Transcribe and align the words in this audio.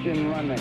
engine 0.00 0.30
running. 0.30 0.58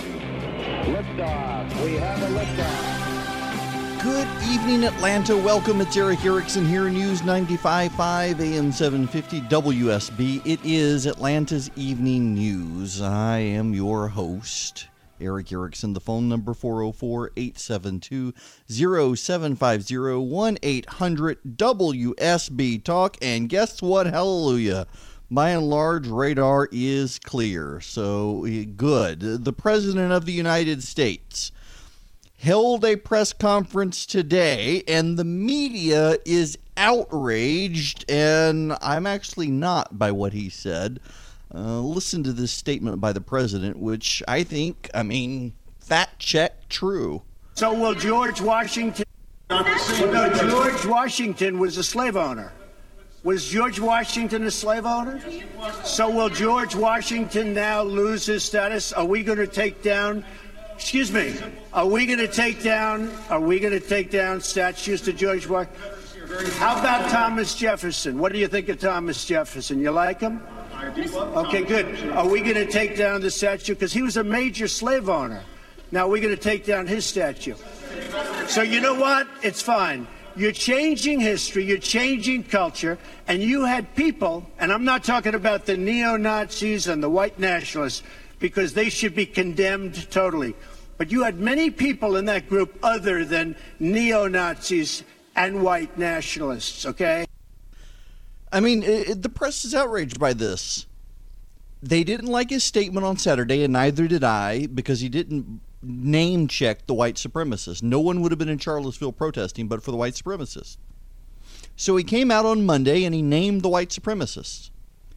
Liftoff. 0.93 1.83
We 1.85 1.93
have 1.93 2.21
a 2.21 2.27
liftoff. 2.37 4.03
Good 4.03 4.27
evening, 4.49 4.83
Atlanta. 4.83 5.37
Welcome. 5.37 5.79
It's 5.81 5.95
Erick 5.95 6.25
Erickson 6.25 6.65
here, 6.65 6.89
News 6.89 7.21
95.5 7.21 8.39
AM 8.39 8.71
750 8.71 9.41
WSB. 9.41 10.45
It 10.45 10.59
is 10.63 11.05
Atlanta's 11.05 11.71
Evening 11.77 12.33
News. 12.33 13.01
I 13.01 13.39
am 13.39 13.73
your 13.73 14.09
host, 14.09 14.87
Erick 15.21 15.51
Erickson. 15.53 15.93
The 15.93 16.01
phone 16.01 16.27
number 16.27 16.53
404 16.53 17.31
872 17.37 18.33
0750 18.67 19.97
1 19.97 20.57
800 20.61 21.37
WSB 21.55 22.83
Talk. 22.83 23.17
And 23.21 23.47
guess 23.47 23.81
what? 23.81 24.07
Hallelujah. 24.07 24.85
By 25.31 25.51
and 25.51 25.69
large, 25.69 26.07
radar 26.07 26.67
is 26.71 27.19
clear. 27.19 27.79
So 27.81 28.47
good. 28.75 29.19
The 29.19 29.53
President 29.53 30.11
of 30.11 30.25
the 30.25 30.31
United 30.31 30.83
States 30.83 31.51
held 32.39 32.83
a 32.83 32.95
press 32.95 33.31
conference 33.31 34.07
today, 34.07 34.81
and 34.87 35.17
the 35.17 35.23
media 35.23 36.17
is 36.25 36.57
outraged, 36.77 38.09
and 38.09 38.75
I'm 38.81 39.05
actually 39.05 39.51
not 39.51 39.99
by 39.99 40.11
what 40.11 40.33
he 40.33 40.49
said. 40.49 40.99
Uh, 41.53 41.79
listen 41.79 42.23
to 42.23 42.33
this 42.33 42.51
statement 42.51 42.99
by 42.99 43.13
the 43.13 43.21
president, 43.21 43.77
which 43.77 44.23
I 44.27 44.43
think, 44.43 44.89
I 44.93 45.03
mean, 45.03 45.53
fact 45.79 46.19
check 46.19 46.69
true. 46.69 47.21
So 47.53 47.73
will 47.73 47.93
George 47.93 48.41
Washington? 48.41 49.05
No, 49.49 49.63
George 50.49 50.85
Washington 50.85 51.59
was 51.59 51.77
a 51.77 51.83
slave 51.83 52.15
owner. 52.15 52.51
Was 53.23 53.45
George 53.45 53.79
Washington 53.79 54.43
a 54.43 54.51
slave 54.51 54.85
owner? 54.85 55.21
So 55.83 56.09
will 56.09 56.29
George 56.29 56.73
Washington 56.75 57.53
now 57.53 57.81
lose 57.81 58.25
his 58.25 58.43
status? 58.43 58.93
Are 58.93 59.05
we 59.05 59.23
going 59.23 59.39
to 59.39 59.47
take 59.47 59.83
down 59.83 60.23
Excuse 60.79 61.11
me. 61.11 61.35
Are 61.73 61.85
we 61.85 62.05
going 62.05 62.19
to 62.19 62.27
take 62.27 62.63
down? 62.63 63.11
Are 63.29 63.41
we 63.41 63.59
going 63.59 63.73
to 63.73 63.81
take 63.81 64.09
down 64.09 64.39
statues 64.39 65.01
to 65.01 65.11
George 65.11 65.45
Washington? 65.45 65.91
How 66.53 66.79
about 66.79 67.09
Thomas 67.09 67.53
Jefferson? 67.53 68.17
What 68.17 68.31
do 68.31 68.39
you 68.39 68.47
think 68.47 68.69
of 68.69 68.79
Thomas 68.79 69.25
Jefferson? 69.25 69.81
You 69.81 69.91
like 69.91 70.21
him? 70.21 70.41
Okay, 70.81 71.65
good. 71.65 72.09
Are 72.11 72.25
we 72.25 72.39
going 72.39 72.55
to 72.55 72.65
take 72.65 72.95
down 72.95 73.19
the 73.19 73.29
statue 73.29 73.73
because 73.73 73.91
he 73.91 74.01
was 74.01 74.15
a 74.15 74.23
major 74.23 74.69
slave 74.69 75.09
owner? 75.09 75.43
Now 75.91 76.07
we're 76.07 76.21
going 76.21 76.35
to 76.35 76.41
take 76.41 76.65
down 76.65 76.87
his 76.87 77.05
statue. 77.05 77.55
So 78.47 78.61
you 78.61 78.79
know 78.79 78.93
what? 78.93 79.27
It's 79.43 79.61
fine. 79.61 80.07
You're 80.35 80.51
changing 80.51 81.19
history, 81.19 81.65
you're 81.65 81.77
changing 81.77 82.43
culture, 82.43 82.97
and 83.27 83.41
you 83.41 83.65
had 83.65 83.95
people, 83.95 84.49
and 84.57 84.71
I'm 84.71 84.85
not 84.85 85.03
talking 85.03 85.35
about 85.35 85.65
the 85.65 85.75
neo 85.75 86.17
Nazis 86.17 86.87
and 86.87 87.03
the 87.03 87.09
white 87.09 87.39
nationalists, 87.39 88.03
because 88.39 88.73
they 88.73 88.89
should 88.89 89.15
be 89.15 89.25
condemned 89.25 90.09
totally. 90.11 90.55
But 90.97 91.11
you 91.11 91.23
had 91.23 91.39
many 91.39 91.69
people 91.69 92.15
in 92.15 92.25
that 92.25 92.47
group 92.49 92.77
other 92.83 93.25
than 93.25 93.55
neo 93.79 94.27
Nazis 94.27 95.03
and 95.35 95.63
white 95.63 95.97
nationalists, 95.97 96.85
okay? 96.85 97.25
I 98.51 98.59
mean, 98.59 98.83
it, 98.83 99.21
the 99.21 99.29
press 99.29 99.63
is 99.65 99.75
outraged 99.75 100.19
by 100.19 100.33
this. 100.33 100.85
They 101.81 102.03
didn't 102.03 102.27
like 102.27 102.49
his 102.49 102.63
statement 102.63 103.05
on 103.05 103.17
Saturday, 103.17 103.63
and 103.63 103.73
neither 103.73 104.07
did 104.07 104.23
I, 104.23 104.67
because 104.67 104.99
he 104.99 105.09
didn't 105.09 105.61
name 105.81 106.47
checked 106.47 106.87
the 106.87 106.93
white 106.93 107.15
supremacists. 107.15 107.81
No 107.81 107.99
one 107.99 108.21
would 108.21 108.31
have 108.31 108.39
been 108.39 108.49
in 108.49 108.59
Charlottesville 108.59 109.13
protesting 109.13 109.67
but 109.67 109.83
for 109.83 109.91
the 109.91 109.97
white 109.97 110.13
supremacists. 110.13 110.77
So 111.75 111.95
he 111.95 112.03
came 112.03 112.31
out 112.31 112.45
on 112.45 112.65
Monday 112.65 113.05
and 113.05 113.15
he 113.15 113.21
named 113.21 113.61
the 113.61 113.69
white 113.69 113.89
supremacists 113.89 114.71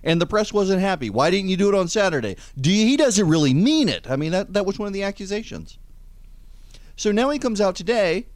and 0.05 0.21
the 0.21 0.27
press 0.27 0.53
wasn't 0.53 0.81
happy. 0.81 1.11
Why 1.11 1.31
didn't 1.31 1.49
you 1.49 1.57
do 1.57 1.69
it 1.69 1.75
on 1.75 1.89
Saturday? 1.89 2.37
Do 2.61 2.71
you, 2.71 2.87
he 2.87 2.97
doesn't 2.97 3.29
really 3.29 3.55
mean 3.55 3.89
it. 3.89 4.11
I 4.11 4.17
mean, 4.17 4.33
that, 4.33 4.53
that 4.53 4.67
was 4.67 4.79
one 4.79 4.87
of 4.87 4.93
the 4.93 5.03
accusations. 5.03 5.79
So 6.97 7.13
now 7.13 7.31
he 7.31 7.39
comes 7.39 7.61
out 7.61 7.77
today 7.77 8.27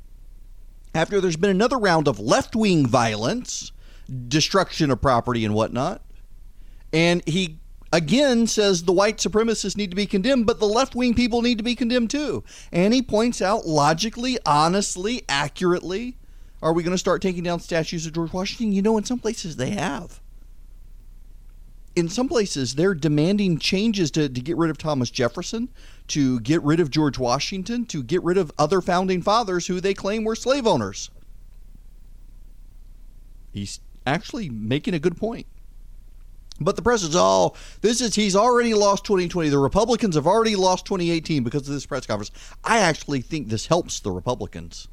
after 0.94 1.20
there's 1.20 1.36
been 1.36 1.50
another 1.50 1.78
round 1.78 2.08
of 2.08 2.18
left 2.18 2.56
wing 2.56 2.86
violence, 2.86 3.72
destruction 4.28 4.90
of 4.90 5.00
property 5.00 5.44
and 5.44 5.54
whatnot. 5.54 6.02
And 6.92 7.22
he 7.26 7.58
again 7.92 8.46
says 8.46 8.82
the 8.82 8.92
white 8.92 9.18
supremacists 9.18 9.76
need 9.76 9.90
to 9.90 9.96
be 9.96 10.06
condemned, 10.06 10.46
but 10.46 10.60
the 10.60 10.66
left 10.66 10.94
wing 10.94 11.14
people 11.14 11.42
need 11.42 11.58
to 11.58 11.64
be 11.64 11.74
condemned 11.74 12.10
too. 12.10 12.44
And 12.72 12.92
he 12.92 13.02
points 13.02 13.40
out 13.40 13.66
logically, 13.66 14.38
honestly, 14.44 15.22
accurately 15.28 16.16
are 16.62 16.72
we 16.72 16.82
going 16.82 16.94
to 16.94 16.98
start 16.98 17.22
taking 17.22 17.44
down 17.44 17.60
statues 17.60 18.06
of 18.06 18.14
George 18.14 18.32
Washington? 18.32 18.72
You 18.72 18.82
know, 18.82 18.96
in 18.96 19.04
some 19.04 19.18
places 19.18 19.56
they 19.56 19.70
have 19.70 20.20
in 21.96 22.10
some 22.10 22.28
places 22.28 22.74
they're 22.74 22.94
demanding 22.94 23.58
changes 23.58 24.10
to, 24.12 24.28
to 24.28 24.40
get 24.40 24.56
rid 24.56 24.70
of 24.70 24.76
Thomas 24.76 25.10
Jefferson, 25.10 25.70
to 26.08 26.38
get 26.40 26.62
rid 26.62 26.78
of 26.78 26.90
George 26.90 27.18
Washington, 27.18 27.86
to 27.86 28.02
get 28.02 28.22
rid 28.22 28.36
of 28.36 28.52
other 28.58 28.82
founding 28.82 29.22
fathers 29.22 29.66
who 29.66 29.80
they 29.80 29.94
claim 29.94 30.22
were 30.22 30.36
slave 30.36 30.66
owners. 30.66 31.10
He's 33.50 33.80
actually 34.06 34.50
making 34.50 34.92
a 34.92 34.98
good 34.98 35.16
point. 35.16 35.46
But 36.60 36.76
the 36.76 36.82
press 36.82 37.02
is 37.02 37.14
all 37.14 37.56
this 37.82 38.00
is 38.00 38.14
he's 38.14 38.34
already 38.34 38.72
lost 38.72 39.04
2020. 39.04 39.50
The 39.50 39.58
Republicans 39.58 40.14
have 40.14 40.26
already 40.26 40.56
lost 40.56 40.86
2018 40.86 41.42
because 41.44 41.68
of 41.68 41.74
this 41.74 41.86
press 41.86 42.06
conference. 42.06 42.30
I 42.64 42.78
actually 42.78 43.20
think 43.20 43.48
this 43.48 43.66
helps 43.66 44.00
the 44.00 44.10
Republicans. 44.10 44.88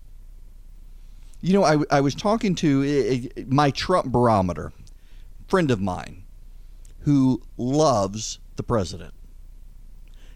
You 1.42 1.54
know, 1.54 1.64
I, 1.64 1.78
I 1.92 2.02
was 2.02 2.16
talking 2.16 2.56
to 2.56 2.84
eh, 2.84 3.28
eh, 3.38 3.44
my 3.48 3.72
Trump 3.72 4.08
barometer, 4.08 4.72
friend 5.48 5.72
of 5.72 5.82
mine, 5.82 6.24
who 7.00 7.42
loves 7.58 8.40
the 8.56 8.64
president. 8.64 9.14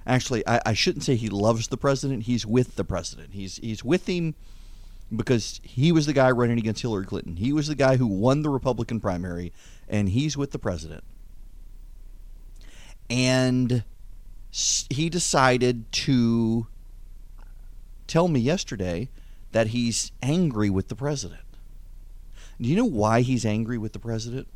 Actually, 0.05 0.45
I, 0.47 0.61
I, 0.65 0.73
shouldn't 0.73 1.03
say 1.03 1.15
he 1.15 1.29
loves 1.29 1.67
the 1.67 1.77
president. 1.77 2.23
He's 2.23 2.45
with 2.45 2.75
the 2.75 2.85
president. 2.85 3.33
He's 3.33 3.57
he's 3.57 3.83
with 3.83 4.07
him 4.07 4.35
because 5.13 5.59
he 5.63 5.91
was 5.91 6.05
the 6.05 6.13
guy 6.13 6.31
running 6.31 6.57
against 6.57 6.81
Hillary 6.81 7.05
Clinton. 7.05 7.35
He 7.37 7.51
was 7.51 7.67
the 7.67 7.75
guy 7.75 7.97
who 7.97 8.07
won 8.07 8.41
the 8.41 8.49
Republican 8.49 8.99
primary, 8.99 9.51
and 9.87 10.09
he's 10.09 10.37
with 10.37 10.51
the 10.51 10.59
president. 10.59 11.03
And 13.09 13.83
he 14.89 15.09
decided 15.09 15.91
to 15.91 16.67
tell 18.07 18.27
me 18.27 18.39
yesterday 18.39 19.09
that 19.51 19.67
he's 19.67 20.11
angry 20.21 20.69
with 20.69 20.87
the 20.87 20.95
president. 20.95 21.41
Do 22.59 22.67
you 22.67 22.75
know 22.75 22.85
why 22.85 23.21
he's 23.21 23.45
angry 23.45 23.77
with 23.77 23.93
the 23.93 23.99
president? 23.99 24.47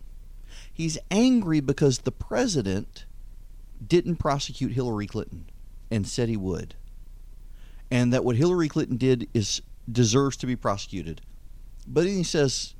He's 0.73 0.97
angry 1.09 1.59
because 1.59 2.00
the 2.00 2.12
president 2.12 3.06
didn't 3.85 4.17
prosecute 4.17 4.72
Hillary 4.72 5.07
Clinton 5.07 5.45
and 5.89 6.07
said 6.07 6.29
he 6.29 6.38
would. 6.38 6.75
And 7.89 8.13
that 8.13 8.23
what 8.23 8.38
Hillary 8.38 8.69
Clinton 8.69 8.97
did 8.97 9.28
is 9.33 9.62
deserves 9.91 10.38
to 10.38 10.47
be 10.47 10.56
prosecuted. 10.56 11.22
But 11.85 12.06
he 12.06 12.23
says, 12.23 12.73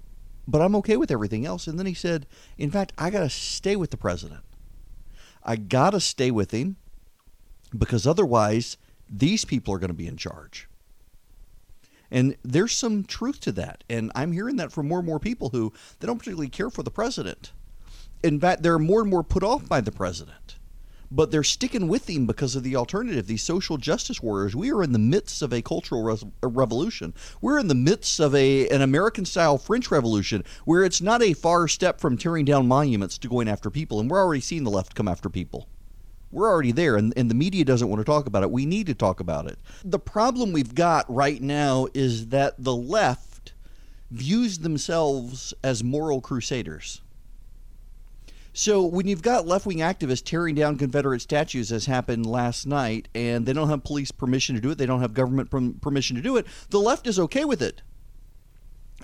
but 0.48 0.62
I'm 0.62 0.76
okay 0.78 0.98
with 0.98 1.12
everything 1.12 1.46
else. 1.46 1.68
And 1.68 1.78
then 1.78 1.86
he 1.86 1.94
said, 1.94 2.26
in 2.58 2.72
fact, 2.72 2.94
I 2.98 3.10
got 3.10 3.22
to 3.22 3.30
stay 3.30 3.76
with 3.76 3.92
the 3.92 3.98
president. 3.98 4.42
I 5.44 5.56
got 5.56 5.92
to 5.92 6.00
stay 6.00 6.32
with 6.32 6.52
him 6.52 6.78
because 7.78 8.06
otherwise 8.06 8.78
these 9.10 9.46
people 9.46 9.74
are 9.74 9.80
going 9.80 9.90
to 9.90 9.94
be 9.94 10.08
in 10.08 10.18
charge. 10.18 10.68
And 12.10 12.36
there's 12.44 12.74
some 12.74 13.04
truth 13.04 13.40
to 13.42 13.52
that. 13.54 13.84
And 13.90 14.12
I'm 14.16 14.34
hearing 14.34 14.58
that 14.58 14.72
from 14.72 14.88
more 14.88 15.00
and 15.00 15.08
more 15.08 15.20
people 15.20 15.50
who 15.50 15.72
they 16.00 16.08
don't 16.08 16.18
particularly 16.18 16.50
care 16.50 16.70
for 16.70 16.84
the 16.84 16.92
president 16.92 17.54
in 18.24 18.40
fact, 18.40 18.64
they're 18.64 18.80
more 18.80 19.02
and 19.02 19.10
more 19.10 19.24
put 19.24 19.44
off 19.44 19.68
by 19.68 19.82
the 19.82 19.92
president. 19.92 20.58
But 21.12 21.30
they're 21.30 21.44
sticking 21.44 21.90
with 21.90 22.10
him 22.10 22.26
because 22.26 22.56
of 22.56 22.64
the 22.64 22.78
alternative, 22.78 23.28
these 23.28 23.44
social 23.44 23.78
justice 23.78 24.22
warriors. 24.22 24.56
We 24.56 24.72
are 24.72 24.82
in 24.82 24.94
the 24.94 25.00
midst 25.00 25.42
of 25.42 25.52
a 25.52 25.62
cultural 25.62 26.18
revolution. 26.42 27.14
We're 27.42 27.60
in 27.60 27.68
the 27.68 27.76
midst 27.76 28.20
of 28.22 28.34
a 28.34 28.70
an 28.70 28.82
American 28.82 29.26
style 29.26 29.58
French 29.58 29.92
Revolution 29.92 30.46
where 30.64 30.84
it's 30.86 31.02
not 31.02 31.22
a 31.22 31.34
far 31.34 31.68
step 31.68 32.00
from 32.00 32.18
tearing 32.18 32.46
down 32.46 32.68
monuments 32.68 33.18
to 33.20 33.28
going 33.28 33.50
after 33.50 33.70
people. 33.70 34.00
And 34.00 34.10
we're 34.10 34.22
already 34.22 34.42
seeing 34.42 34.64
the 34.64 34.72
left 34.72 34.96
come 34.96 35.10
after 35.10 35.30
people. 35.30 35.68
We're 36.32 36.50
already 36.50 36.72
there, 36.72 36.96
and, 36.96 37.14
and 37.18 37.30
the 37.30 37.36
media 37.36 37.66
doesn't 37.66 37.90
want 37.90 38.00
to 38.00 38.06
talk 38.06 38.26
about 38.26 38.44
it. 38.44 38.52
We 38.52 38.66
need 38.66 38.88
to 38.88 38.94
talk 38.94 39.20
about 39.20 39.48
it. 39.48 39.60
The 39.84 40.00
problem 40.00 40.54
we've 40.54 40.74
got 40.74 41.14
right 41.14 41.42
now 41.42 41.88
is 41.94 42.28
that 42.28 42.56
the 42.58 42.76
left 42.76 43.52
views 44.10 44.60
themselves 44.60 45.54
as 45.62 45.84
moral 45.84 46.22
crusaders 46.22 47.02
so 48.54 48.84
when 48.84 49.08
you've 49.08 49.22
got 49.22 49.48
left 49.48 49.66
wing 49.66 49.80
activists 49.80 50.24
tearing 50.24 50.56
down 50.56 50.78
Confederate 50.78 51.22
statues, 51.22 51.72
as 51.72 51.86
happened 51.86 52.26
last 52.26 52.66
night, 52.68 53.08
and 53.16 53.46
they 53.46 53.54
don't 53.54 53.70
have 53.70 53.84
police 53.84 54.12
permission 54.12 54.56
to 54.56 54.62
do 54.62 54.72
it, 54.72 54.78
they 54.78 54.86
don't 54.86 55.02
have 55.02 55.14
government 55.14 55.50
permission 55.82 56.16
to 56.18 56.22
do 56.22 56.38
it, 56.38 56.46
the 56.70 56.80
left 56.80 57.08
is 57.08 57.18
okay 57.20 57.46
with 57.46 57.62
it. 57.62 57.82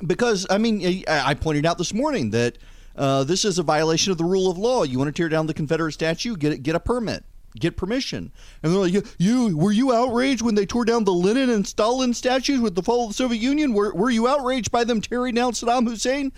Because, 0.06 0.46
I 0.50 0.58
mean, 0.58 1.04
I 1.08 1.34
pointed 1.34 1.66
out 1.66 1.78
this 1.78 1.94
morning 1.94 2.30
that 2.32 2.58
uh, 2.98 3.24
this 3.24 3.46
is 3.46 3.58
a 3.58 3.64
violation 3.64 4.12
of 4.12 4.18
the 4.18 4.24
rule 4.24 4.50
of 4.50 4.58
law. 4.58 4.84
You 4.84 4.98
want 4.98 5.08
to 5.08 5.20
tear 5.20 5.30
down 5.30 5.48
the 5.48 5.54
Confederate 5.54 5.94
statue? 5.94 6.36
Get 6.36 6.62
get 6.64 6.76
a 6.76 6.80
permit, 6.80 7.24
get 7.60 7.78
permission. 7.78 8.32
And 8.62 8.72
they're 8.72 8.80
like, 8.80 9.06
"You 9.18 9.56
were 9.56 9.72
you 9.72 9.94
outraged 9.94 10.42
when 10.42 10.56
they 10.56 10.66
tore 10.66 10.86
down 10.86 11.04
the 11.04 11.14
Lenin 11.14 11.50
and 11.50 11.66
Stalin 11.66 12.14
statues 12.14 12.60
with 12.60 12.76
the 12.76 12.84
fall 12.84 13.04
of 13.04 13.12
the 13.12 13.14
Soviet 13.14 13.40
Union? 13.40 13.74
Were 13.74 13.94
were 13.94 14.10
you 14.10 14.28
outraged 14.28 14.72
by 14.72 14.84
them 14.84 15.02
tearing 15.02 15.36
down 15.36 15.54
Saddam 15.54 15.88
Hussein?" 15.88 16.32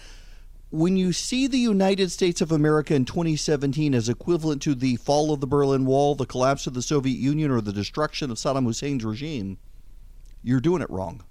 When 0.72 0.98
you 0.98 1.12
see 1.12 1.48
the 1.48 1.58
United 1.58 2.12
States 2.12 2.42
of 2.42 2.52
America 2.52 2.94
in 2.94 3.06
2017 3.06 3.96
as 3.96 4.08
equivalent 4.08 4.62
to 4.62 4.76
the 4.76 4.98
fall 4.98 5.34
of 5.34 5.40
the 5.40 5.48
Berlin 5.48 5.86
Wall, 5.86 6.14
the 6.14 6.26
collapse 6.26 6.68
of 6.68 6.74
the 6.74 6.82
Soviet 6.82 7.18
Union, 7.18 7.50
or 7.50 7.62
the 7.62 7.74
destruction 7.74 8.30
of 8.30 8.38
Saddam 8.38 8.66
Hussein's 8.66 9.04
regime, 9.04 9.58
you're 10.44 10.60
doing 10.60 10.82
it 10.82 10.90
wrong. 10.90 11.24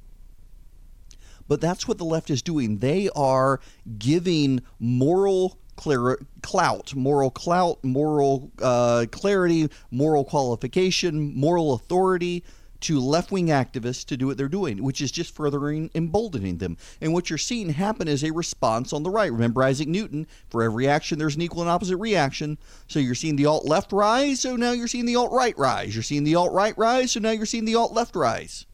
But 1.46 1.60
that's 1.60 1.86
what 1.86 1.98
the 1.98 2.04
left 2.04 2.30
is 2.30 2.42
doing. 2.42 2.78
They 2.78 3.08
are 3.14 3.60
giving 3.98 4.60
moral 4.78 5.58
clout, 5.76 6.94
moral 6.94 7.30
clout, 7.30 7.82
moral 7.84 8.50
uh, 8.60 9.06
clarity, 9.10 9.70
moral 9.90 10.24
qualification, 10.24 11.34
moral 11.34 11.74
authority 11.74 12.44
to 12.80 13.00
left 13.00 13.30
wing 13.30 13.48
activists 13.48 14.04
to 14.06 14.16
do 14.16 14.26
what 14.26 14.36
they're 14.36 14.48
doing, 14.48 14.82
which 14.82 15.00
is 15.00 15.10
just 15.10 15.34
furthering 15.34 15.90
emboldening 15.94 16.58
them. 16.58 16.76
And 17.00 17.12
what 17.12 17.28
you're 17.28 17.38
seeing 17.38 17.70
happen 17.70 18.08
is 18.08 18.22
a 18.22 18.32
response 18.32 18.92
on 18.92 19.02
the 19.02 19.10
right. 19.10 19.32
Remember 19.32 19.62
Isaac 19.62 19.88
Newton 19.88 20.26
for 20.48 20.62
every 20.62 20.88
action, 20.88 21.18
there's 21.18 21.36
an 21.36 21.42
equal 21.42 21.62
and 21.62 21.70
opposite 21.70 21.96
reaction. 21.96 22.58
So 22.86 22.98
you're 22.98 23.14
seeing 23.14 23.36
the 23.36 23.46
alt 23.46 23.64
left 23.64 23.92
rise, 23.92 24.40
so 24.40 24.56
now 24.56 24.72
you're 24.72 24.88
seeing 24.88 25.06
the 25.06 25.16
alt 25.16 25.32
right 25.32 25.56
rise. 25.58 25.94
You're 25.94 26.02
seeing 26.02 26.24
the 26.24 26.36
alt 26.36 26.52
right 26.52 26.76
rise, 26.78 27.12
so 27.12 27.20
now 27.20 27.30
you're 27.30 27.46
seeing 27.46 27.64
the 27.64 27.74
alt 27.74 27.92
left 27.92 28.14
rise. 28.16 28.66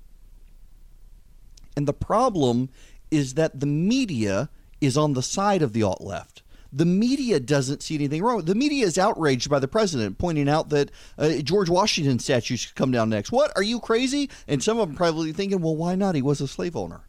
And 1.77 1.89
the 1.89 1.93
problem 1.93 2.69
is 3.11 3.35
that 3.35 3.59
the 3.59 3.67
media 3.67 4.49
is 4.81 4.97
on 4.97 5.15
the 5.15 5.23
side 5.23 5.62
of 5.62 5.73
the 5.73 5.83
alt 5.83 6.01
left 6.01 6.44
the 6.75 6.85
media 6.85 7.38
doesn't 7.38 7.82
see 7.82 7.94
anything 7.94 8.23
wrong. 8.23 8.44
The 8.44 8.55
media 8.56 8.85
is 8.85 8.99
outraged 8.99 9.49
by 9.49 9.61
the 9.61 9.69
president 9.69 10.19
pointing 10.19 10.49
out 10.49 10.71
that 10.71 10.91
uh, 11.17 11.37
George 11.37 11.71
Washington 11.71 12.19
statues 12.19 12.61
should 12.61 12.75
come 12.75 12.91
down 12.91 13.09
next. 13.09 13.31
What? 13.31 13.53
Are 13.55 13.62
you 13.62 13.79
crazy? 13.79 14.29
And 14.49 14.62
some 14.62 14.79
of 14.79 14.88
them 14.88 14.97
probably 14.97 15.32
thinking, 15.32 15.61
well, 15.61 15.76
why 15.76 15.94
not? 15.94 16.17
He 16.17 16.23
was 16.23 16.41
a 16.41 16.49
slave 16.49 16.75
owner. 16.75 17.03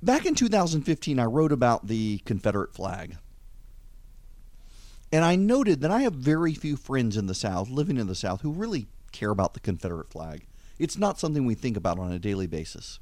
Back 0.00 0.24
in 0.24 0.36
2015, 0.36 1.18
I 1.18 1.24
wrote 1.24 1.50
about 1.50 1.88
the 1.88 2.18
Confederate 2.18 2.72
flag. 2.72 3.16
And 5.10 5.24
I 5.24 5.34
noted 5.34 5.80
that 5.80 5.90
I 5.90 6.02
have 6.02 6.14
very 6.14 6.54
few 6.54 6.76
friends 6.76 7.16
in 7.16 7.26
the 7.26 7.34
South, 7.34 7.70
living 7.70 7.96
in 7.96 8.06
the 8.06 8.14
South, 8.14 8.42
who 8.42 8.52
really 8.52 8.86
care 9.10 9.30
about 9.30 9.54
the 9.54 9.60
Confederate 9.60 10.10
flag. 10.10 10.46
It's 10.78 10.96
not 10.96 11.18
something 11.18 11.44
we 11.44 11.54
think 11.54 11.76
about 11.76 11.98
on 11.98 12.12
a 12.12 12.18
daily 12.20 12.46
basis. 12.46 13.00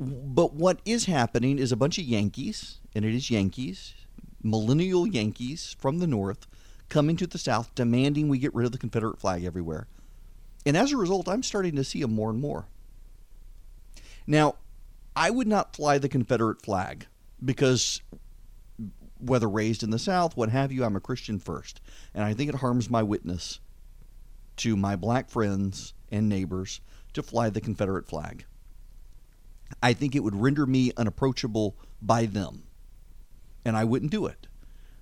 But 0.00 0.54
what 0.54 0.80
is 0.86 1.04
happening 1.04 1.58
is 1.58 1.72
a 1.72 1.76
bunch 1.76 1.98
of 1.98 2.04
Yankees, 2.04 2.78
and 2.94 3.04
it 3.04 3.14
is 3.14 3.30
Yankees, 3.30 3.92
millennial 4.42 5.06
Yankees 5.06 5.76
from 5.78 5.98
the 5.98 6.06
North, 6.06 6.46
coming 6.88 7.16
to 7.18 7.26
the 7.26 7.36
South 7.36 7.74
demanding 7.74 8.28
we 8.28 8.38
get 8.38 8.54
rid 8.54 8.64
of 8.64 8.72
the 8.72 8.78
Confederate 8.78 9.20
flag 9.20 9.44
everywhere. 9.44 9.88
And 10.64 10.74
as 10.74 10.90
a 10.90 10.96
result, 10.96 11.28
I'm 11.28 11.42
starting 11.42 11.76
to 11.76 11.84
see 11.84 12.00
them 12.00 12.14
more 12.14 12.30
and 12.30 12.40
more. 12.40 12.64
Now, 14.26 14.54
I 15.14 15.28
would 15.28 15.46
not 15.46 15.76
fly 15.76 15.98
the 15.98 16.08
Confederate 16.08 16.62
flag 16.62 17.06
because 17.44 18.00
whether 19.18 19.50
raised 19.50 19.82
in 19.82 19.90
the 19.90 19.98
South, 19.98 20.34
what 20.34 20.48
have 20.48 20.72
you, 20.72 20.82
I'm 20.82 20.96
a 20.96 21.00
Christian 21.00 21.38
first. 21.38 21.82
And 22.14 22.24
I 22.24 22.32
think 22.32 22.48
it 22.48 22.56
harms 22.56 22.88
my 22.88 23.02
witness 23.02 23.60
to 24.56 24.76
my 24.76 24.96
black 24.96 25.28
friends 25.28 25.92
and 26.10 26.26
neighbors 26.26 26.80
to 27.12 27.22
fly 27.22 27.50
the 27.50 27.60
Confederate 27.60 28.06
flag. 28.06 28.46
I 29.82 29.92
think 29.92 30.14
it 30.14 30.20
would 30.20 30.36
render 30.36 30.66
me 30.66 30.92
unapproachable 30.96 31.76
by 32.02 32.26
them. 32.26 32.64
And 33.64 33.76
I 33.76 33.84
wouldn't 33.84 34.10
do 34.10 34.26
it. 34.26 34.46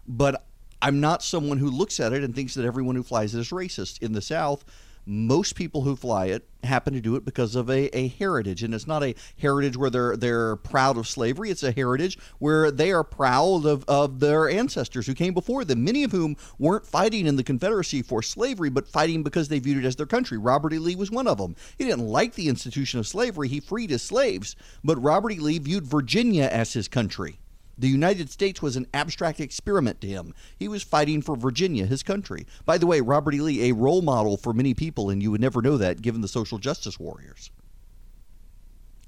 But 0.06 0.44
I'm 0.80 1.00
not 1.00 1.22
someone 1.22 1.58
who 1.58 1.70
looks 1.70 2.00
at 2.00 2.12
it 2.12 2.22
and 2.22 2.34
thinks 2.34 2.54
that 2.54 2.64
everyone 2.64 2.94
who 2.96 3.02
flies 3.02 3.34
is 3.34 3.50
racist. 3.50 4.02
In 4.02 4.12
the 4.12 4.22
South, 4.22 4.64
most 5.08 5.54
people 5.54 5.82
who 5.82 5.96
fly 5.96 6.26
it 6.26 6.46
happen 6.64 6.92
to 6.92 7.00
do 7.00 7.16
it 7.16 7.24
because 7.24 7.54
of 7.54 7.70
a, 7.70 7.96
a 7.96 8.08
heritage 8.08 8.62
and 8.62 8.74
it's 8.74 8.86
not 8.86 9.02
a 9.02 9.14
heritage 9.38 9.74
where 9.74 9.88
they're 9.88 10.16
they're 10.16 10.56
proud 10.56 10.98
of 10.98 11.08
slavery. 11.08 11.50
It's 11.50 11.62
a 11.62 11.72
heritage 11.72 12.18
where 12.38 12.70
they 12.70 12.92
are 12.92 13.04
proud 13.04 13.64
of, 13.64 13.84
of 13.88 14.20
their 14.20 14.50
ancestors 14.50 15.06
who 15.06 15.14
came 15.14 15.32
before 15.32 15.64
them 15.64 15.82
many 15.82 16.04
of 16.04 16.12
whom 16.12 16.36
weren't 16.58 16.84
fighting 16.86 17.26
in 17.26 17.36
the 17.36 17.42
confederacy 17.42 18.02
for 18.02 18.22
slavery 18.22 18.68
but 18.68 18.86
fighting 18.86 19.22
because 19.22 19.48
they 19.48 19.60
viewed 19.60 19.82
it 19.82 19.86
as 19.86 19.96
their 19.96 20.04
country. 20.04 20.36
Robert 20.36 20.74
e. 20.74 20.78
Lee 20.78 20.94
was 20.94 21.10
one 21.10 21.26
of 21.26 21.38
them 21.38 21.56
he 21.78 21.84
didn't 21.84 22.06
like 22.06 22.34
the 22.34 22.48
institution 22.48 23.00
of 23.00 23.06
slavery. 23.06 23.48
He 23.48 23.60
freed 23.60 23.88
his 23.88 24.02
slaves 24.02 24.56
but 24.84 25.02
robert 25.02 25.32
e. 25.32 25.38
Lee 25.38 25.58
viewed 25.58 25.86
virginia 25.86 26.44
as 26.44 26.74
his 26.74 26.86
country 26.86 27.38
the 27.78 27.88
United 27.88 28.28
States 28.28 28.60
was 28.60 28.76
an 28.76 28.86
abstract 28.92 29.38
experiment 29.38 30.00
to 30.00 30.08
him. 30.08 30.34
He 30.56 30.66
was 30.66 30.82
fighting 30.82 31.22
for 31.22 31.36
Virginia, 31.36 31.86
his 31.86 32.02
country. 32.02 32.44
By 32.64 32.76
the 32.76 32.86
way, 32.86 33.00
Robert 33.00 33.34
E. 33.34 33.40
Lee, 33.40 33.70
a 33.70 33.74
role 33.74 34.02
model 34.02 34.36
for 34.36 34.52
many 34.52 34.74
people, 34.74 35.10
and 35.10 35.22
you 35.22 35.30
would 35.30 35.40
never 35.40 35.62
know 35.62 35.76
that 35.76 36.02
given 36.02 36.20
the 36.20 36.28
social 36.28 36.58
justice 36.58 36.98
warriors. 36.98 37.50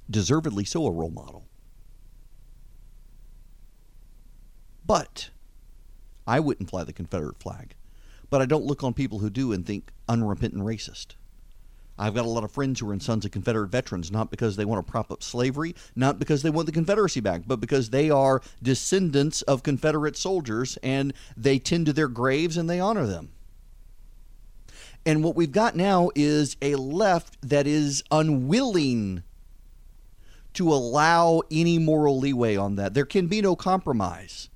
Deservedly 0.08 0.64
so, 0.64 0.86
a 0.86 0.92
role 0.92 1.10
model. 1.10 1.46
But 4.86 5.30
I 6.26 6.38
wouldn't 6.40 6.70
fly 6.70 6.84
the 6.84 6.92
Confederate 6.92 7.40
flag. 7.40 7.74
But 8.28 8.40
I 8.40 8.46
don't 8.46 8.64
look 8.64 8.84
on 8.84 8.94
people 8.94 9.18
who 9.18 9.30
do 9.30 9.52
and 9.52 9.66
think 9.66 9.90
unrepentant 10.08 10.62
racist. 10.62 11.16
I've 12.00 12.14
got 12.14 12.24
a 12.24 12.28
lot 12.28 12.44
of 12.44 12.50
friends 12.50 12.80
who 12.80 12.88
are 12.88 12.92
in 12.92 13.00
Sons 13.00 13.24
of 13.24 13.30
Confederate 13.30 13.68
Veterans, 13.68 14.10
not 14.10 14.30
because 14.30 14.56
they 14.56 14.64
want 14.64 14.84
to 14.84 14.90
prop 14.90 15.10
up 15.10 15.22
slavery, 15.22 15.74
not 15.94 16.18
because 16.18 16.42
they 16.42 16.50
want 16.50 16.66
the 16.66 16.72
Confederacy 16.72 17.20
back, 17.20 17.42
but 17.46 17.60
because 17.60 17.90
they 17.90 18.10
are 18.10 18.40
descendants 18.62 19.42
of 19.42 19.62
Confederate 19.62 20.16
soldiers 20.16 20.78
and 20.82 21.12
they 21.36 21.58
tend 21.58 21.86
to 21.86 21.92
their 21.92 22.08
graves 22.08 22.56
and 22.56 22.70
they 22.70 22.80
honor 22.80 23.06
them. 23.06 23.30
And 25.06 25.24
what 25.24 25.34
we've 25.34 25.52
got 25.52 25.76
now 25.76 26.10
is 26.14 26.56
a 26.60 26.74
left 26.74 27.36
that 27.48 27.66
is 27.66 28.02
unwilling 28.10 29.22
to 30.54 30.72
allow 30.72 31.42
any 31.50 31.78
moral 31.78 32.18
leeway 32.18 32.56
on 32.56 32.76
that. 32.76 32.92
There 32.94 33.06
can 33.06 33.26
be 33.26 33.40
no 33.40 33.56
compromise. 33.56 34.49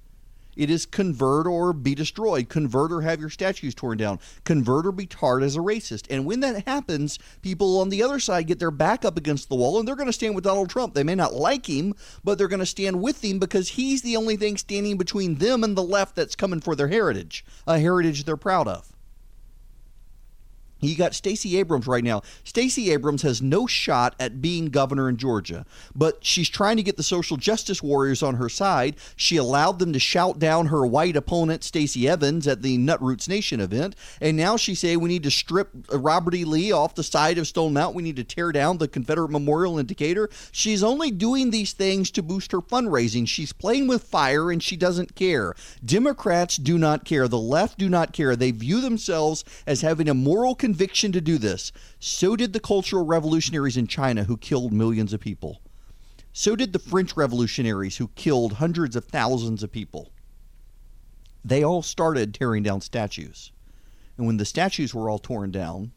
It 0.57 0.71
is 0.71 0.87
convert 0.87 1.47
or 1.47 1.73
be 1.73 1.95
destroyed. 1.95 2.49
Convert 2.49 2.93
or 2.93 3.03
have 3.03 3.21
your 3.21 3.31
statues 3.31 3.75
torn 3.75 3.99
down. 3.99 4.21
Convert 4.45 4.87
or 4.87 4.93
be 4.93 5.07
tarred 5.07 5.43
as 5.43 5.57
a 5.57 5.61
racist. 5.61 6.07
And 6.11 6.25
when 6.25 6.41
that 6.41 6.67
happens, 6.67 7.19
people 7.43 7.81
on 7.81 7.89
the 7.89 8.03
other 8.03 8.19
side 8.19 8.47
get 8.47 8.59
their 8.59 8.71
back 8.71 9.05
up 9.05 9.17
against 9.17 9.49
the 9.49 9.55
wall 9.55 9.79
and 9.79 9.87
they're 9.87 9.97
going 9.97 10.07
to 10.07 10.13
stand 10.13 10.35
with 10.35 10.45
Donald 10.45 10.71
Trump. 10.71 10.95
They 10.95 11.05
may 11.05 11.15
not 11.15 11.35
like 11.35 11.67
him, 11.67 11.95
but 12.23 12.39
they're 12.39 12.49
going 12.49 12.61
to 12.61 12.67
stand 12.67 13.03
with 13.03 13.25
him 13.25 13.39
because 13.39 13.71
he's 13.71 14.03
the 14.03 14.17
only 14.17 14.37
thing 14.37 14.57
standing 14.57 14.97
between 14.97 15.37
them 15.37 15.65
and 15.65 15.77
the 15.77 15.83
left 15.83 16.17
that's 16.17 16.37
coming 16.37 16.61
for 16.61 16.75
their 16.77 16.89
heritage, 16.89 17.45
a 17.67 17.79
heritage 17.79 18.25
they're 18.25 18.37
proud 18.37 18.69
of. 18.69 18.94
You 20.81 20.97
got 20.97 21.15
Stacey 21.15 21.59
Abrams 21.59 21.87
right 21.87 22.05
now. 22.05 22.23
Stacey 22.45 22.91
Abrams 22.91 23.23
has 23.23 23.41
no 23.41 23.67
shot 23.67 24.15
at 24.21 24.43
being 24.43 24.67
governor 24.67 25.09
in 25.09 25.17
Georgia, 25.17 25.65
but 25.95 26.25
she's 26.25 26.49
trying 26.49 26.77
to 26.77 26.83
get 26.83 26.97
the 26.97 27.03
social 27.03 27.37
justice 27.37 27.83
warriors 27.83 28.23
on 28.23 28.35
her 28.35 28.49
side. 28.49 28.97
She 29.17 29.37
allowed 29.37 29.79
them 29.79 29.93
to 29.95 29.99
shout 29.99 30.39
down 30.39 30.67
her 30.67 30.87
white 30.87 31.17
opponent, 31.17 31.65
Stacey 31.65 32.09
Evans, 32.09 32.47
at 32.47 32.63
the 32.63 32.77
Netroots 32.77 33.29
Nation 33.29 33.61
event, 33.61 33.97
and 34.21 34.37
now 34.37 34.57
she's 34.57 34.81
saying 34.81 35.01
we 35.01 35.09
need 35.09 35.23
to 35.23 35.31
strip 35.31 35.71
Robert 35.91 36.35
E. 36.35 36.45
Lee 36.45 36.71
off 36.71 36.95
the 36.95 37.03
side 37.03 37.39
of 37.39 37.47
Stone 37.47 37.73
Mountain. 37.73 37.97
We 37.97 38.03
need 38.03 38.17
to 38.17 38.25
tear 38.25 38.53
down 38.53 38.79
the 38.79 38.89
Confederate 38.89 39.31
Memorial 39.31 39.79
in 39.79 39.87
Decatur. 39.87 40.29
She's 40.53 40.83
only 40.83 41.11
doing 41.11 41.51
these 41.51 41.73
things 41.73 42.11
to 42.13 42.23
boost 42.23 42.53
her 42.53 42.61
fundraising. 42.61 43.27
She's 43.27 43.53
playing 43.53 43.87
with 43.87 44.05
fire, 44.05 44.51
and 44.51 44.63
she 44.63 44.77
doesn't 44.77 45.15
care. 45.15 45.55
Democrats 45.85 46.57
do 46.57 46.77
not 46.77 47.05
care. 47.05 47.27
The 47.27 47.39
left 47.39 47.79
do 47.79 47.89
not 47.89 48.13
care. 48.13 48.37
They 48.37 48.51
view 48.51 48.81
themselves 48.81 49.45
as 49.67 49.81
having 49.81 50.09
a 50.09 50.15
moral 50.15 50.55
to 50.77 51.21
do 51.21 51.39
this. 51.39 51.73
So 51.99 52.37
did 52.37 52.53
the 52.53 52.61
cultural 52.61 53.05
revolutionaries 53.05 53.77
in 53.77 53.87
China 53.87 54.25
who 54.25 54.37
killed 54.37 54.73
millions 54.73 55.13
of 55.13 55.21
people. 55.21 55.61
So 56.33 56.57
did 56.57 56.73
the 56.73 56.79
French 56.79 57.17
revolutionaries 57.17 57.99
who 57.99 58.09
killed 58.09 58.55
hundreds 58.55 58.97
of 58.97 59.05
thousands 59.05 59.63
of 59.63 59.71
people. 59.71 60.11
They 61.45 61.63
all 61.63 61.83
started 61.83 62.35
tearing 62.35 62.63
down 62.63 62.81
statues. 62.81 63.53
And 64.17 64.27
when 64.27 64.39
the 64.39 64.45
statues 64.45 64.95
were 64.95 65.11
all 65.11 65.19
torn 65.19 65.51
down, 65.51 65.93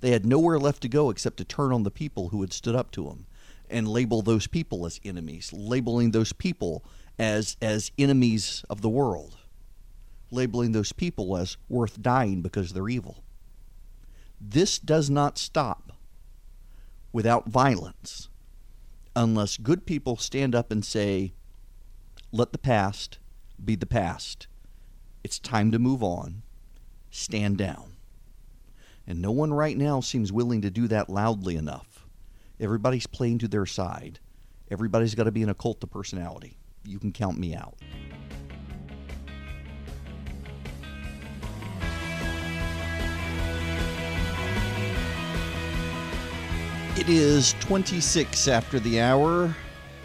they 0.00 0.10
had 0.10 0.24
nowhere 0.24 0.58
left 0.58 0.82
to 0.82 0.88
go 0.88 1.10
except 1.10 1.36
to 1.38 1.44
turn 1.44 1.72
on 1.72 1.82
the 1.82 1.90
people 1.90 2.28
who 2.28 2.40
had 2.40 2.52
stood 2.52 2.74
up 2.74 2.90
to 2.92 3.04
them 3.04 3.26
and 3.68 3.86
label 3.86 4.22
those 4.22 4.46
people 4.46 4.86
as 4.86 5.00
enemies, 5.04 5.52
labeling 5.52 6.12
those 6.12 6.32
people 6.32 6.84
as 7.18 7.56
as 7.60 7.90
enemies 7.98 8.64
of 8.70 8.80
the 8.80 8.88
world, 8.88 9.36
labeling 10.30 10.72
those 10.72 10.92
people 10.92 11.36
as 11.36 11.56
worth 11.68 12.00
dying 12.00 12.42
because 12.42 12.72
they're 12.72 12.88
evil. 12.88 13.24
This 14.40 14.78
does 14.78 15.10
not 15.10 15.38
stop 15.38 15.92
without 17.12 17.48
violence 17.48 18.28
unless 19.16 19.56
good 19.56 19.84
people 19.84 20.16
stand 20.16 20.54
up 20.54 20.70
and 20.70 20.84
say, 20.84 21.32
let 22.30 22.52
the 22.52 22.58
past 22.58 23.18
be 23.64 23.74
the 23.74 23.86
past. 23.86 24.46
It's 25.24 25.38
time 25.38 25.72
to 25.72 25.78
move 25.78 26.02
on. 26.02 26.42
Stand 27.10 27.58
down. 27.58 27.96
And 29.06 29.20
no 29.20 29.32
one 29.32 29.52
right 29.52 29.76
now 29.76 30.00
seems 30.00 30.30
willing 30.30 30.60
to 30.62 30.70
do 30.70 30.86
that 30.88 31.08
loudly 31.08 31.56
enough. 31.56 32.06
Everybody's 32.60 33.06
playing 33.06 33.38
to 33.38 33.48
their 33.48 33.66
side. 33.66 34.20
Everybody's 34.70 35.14
got 35.14 35.24
to 35.24 35.32
be 35.32 35.42
in 35.42 35.48
a 35.48 35.54
cult 35.54 35.82
of 35.82 35.90
personality. 35.90 36.58
You 36.84 36.98
can 36.98 37.12
count 37.12 37.38
me 37.38 37.54
out. 37.54 37.76
It 46.98 47.08
is 47.08 47.54
26 47.60 48.48
after 48.48 48.80
the 48.80 49.00
hour 49.00 49.54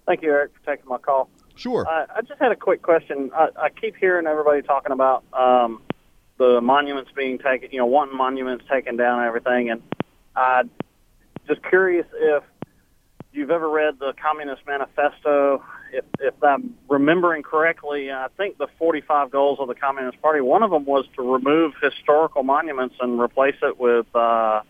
Thank 0.07 0.23
you, 0.23 0.31
Erick, 0.31 0.53
for 0.55 0.75
taking 0.75 0.89
my 0.89 0.99
call. 0.99 1.29
Sure. 1.55 1.87
Uh, 1.87 2.07
I 2.17 2.23
just 2.23 2.41
had 2.41 2.53
a 2.53 2.57
quick 2.57 2.83
question. 2.83 3.31
I, 3.35 3.49
I 3.57 3.69
keep 3.69 3.97
hearing 3.97 4.27
everybody 4.27 4.63
talking 4.63 4.93
about 4.93 5.25
um, 5.33 5.83
the 6.39 6.61
monuments 6.61 7.11
being 7.15 7.39
taken, 7.39 7.71
you 7.71 7.79
know, 7.79 7.87
wanting 7.87 8.17
monuments 8.17 8.65
taken 8.71 8.97
down 8.97 9.21
and 9.21 9.29
everything, 9.29 9.71
and 9.71 9.83
I 10.35 10.63
just 11.47 11.63
curious 11.65 12.07
if 12.15 12.43
you've 13.33 13.51
ever 13.51 13.69
read 13.69 13.99
the 13.99 14.13
Communist 14.21 14.63
Manifesto. 14.67 15.63
If, 15.93 16.05
if 16.21 16.35
I'm 16.43 16.77
remembering 16.89 17.43
correctly, 17.43 18.11
I 18.11 18.29
think 18.37 18.59
the 18.59 18.69
45 18.79 19.31
goals 19.31 19.59
of 19.61 19.69
the 19.69 19.75
Communist 19.75 20.21
Party, 20.23 20.41
one 20.41 20.63
of 20.63 20.71
them 20.71 20.85
was 20.85 21.07
to 21.17 21.23
remove 21.23 21.73
historical 21.83 22.43
monuments 22.43 22.97
and 23.01 23.21
replace 23.21 23.57
it 23.63 23.79
with 23.79 24.07
uh, 24.15 24.63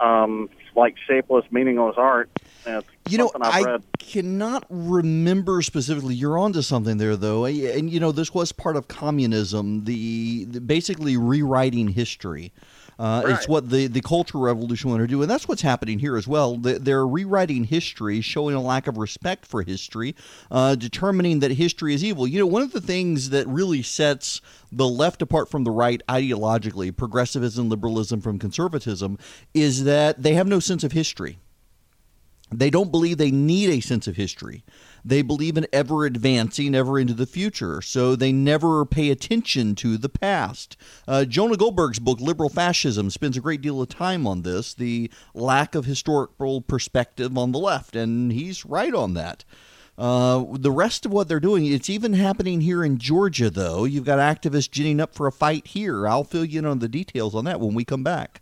um, 0.00 0.48
like 0.74 0.96
shapeless, 1.06 1.44
meaningless 1.50 1.94
art. 1.96 2.30
It's 2.66 2.86
you 3.08 3.18
know, 3.18 3.30
I've 3.40 3.64
read. 3.64 3.82
cannot 3.98 4.64
remember 4.68 5.62
specifically. 5.62 6.14
You're 6.14 6.38
onto 6.38 6.62
something 6.62 6.98
there, 6.98 7.16
though, 7.16 7.44
and 7.44 7.90
you 7.90 8.00
know 8.00 8.12
this 8.12 8.32
was 8.32 8.52
part 8.52 8.76
of 8.76 8.88
communism. 8.88 9.84
The, 9.84 10.44
the 10.44 10.60
basically 10.60 11.16
rewriting 11.16 11.88
history. 11.88 12.52
Uh, 12.98 13.22
It's 13.26 13.48
what 13.48 13.70
the, 13.70 13.86
the 13.86 14.00
Cultural 14.00 14.42
Revolution 14.44 14.90
wanted 14.90 15.04
to 15.04 15.08
do, 15.08 15.22
and 15.22 15.30
that's 15.30 15.48
what's 15.48 15.62
happening 15.62 15.98
here 15.98 16.16
as 16.16 16.28
well. 16.28 16.56
They- 16.56 16.78
They're 16.78 17.06
rewriting 17.06 17.64
history, 17.64 18.20
showing 18.20 18.54
a 18.54 18.60
lack 18.60 18.86
of 18.86 18.96
respect 18.98 19.46
for 19.46 19.62
history, 19.62 20.14
uh, 20.50 20.74
determining 20.74 21.40
that 21.40 21.52
history 21.52 21.94
is 21.94 22.04
evil. 22.04 22.26
You 22.26 22.38
know, 22.38 22.46
one 22.46 22.62
of 22.62 22.72
the 22.72 22.80
things 22.80 23.30
that 23.30 23.46
really 23.48 23.82
sets 23.82 24.40
the 24.70 24.86
left 24.86 25.22
apart 25.22 25.50
from 25.50 25.64
the 25.64 25.70
right 25.70 26.00
ideologically, 26.08 26.94
progressivism, 26.96 27.68
liberalism 27.68 28.20
from 28.20 28.38
conservatism, 28.38 29.18
is 29.54 29.84
that 29.84 30.22
they 30.22 30.34
have 30.34 30.46
no 30.46 30.60
sense 30.60 30.84
of 30.84 30.92
history. 30.92 31.38
They 32.54 32.68
don't 32.70 32.90
believe 32.90 33.16
they 33.16 33.30
need 33.30 33.70
a 33.70 33.80
sense 33.80 34.06
of 34.06 34.16
history. 34.16 34.62
They 35.04 35.22
believe 35.22 35.56
in 35.56 35.66
ever 35.72 36.04
advancing, 36.04 36.74
ever 36.74 36.98
into 36.98 37.14
the 37.14 37.26
future. 37.26 37.82
So 37.82 38.14
they 38.14 38.32
never 38.32 38.84
pay 38.84 39.10
attention 39.10 39.74
to 39.76 39.96
the 39.96 40.08
past. 40.08 40.76
Uh, 41.08 41.24
Jonah 41.24 41.56
Goldberg's 41.56 41.98
book, 41.98 42.20
Liberal 42.20 42.48
Fascism, 42.48 43.10
spends 43.10 43.36
a 43.36 43.40
great 43.40 43.62
deal 43.62 43.80
of 43.82 43.88
time 43.88 44.26
on 44.26 44.42
this 44.42 44.74
the 44.74 45.10
lack 45.34 45.74
of 45.74 45.84
historical 45.84 46.60
perspective 46.60 47.36
on 47.36 47.52
the 47.52 47.58
left. 47.58 47.96
And 47.96 48.32
he's 48.32 48.64
right 48.64 48.94
on 48.94 49.14
that. 49.14 49.44
Uh, 49.98 50.44
the 50.52 50.70
rest 50.70 51.04
of 51.04 51.12
what 51.12 51.28
they're 51.28 51.38
doing, 51.38 51.66
it's 51.66 51.90
even 51.90 52.14
happening 52.14 52.62
here 52.62 52.82
in 52.82 52.98
Georgia, 52.98 53.50
though. 53.50 53.84
You've 53.84 54.04
got 54.04 54.18
activists 54.18 54.70
ginning 54.70 55.00
up 55.00 55.14
for 55.14 55.26
a 55.26 55.32
fight 55.32 55.66
here. 55.66 56.08
I'll 56.08 56.24
fill 56.24 56.44
you 56.44 56.60
in 56.60 56.66
on 56.66 56.78
the 56.78 56.88
details 56.88 57.34
on 57.34 57.44
that 57.44 57.60
when 57.60 57.74
we 57.74 57.84
come 57.84 58.02
back. 58.02 58.41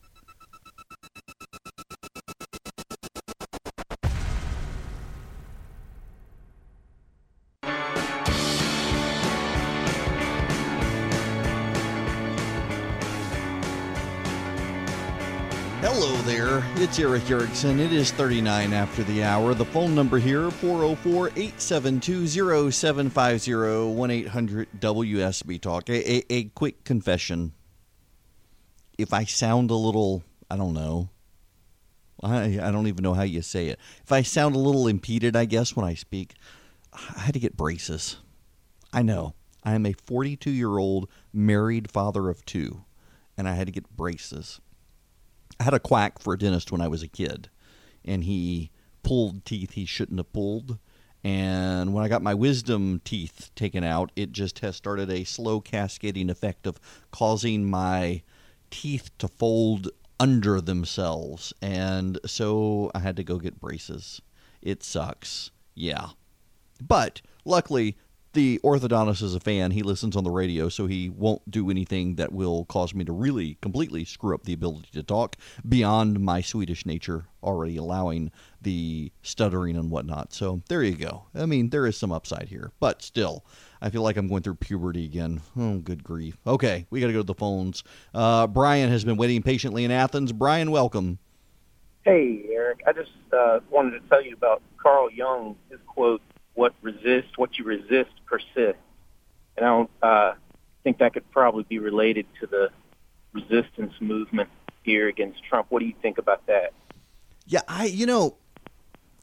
It's 16.83 16.99
Erick 16.99 17.31
Erickson. 17.31 17.79
It 17.79 17.93
is 17.93 18.11
39 18.11 18.73
after 18.73 19.03
the 19.03 19.23
hour. 19.23 19.53
The 19.53 19.67
phone 19.67 19.95
number 19.95 20.19
here 20.19 20.51
404 20.51 21.27
872 21.29 22.27
0750 22.73 23.95
1 23.95 24.11
800 24.11 24.69
WSB 24.81 25.61
Talk. 25.61 25.91
A, 25.91 26.11
a, 26.11 26.25
a 26.31 26.45
quick 26.45 26.83
confession. 26.85 27.53
If 28.97 29.13
I 29.13 29.25
sound 29.25 29.71
a 29.71 29.75
little, 29.75 30.25
I 30.51 30.57
don't 30.57 30.73
know, 30.73 31.11
I, 32.23 32.59
I 32.63 32.71
don't 32.71 32.87
even 32.87 33.03
know 33.03 33.13
how 33.13 33.25
you 33.25 33.43
say 33.43 33.67
it. 33.67 33.79
If 34.03 34.11
I 34.11 34.23
sound 34.23 34.57
a 34.57 34.59
little 34.59 34.89
impeded, 34.89 35.37
I 35.37 35.45
guess, 35.45 35.77
when 35.77 35.85
I 35.85 35.93
speak, 35.93 36.33
I 36.95 37.21
had 37.21 37.35
to 37.35 37.41
get 37.41 37.59
braces. 37.59 38.17
I 38.91 39.03
know. 39.03 39.35
I 39.63 39.75
am 39.75 39.85
a 39.85 39.93
42 39.93 40.51
year 40.51 40.79
old 40.79 41.11
married 41.31 41.91
father 41.91 42.31
of 42.31 42.43
two, 42.47 42.87
and 43.37 43.47
I 43.47 43.53
had 43.53 43.67
to 43.67 43.73
get 43.73 43.95
braces. 43.95 44.63
I 45.61 45.64
had 45.64 45.75
a 45.75 45.79
quack 45.79 46.19
for 46.19 46.33
a 46.33 46.38
dentist 46.38 46.73
when 46.73 46.81
I 46.81 46.88
was 46.88 47.02
a 47.02 47.09
kid, 47.09 47.50
and 48.02 48.25
he 48.25 48.71
pulled 49.02 49.45
teeth 49.45 49.73
he 49.73 49.85
shouldn't 49.85 50.19
have 50.19 50.33
pulled. 50.33 50.79
And 51.23 51.93
when 51.93 52.02
I 52.02 52.09
got 52.09 52.23
my 52.23 52.33
wisdom 52.33 53.02
teeth 53.05 53.50
taken 53.55 53.85
out, 53.85 54.11
it 54.17 54.33
just 54.33 54.61
has 54.61 54.75
started 54.75 55.11
a 55.11 55.25
slow 55.25 55.61
cascading 55.61 56.31
effect 56.31 56.67
of 56.67 56.81
causing 57.11 57.69
my 57.69 58.23
teeth 58.71 59.11
to 59.19 59.29
fold 59.29 59.90
under 60.19 60.62
themselves. 60.62 61.52
And 61.61 62.19
so 62.25 62.90
I 62.95 63.00
had 63.00 63.17
to 63.17 63.25
go 63.25 63.38
get 63.38 63.61
braces. 63.61 64.23
It 64.62 64.83
sucks. 64.83 65.50
Yeah. 65.75 66.09
But 66.81 67.21
luckily, 67.45 67.99
the 68.33 68.61
orthodontist 68.63 69.23
is 69.23 69.35
a 69.35 69.41
fan. 69.41 69.73
He 69.73 69.83
listens 69.83 70.17
on 70.17 70.25
the 70.25 70.31
radio, 70.31 70.69
so 70.69 70.87
he 70.87 71.09
won't 71.09 71.51
do 71.51 71.71
anything 71.71 72.15
that 72.17 72.33
will 72.33 72.65
cause 72.67 72.95
me 72.95 73.05
to 73.05 73.13
really 73.13 73.57
completely 73.61 74.05
screw 74.05 74.35
up 74.35 74.45
the 74.45 74.53
ability 74.53 74.89
to 74.93 75.03
talk 75.03 75.37
beyond 75.69 76.21
my 76.21 76.41
Swedish 76.41 76.87
nature 76.87 77.27
already 77.43 77.77
allowing 77.77 78.31
the 78.63 79.11
stuttering 79.23 79.77
and 79.77 79.91
whatnot. 79.91 80.33
So 80.33 80.63
there 80.69 80.83
you 80.83 80.95
go. 80.95 81.25
I 81.35 81.47
mean, 81.47 81.71
there 81.71 81.87
is 81.87 81.97
some 81.97 82.13
upside 82.13 82.49
here, 82.49 82.71
but 82.81 83.03
still, 83.03 83.45
I 83.81 83.91
feel 83.91 84.03
like 84.03 84.17
I'm 84.17 84.29
going 84.29 84.43
through 84.43 84.57
puberty 84.57 85.05
again. 85.05 85.41
Oh, 85.59 85.79
good 85.79 86.05
grief. 86.05 86.37
Okay, 86.47 86.87
we 86.91 87.01
got 87.01 87.09
to 87.09 87.13
go 87.13 87.21
to 87.21 87.25
the 87.25 87.35
phones. 87.35 87.83
Uh, 88.15 88.47
Brian 88.47 88.91
has 88.91 89.05
been 89.05 89.17
waiting 89.17 89.43
patiently 89.43 89.85
in 89.85 89.91
Athens. 89.91 90.33
Brian, 90.33 90.71
welcome. 90.71 91.19
Hey, 92.03 92.45
Erick. 92.53 92.81
I 92.87 92.93
just 92.93 93.11
uh, 93.33 93.61
wanted 93.71 94.01
to 94.01 94.09
tell 94.09 94.25
you 94.25 94.35
about 94.35 94.63
Carl 94.79 95.11
Jung. 95.11 95.57
His 95.71 95.81
quote, 95.87 96.23
"What 96.61 96.75
resist, 96.83 97.38
what 97.38 97.57
you 97.59 97.64
resist, 97.64 98.11
persists." 98.26 98.83
And 99.57 99.64
I 99.64 99.69
don't 99.71 99.90
uh, 100.02 100.33
think 100.85 100.99
that 100.99 101.14
could 101.14 101.31
probably 101.31 101.62
be 101.62 101.79
related 101.79 102.26
to 102.40 102.47
the 102.47 102.71
resistance 103.33 103.95
movement 103.99 104.50
here 104.83 105.09
against 105.09 105.43
Trump. 105.43 105.69
What 105.71 105.79
do 105.79 105.87
you 105.87 105.95
think 106.02 106.19
about 106.19 106.47
that? 106.49 106.75
Yeah, 107.47 107.62
I 107.67 107.87
you 107.87 108.05
know, 108.05 108.37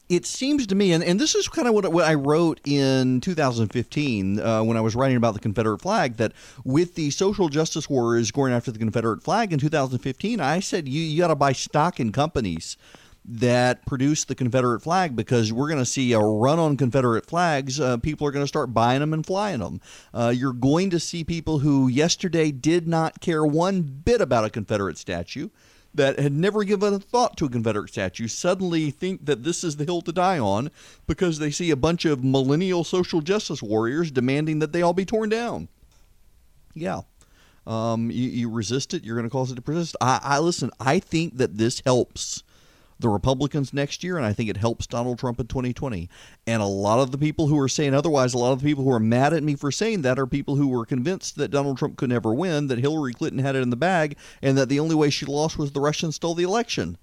it 0.08 0.26
seems 0.26 0.66
to 0.66 0.74
me, 0.74 0.90
and, 0.90 1.04
and 1.04 1.20
this 1.20 1.36
is 1.36 1.46
kind 1.46 1.68
of 1.68 1.74
what, 1.74 1.92
what 1.92 2.04
I 2.04 2.14
wrote 2.14 2.60
in 2.64 3.20
2015 3.20 4.40
uh, 4.40 4.62
when 4.64 4.76
I 4.76 4.80
was 4.80 4.96
writing 4.96 5.16
about 5.16 5.34
the 5.34 5.40
Confederate 5.40 5.80
flag, 5.80 6.16
that 6.16 6.32
with 6.64 6.96
the 6.96 7.10
social 7.10 7.48
justice 7.48 7.88
wars 7.88 8.32
going 8.32 8.52
after 8.52 8.72
the 8.72 8.80
Confederate 8.80 9.22
flag 9.22 9.52
in 9.52 9.60
2015, 9.60 10.40
I 10.40 10.58
said 10.58 10.88
you, 10.88 11.00
you 11.00 11.20
got 11.20 11.28
to 11.28 11.36
buy 11.36 11.52
stock 11.52 12.00
in 12.00 12.10
companies 12.10 12.76
that 13.30 13.84
produce 13.84 14.24
the 14.24 14.34
Confederate 14.34 14.80
flag 14.80 15.14
because 15.14 15.52
we're 15.52 15.68
going 15.68 15.78
to 15.78 15.84
see 15.84 16.12
a 16.14 16.18
run 16.18 16.58
on 16.58 16.78
Confederate 16.78 17.26
flags. 17.26 17.78
Uh, 17.78 17.98
people 17.98 18.26
are 18.26 18.30
going 18.30 18.42
to 18.42 18.48
start 18.48 18.72
buying 18.72 19.00
them 19.00 19.12
and 19.12 19.24
flying 19.24 19.60
them. 19.60 19.82
Uh, 20.14 20.32
you're 20.34 20.54
going 20.54 20.88
to 20.90 20.98
see 20.98 21.24
people 21.24 21.58
who 21.58 21.88
yesterday 21.88 22.50
did 22.50 22.88
not 22.88 23.20
care 23.20 23.44
one 23.44 23.82
bit 23.82 24.22
about 24.22 24.46
a 24.46 24.50
Confederate 24.50 24.96
statue 24.96 25.50
that 25.94 26.18
had 26.18 26.32
never 26.32 26.64
given 26.64 26.94
a 26.94 26.98
thought 26.98 27.36
to 27.36 27.44
a 27.44 27.50
Confederate 27.50 27.90
statue 27.90 28.28
suddenly 28.28 28.90
think 28.90 29.26
that 29.26 29.42
this 29.42 29.62
is 29.62 29.76
the 29.76 29.84
hill 29.84 30.00
to 30.02 30.12
die 30.12 30.38
on 30.38 30.70
because 31.06 31.38
they 31.38 31.50
see 31.50 31.70
a 31.70 31.76
bunch 31.76 32.06
of 32.06 32.24
millennial 32.24 32.82
social 32.82 33.20
justice 33.20 33.62
warriors 33.62 34.10
demanding 34.10 34.58
that 34.60 34.72
they 34.72 34.80
all 34.80 34.94
be 34.94 35.04
torn 35.04 35.28
down. 35.28 35.68
Yeah. 36.74 37.02
Um, 37.66 38.10
you, 38.10 38.30
you 38.30 38.50
resist 38.50 38.94
it, 38.94 39.04
you're 39.04 39.16
going 39.16 39.28
to 39.28 39.30
cause 39.30 39.52
it 39.52 39.56
to 39.56 39.62
persist. 39.62 39.96
I, 40.00 40.20
I 40.22 40.38
listen. 40.38 40.70
I 40.80 40.98
think 40.98 41.36
that 41.36 41.58
this 41.58 41.82
helps 41.84 42.42
the 42.98 43.08
Republicans 43.08 43.72
next 43.72 44.02
year, 44.02 44.16
and 44.16 44.26
I 44.26 44.32
think 44.32 44.50
it 44.50 44.56
helps 44.56 44.86
Donald 44.86 45.18
Trump 45.18 45.38
in 45.38 45.46
2020. 45.46 46.08
And 46.46 46.62
a 46.62 46.66
lot 46.66 47.00
of 47.00 47.10
the 47.10 47.18
people 47.18 47.46
who 47.46 47.58
are 47.58 47.68
saying 47.68 47.94
otherwise, 47.94 48.34
a 48.34 48.38
lot 48.38 48.52
of 48.52 48.60
the 48.60 48.66
people 48.66 48.84
who 48.84 48.92
are 48.92 49.00
mad 49.00 49.32
at 49.32 49.42
me 49.42 49.54
for 49.54 49.70
saying 49.70 50.02
that 50.02 50.18
are 50.18 50.26
people 50.26 50.56
who 50.56 50.68
were 50.68 50.84
convinced 50.84 51.36
that 51.36 51.50
Donald 51.50 51.78
Trump 51.78 51.96
could 51.96 52.10
never 52.10 52.34
win, 52.34 52.66
that 52.68 52.78
Hillary 52.78 53.12
Clinton 53.12 53.38
had 53.38 53.56
it 53.56 53.62
in 53.62 53.70
the 53.70 53.76
bag, 53.76 54.16
and 54.42 54.58
that 54.58 54.68
the 54.68 54.80
only 54.80 54.94
way 54.94 55.10
she 55.10 55.26
lost 55.26 55.58
was 55.58 55.72
the 55.72 55.80
Russians 55.80 56.16
stole 56.16 56.34
the 56.34 56.42
election. 56.42 56.98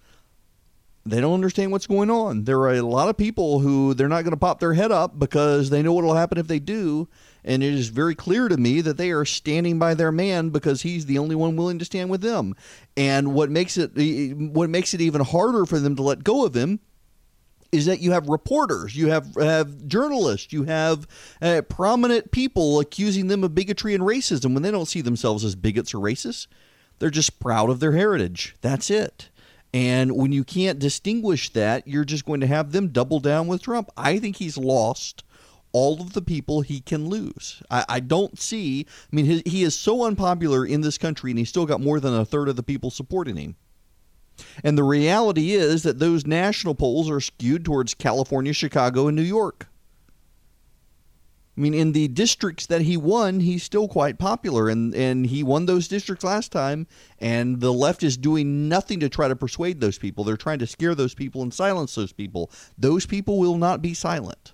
They 1.08 1.22
don't 1.22 1.36
understand 1.36 1.72
what's 1.72 1.86
going 1.86 2.10
on. 2.10 2.46
There 2.46 2.60
are 2.62 2.74
a 2.74 2.82
lot 2.82 3.10
of 3.10 3.18
people 3.18 3.60
who 3.60 3.94
they're 3.94 4.10
not 4.10 4.24
going 4.24 4.32
to 4.32 4.38
pop 4.38 4.60
their 4.60 4.74
head 4.74 4.92
up 4.92 5.20
because 5.20 5.70
they 5.70 5.84
know 5.84 5.94
what 5.94 6.04
will 6.04 6.16
happen 6.16 6.40
if 6.40 6.48
they 6.48 6.58
do. 6.58 7.08
And 7.44 7.62
it 7.62 7.76
is 7.76 7.90
very 7.90 8.16
clear 8.16 8.48
to 8.48 8.58
me 8.58 8.82
that 8.82 8.98
they 8.98 9.12
are 9.12 9.24
standing 9.24 9.78
by 9.78 9.94
their 9.94 10.12
man 10.12 10.50
because 10.50 10.82
he's 10.82 11.06
the 11.06 11.20
only 11.20 11.36
one 11.36 11.56
willing 11.56 11.78
to 11.78 11.86
stand 11.86 12.10
with 12.10 12.22
them. 12.22 12.56
And 12.98 13.36
what 13.36 13.52
makes 13.52 13.78
it 13.78 13.92
what 14.36 14.72
makes 14.72 14.96
it 14.96 15.02
even 15.02 15.22
harder 15.22 15.68
for 15.68 15.80
them 15.80 15.96
to 15.96 16.02
let 16.02 16.24
go 16.24 16.44
of 16.44 16.56
him 16.56 16.80
is 17.72 17.86
that 17.86 18.00
you 18.00 18.12
have 18.12 18.28
reporters, 18.30 18.96
you 18.96 19.10
have, 19.10 19.36
have 19.36 19.88
journalists, 19.88 20.54
you 20.54 20.64
have 20.64 21.06
uh, 21.42 21.62
prominent 21.70 22.32
people 22.32 22.80
accusing 22.80 23.28
them 23.28 23.44
of 23.44 23.54
bigotry 23.54 23.94
and 23.94 24.04
racism 24.04 24.54
when 24.54 24.64
they 24.64 24.72
don't 24.72 24.88
see 24.88 25.02
themselves 25.02 25.44
as 25.44 25.56
bigots 25.56 25.94
or 25.94 26.00
racists. 26.00 26.48
They're 27.00 27.10
just 27.10 27.40
proud 27.40 27.70
of 27.70 27.80
their 27.80 27.92
heritage. 27.92 28.56
That's 28.62 28.90
it. 28.90 29.30
And 29.75 30.15
when 30.15 30.32
you 30.32 30.46
can't 30.46 30.79
distinguish 30.79 31.50
that, 31.50 31.86
you're 31.86 32.05
just 32.05 32.24
going 32.24 32.39
to 32.39 32.48
have 32.48 32.72
them 32.72 32.88
double 32.94 33.20
down 33.20 33.48
with 33.48 33.62
Trump. 33.62 33.89
I 33.98 34.20
think 34.20 34.38
he's 34.38 34.58
lost 34.58 35.25
all 35.74 36.00
of 36.00 36.13
the 36.13 36.22
people 36.22 36.62
he 36.62 36.79
can 36.79 37.10
lose. 37.10 37.62
I, 37.70 37.84
I 37.89 38.00
don't 38.00 38.39
see, 38.39 38.86
I 39.12 39.13
mean, 39.13 39.25
his, 39.25 39.44
he 39.46 39.63
is 39.63 39.77
so 39.77 40.05
unpopular 40.05 40.65
in 40.65 40.79
this 40.79 40.98
country, 40.98 41.29
and 41.29 41.38
he's 41.38 41.50
still 41.50 41.65
got 41.65 41.82
more 41.82 42.00
than 42.00 42.13
a 42.13 42.24
third 42.24 42.48
of 42.48 42.55
the 42.55 42.63
people 42.63 42.89
supporting 42.89 43.36
him. 43.36 43.58
And 44.63 44.77
the 44.77 44.84
reality 44.84 45.51
is 45.51 45.84
that 45.84 46.00
those 46.00 46.25
national 46.25 46.75
polls 46.75 47.10
are 47.10 47.20
skewed 47.20 47.65
towards 47.65 47.94
California, 47.94 48.53
Chicago, 48.53 49.10
and 49.10 49.17
New 49.17 49.24
York. 49.24 49.67
I 51.58 51.62
mean, 51.62 51.74
in 51.74 51.94
the 51.94 52.10
districts 52.10 52.66
that 52.66 52.82
he 52.82 52.98
won, 52.98 53.40
he's 53.40 53.64
still 53.64 53.88
quite 53.88 54.20
popular, 54.20 54.68
and, 54.68 54.94
and 54.94 55.26
he 55.26 55.42
won 55.42 55.66
those 55.66 55.88
districts 55.88 56.26
last 56.26 56.52
time. 56.52 56.86
And 57.20 57.62
the 57.62 57.72
left 57.72 58.04
is 58.04 58.18
doing 58.18 58.68
nothing 58.68 59.00
to 59.00 59.08
try 59.08 59.30
to 59.30 59.36
persuade 59.38 59.80
those 59.80 59.98
people. 59.98 60.26
They're 60.26 60.36
trying 60.36 60.60
to 60.60 60.68
scare 60.68 60.96
those 60.96 61.14
people 61.14 61.42
and 61.42 61.54
silence 61.54 61.96
those 61.96 62.12
people. 62.12 62.52
Those 62.78 63.06
people 63.06 63.40
will 63.40 63.58
not 63.58 63.82
be 63.82 63.94
silent. 63.94 64.52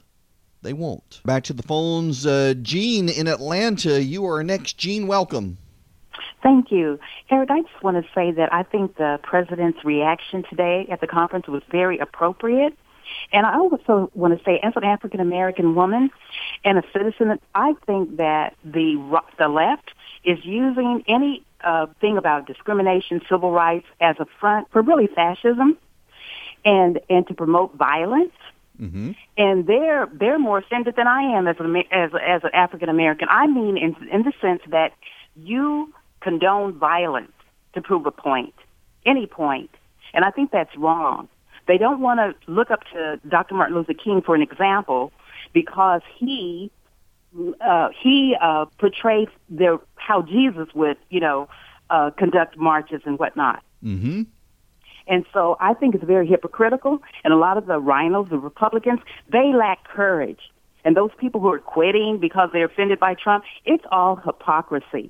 They 0.62 0.74
won't. 0.74 1.22
Back 1.26 1.44
to 1.46 1.54
the 1.54 1.64
phones. 1.64 2.28
Uh, 2.28 2.54
Gene 2.62 3.10
in 3.10 3.28
Atlanta, 3.28 4.04
you 4.04 4.28
are 4.28 4.44
next. 4.44 4.78
Gene, 4.78 5.08
welcome. 5.08 5.58
Thank 6.44 6.72
you. 6.72 7.00
Erick, 7.32 7.50
I 7.50 7.62
just 7.62 7.84
want 7.84 8.04
to 8.04 8.12
say 8.14 8.32
that 8.32 8.54
I 8.54 8.62
think 8.62 8.98
the 8.98 9.20
president's 9.24 9.84
reaction 9.84 10.44
today 10.48 10.88
at 10.92 11.02
the 11.02 11.08
conference 11.08 11.48
was 11.48 11.64
very 11.72 11.98
appropriate. 11.98 12.78
And 13.34 13.46
I 13.46 13.58
also 13.58 14.12
want 14.14 14.38
to 14.38 14.44
say, 14.44 14.60
as 14.62 14.74
an 14.76 14.84
African 14.84 15.20
American 15.20 15.76
woman 15.76 16.10
and 16.64 16.78
a 16.78 16.84
citizen, 16.94 17.40
I 17.56 17.74
think 17.86 18.18
that 18.18 18.56
the 18.64 19.22
the 19.38 19.48
left 19.48 19.92
is 20.24 20.44
using 20.44 21.04
any 21.08 21.44
uh, 21.64 21.88
thing 22.00 22.18
about 22.18 22.48
discrimination, 22.48 23.22
civil 23.30 23.52
rights 23.52 23.88
as 24.00 24.16
a 24.20 24.26
front 24.40 24.70
for 24.72 24.82
really 24.82 25.08
fascism, 25.08 25.78
and 26.66 27.00
and 27.10 27.28
to 27.28 27.34
promote 27.34 27.76
violence. 27.76 28.34
Mm-hmm. 28.80 29.12
And 29.38 29.68
they're 29.68 30.08
they're 30.12 30.40
more 30.40 30.58
offended 30.58 30.96
than 30.96 31.08
I 31.08 31.38
am 31.38 31.48
as 31.48 31.56
an 31.60 31.76
as 31.92 32.12
as 32.22 32.44
an 32.44 32.50
African 32.54 32.90
American. 32.90 33.28
I 33.30 33.48
mean, 33.48 33.78
in 33.78 33.96
in 34.10 34.24
the 34.24 34.34
sense 34.42 34.62
that 34.70 34.94
you 35.36 35.94
condone 36.20 36.74
violence 36.74 37.32
to 37.74 37.82
prove 37.82 38.06
a 38.06 38.12
point, 38.12 38.54
any 39.06 39.28
point, 39.28 39.72
and 40.14 40.26
I 40.26 40.32
think 40.32 40.52
that's 40.52 40.76
wrong. 40.76 41.30
They 41.72 41.78
don't 41.78 42.02
want 42.02 42.20
to 42.20 42.52
look 42.52 42.70
up 42.70 42.84
to 42.92 43.18
Dr. 43.30 43.56
Martin 43.56 43.78
Luther 43.78 43.94
King 43.94 44.22
for 44.22 44.36
an 44.36 44.42
example 44.42 45.14
because 45.54 46.02
he 46.18 46.70
uh, 47.62 47.88
he 47.98 48.36
uh, 48.42 48.66
portrays 48.78 49.30
their 49.48 49.78
how 49.96 50.22
Jesus 50.22 50.68
would 50.76 50.98
you 51.10 51.22
know 51.22 51.48
uh, 51.90 52.12
conduct 52.18 52.58
marches 52.58 53.04
and 53.06 53.18
whatnot. 53.18 53.64
Mm-hmm. 53.82 54.24
And 55.08 55.26
so 55.32 55.56
I 55.62 55.74
think 55.74 55.96
it's 55.96 56.04
very 56.04 56.28
hypocritical. 56.28 57.02
And 57.24 57.34
a 57.34 57.38
lot 57.38 57.58
of 57.58 57.68
the 57.68 57.80
rhinos, 57.80 58.28
the 58.30 58.38
Republicans, 58.38 59.00
they 59.32 59.54
lack 59.54 59.86
courage. 59.86 60.42
And 60.84 60.98
those 60.98 61.12
people 61.18 61.40
who 61.40 61.54
are 61.54 61.60
quitting 61.60 62.18
because 62.20 62.50
they're 62.52 62.66
offended 62.66 63.00
by 63.00 63.14
Trump, 63.14 63.46
it's 63.64 63.86
all 63.94 64.18
hypocrisy. 64.18 65.10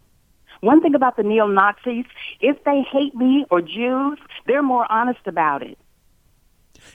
One 0.60 0.80
thing 0.80 0.94
about 0.94 1.18
the 1.18 1.24
neo 1.24 1.48
Nazis, 1.48 2.06
if 2.40 2.64
they 2.66 2.84
hate 2.84 3.16
me 3.16 3.48
or 3.50 3.62
Jews, 3.64 4.20
they're 4.46 4.62
more 4.62 4.86
honest 4.92 5.26
about 5.26 5.64
it. 5.64 5.80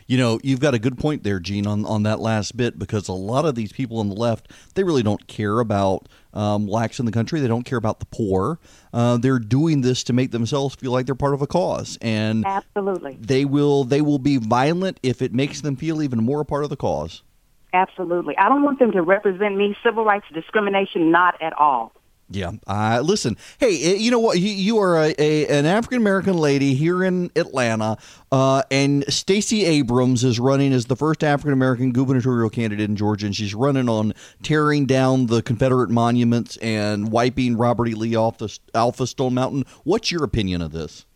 You 0.07 0.19
know, 0.19 0.39
you've 0.45 0.61
got 0.61 0.75
a 0.75 0.79
good 0.79 0.99
point 0.99 1.25
there, 1.25 1.41
Gene, 1.41 1.67
on, 1.67 1.85
on 1.85 2.05
that 2.05 2.21
last 2.21 2.57
bit, 2.57 2.79
because 2.79 3.09
a 3.09 3.13
lot 3.13 3.45
of 3.45 3.57
these 3.57 3.73
people 3.73 3.99
on 3.99 4.09
the 4.09 4.15
left, 4.15 4.53
they 4.75 4.85
really 4.85 5.03
don't 5.03 5.27
care 5.27 5.59
about 5.59 6.09
um, 6.33 6.67
blacks 6.67 7.01
in 7.01 7.07
the 7.07 7.13
country. 7.13 7.41
They 7.41 7.49
don't 7.49 7.65
care 7.65 7.79
about 7.79 7.99
the 7.99 8.07
poor. 8.07 8.61
Uh, 8.93 9.17
they're 9.17 9.41
doing 9.41 9.81
this 9.81 10.05
to 10.05 10.13
make 10.13 10.31
themselves 10.31 10.77
feel 10.77 10.93
like 10.93 11.07
they're 11.07 11.17
part 11.17 11.35
of 11.35 11.43
a 11.43 11.47
cause, 11.47 11.99
and 12.01 12.47
absolutely, 12.47 13.19
they 13.21 13.45
will 13.45 13.85
they 13.85 14.01
will 14.01 14.19
be 14.19 14.37
violent 14.37 15.01
if 15.03 15.23
it 15.23 15.33
makes 15.35 15.63
them 15.63 15.75
feel 15.75 16.01
even 16.01 16.23
more 16.23 16.41
a 16.41 16.45
part 16.45 16.63
of 16.63 16.71
the 16.71 16.77
cause. 16.77 17.23
Absolutely, 17.73 18.37
I 18.39 18.49
don't 18.49 18.63
want 18.63 18.79
them 18.79 18.93
to 18.93 19.03
represent 19.03 19.57
me. 19.57 19.77
Civil 19.83 20.05
rights 20.05 20.27
discrimination, 20.33 21.11
not 21.11 21.41
at 21.43 21.53
all. 21.55 21.93
Yeah. 22.29 22.53
Uh, 22.67 23.01
listen, 23.05 23.37
hey, 23.59 23.81
eh, 23.83 23.95
you 23.95 24.11
know 24.11 24.19
what? 24.19 24.41
You, 24.41 24.51
you 24.51 24.79
are 24.79 24.97
a, 24.97 25.15
a 25.17 25.47
an 25.47 25.65
African 25.65 25.99
American 25.99 26.37
lady 26.37 26.75
here 26.75 27.05
in 27.05 27.31
Atlanta, 27.37 27.99
uh, 28.33 28.63
and 28.69 29.05
Stacey 29.13 29.65
Abrams 29.65 30.25
is 30.25 30.41
running 30.41 30.73
as 30.73 30.87
the 30.87 30.97
first 30.97 31.23
African 31.23 31.53
American 31.53 31.93
gubernatorial 31.93 32.51
candidate 32.51 32.91
in 32.91 32.97
Georgia, 32.97 33.27
and 33.27 33.37
she's 33.37 33.55
running 33.55 33.89
on 33.89 34.13
tearing 34.43 34.87
down 34.87 35.27
the 35.27 35.41
Confederate 35.41 35.89
monuments 35.89 36.57
and 36.57 37.13
wiping 37.13 37.57
Robert 37.57 37.89
E. 37.89 37.95
Lee 37.95 38.17
off 38.17 38.39
the 38.39 38.59
Alpha 38.75 39.07
Stone 39.07 39.35
Mountain. 39.35 39.65
What's 39.85 40.11
your 40.11 40.25
opinion 40.25 40.63
of 40.63 40.73
this? 40.73 41.07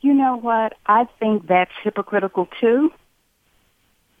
You 0.00 0.14
know 0.14 0.36
what? 0.36 0.74
I 0.86 1.04
think 1.20 1.46
that's 1.46 1.70
hypocritical 1.84 2.48
too. 2.60 2.92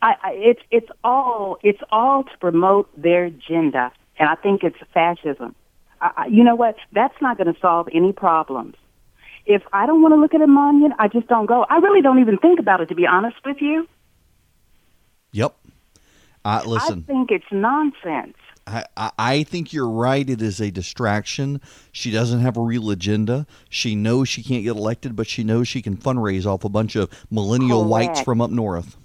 I, 0.02 0.14
I, 0.22 0.30
it's 0.34 0.62
it's 0.70 0.90
all 1.02 1.58
it's 1.64 1.82
all 1.90 2.22
to 2.22 2.38
promote 2.38 2.88
their 3.00 3.24
agenda, 3.24 3.90
and 4.20 4.28
I 4.28 4.36
think 4.36 4.62
it's 4.62 4.78
fascism. 4.94 5.56
I, 6.00 6.26
you 6.26 6.44
know 6.44 6.54
what? 6.54 6.76
That's 6.92 7.14
not 7.20 7.36
going 7.36 7.52
to 7.52 7.60
solve 7.60 7.88
any 7.92 8.12
problems. 8.12 8.76
If 9.46 9.62
I 9.72 9.86
don't 9.86 10.02
want 10.02 10.12
to 10.12 10.20
look 10.20 10.34
at 10.34 10.40
a 10.40 10.46
monument, 10.46 10.94
I 10.98 11.08
just 11.08 11.26
don't 11.26 11.46
go. 11.46 11.64
I 11.68 11.78
really 11.78 12.02
don't 12.02 12.20
even 12.20 12.38
think 12.38 12.60
about 12.60 12.80
it, 12.80 12.86
to 12.86 12.94
be 12.94 13.06
honest 13.06 13.36
with 13.44 13.58
you. 13.60 13.88
Yep. 15.32 15.56
Uh, 16.44 16.62
listen. 16.66 17.04
I 17.08 17.12
think 17.12 17.30
it's 17.30 17.44
nonsense. 17.50 18.36
I, 18.66 18.84
I 19.18 19.42
think 19.42 19.72
you're 19.72 19.88
right. 19.88 20.28
It 20.28 20.40
is 20.40 20.60
a 20.60 20.70
distraction. 20.70 21.60
She 21.92 22.10
doesn't 22.10 22.40
have 22.40 22.56
a 22.56 22.60
real 22.60 22.90
agenda. 22.90 23.46
She 23.68 23.94
knows 23.94 24.28
she 24.28 24.42
can't 24.42 24.62
get 24.62 24.76
elected, 24.76 25.16
but 25.16 25.26
she 25.26 25.42
knows 25.42 25.66
she 25.66 25.82
can 25.82 25.96
fundraise 25.96 26.46
off 26.46 26.64
a 26.64 26.68
bunch 26.68 26.94
of 26.94 27.10
millennial 27.30 27.80
Correct. 27.80 27.90
whites 27.90 28.20
from 28.20 28.40
up 28.40 28.50
north. 28.50 28.96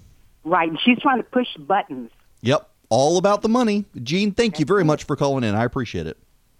Right. 0.44 0.68
And 0.68 0.78
She's 0.80 0.98
trying 1.00 1.18
to 1.18 1.24
push 1.24 1.48
buttons. 1.58 2.10
Yep. 2.42 2.68
All 2.88 3.18
about 3.18 3.42
the 3.42 3.48
money. 3.48 3.84
Gene, 4.02 4.30
thank 4.30 4.60
you 4.60 4.64
very 4.64 4.84
much 4.84 5.04
for 5.04 5.16
calling 5.16 5.42
in. 5.42 5.56
I 5.56 5.64
appreciate 5.64 6.06
it. 6.06 6.16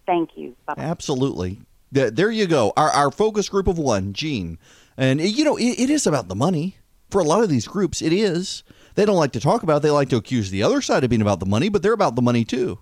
Thank 0.07 0.31
you. 0.37 0.55
Bye-bye. 0.67 0.83
Absolutely. 0.83 1.61
There 1.91 2.31
you 2.31 2.47
go. 2.47 2.73
Our, 2.77 2.91
our 2.91 3.11
focus 3.11 3.49
group 3.49 3.67
of 3.67 3.79
one, 3.79 4.13
Gene. 4.13 4.59
And, 4.97 5.21
you 5.21 5.45
know, 5.45 5.57
it, 5.57 5.79
it 5.79 5.91
is 5.91 6.07
about 6.07 6.29
the 6.29 6.35
money. 6.35 6.77
For 7.11 7.21
a 7.21 7.25
lot 7.25 7.43
of 7.43 7.49
these 7.49 7.69
groups, 7.69 8.03
it 8.03 8.13
is. 8.13 8.65
They 8.95 9.05
don't 9.05 9.17
like 9.17 9.33
to 9.33 9.41
talk 9.41 9.63
about 9.63 9.79
it. 9.79 9.83
They 9.83 9.91
like 9.91 10.09
to 10.11 10.17
accuse 10.17 10.51
the 10.51 10.63
other 10.63 10.81
side 10.81 11.05
of 11.05 11.11
being 11.11 11.23
about 11.23 11.41
the 11.41 11.47
money, 11.47 11.69
but 11.69 11.83
they're 11.83 11.93
about 11.93 12.17
the 12.17 12.23
money 12.23 12.45
too. 12.45 12.79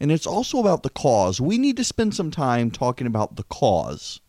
And 0.00 0.10
it's 0.10 0.26
also 0.26 0.58
about 0.58 0.82
the 0.82 0.90
cause. 0.90 1.40
We 1.40 1.58
need 1.58 1.76
to 1.76 1.84
spend 1.84 2.14
some 2.14 2.30
time 2.30 2.70
talking 2.70 3.06
about 3.06 3.36
the 3.36 3.44
cause. 3.44 4.20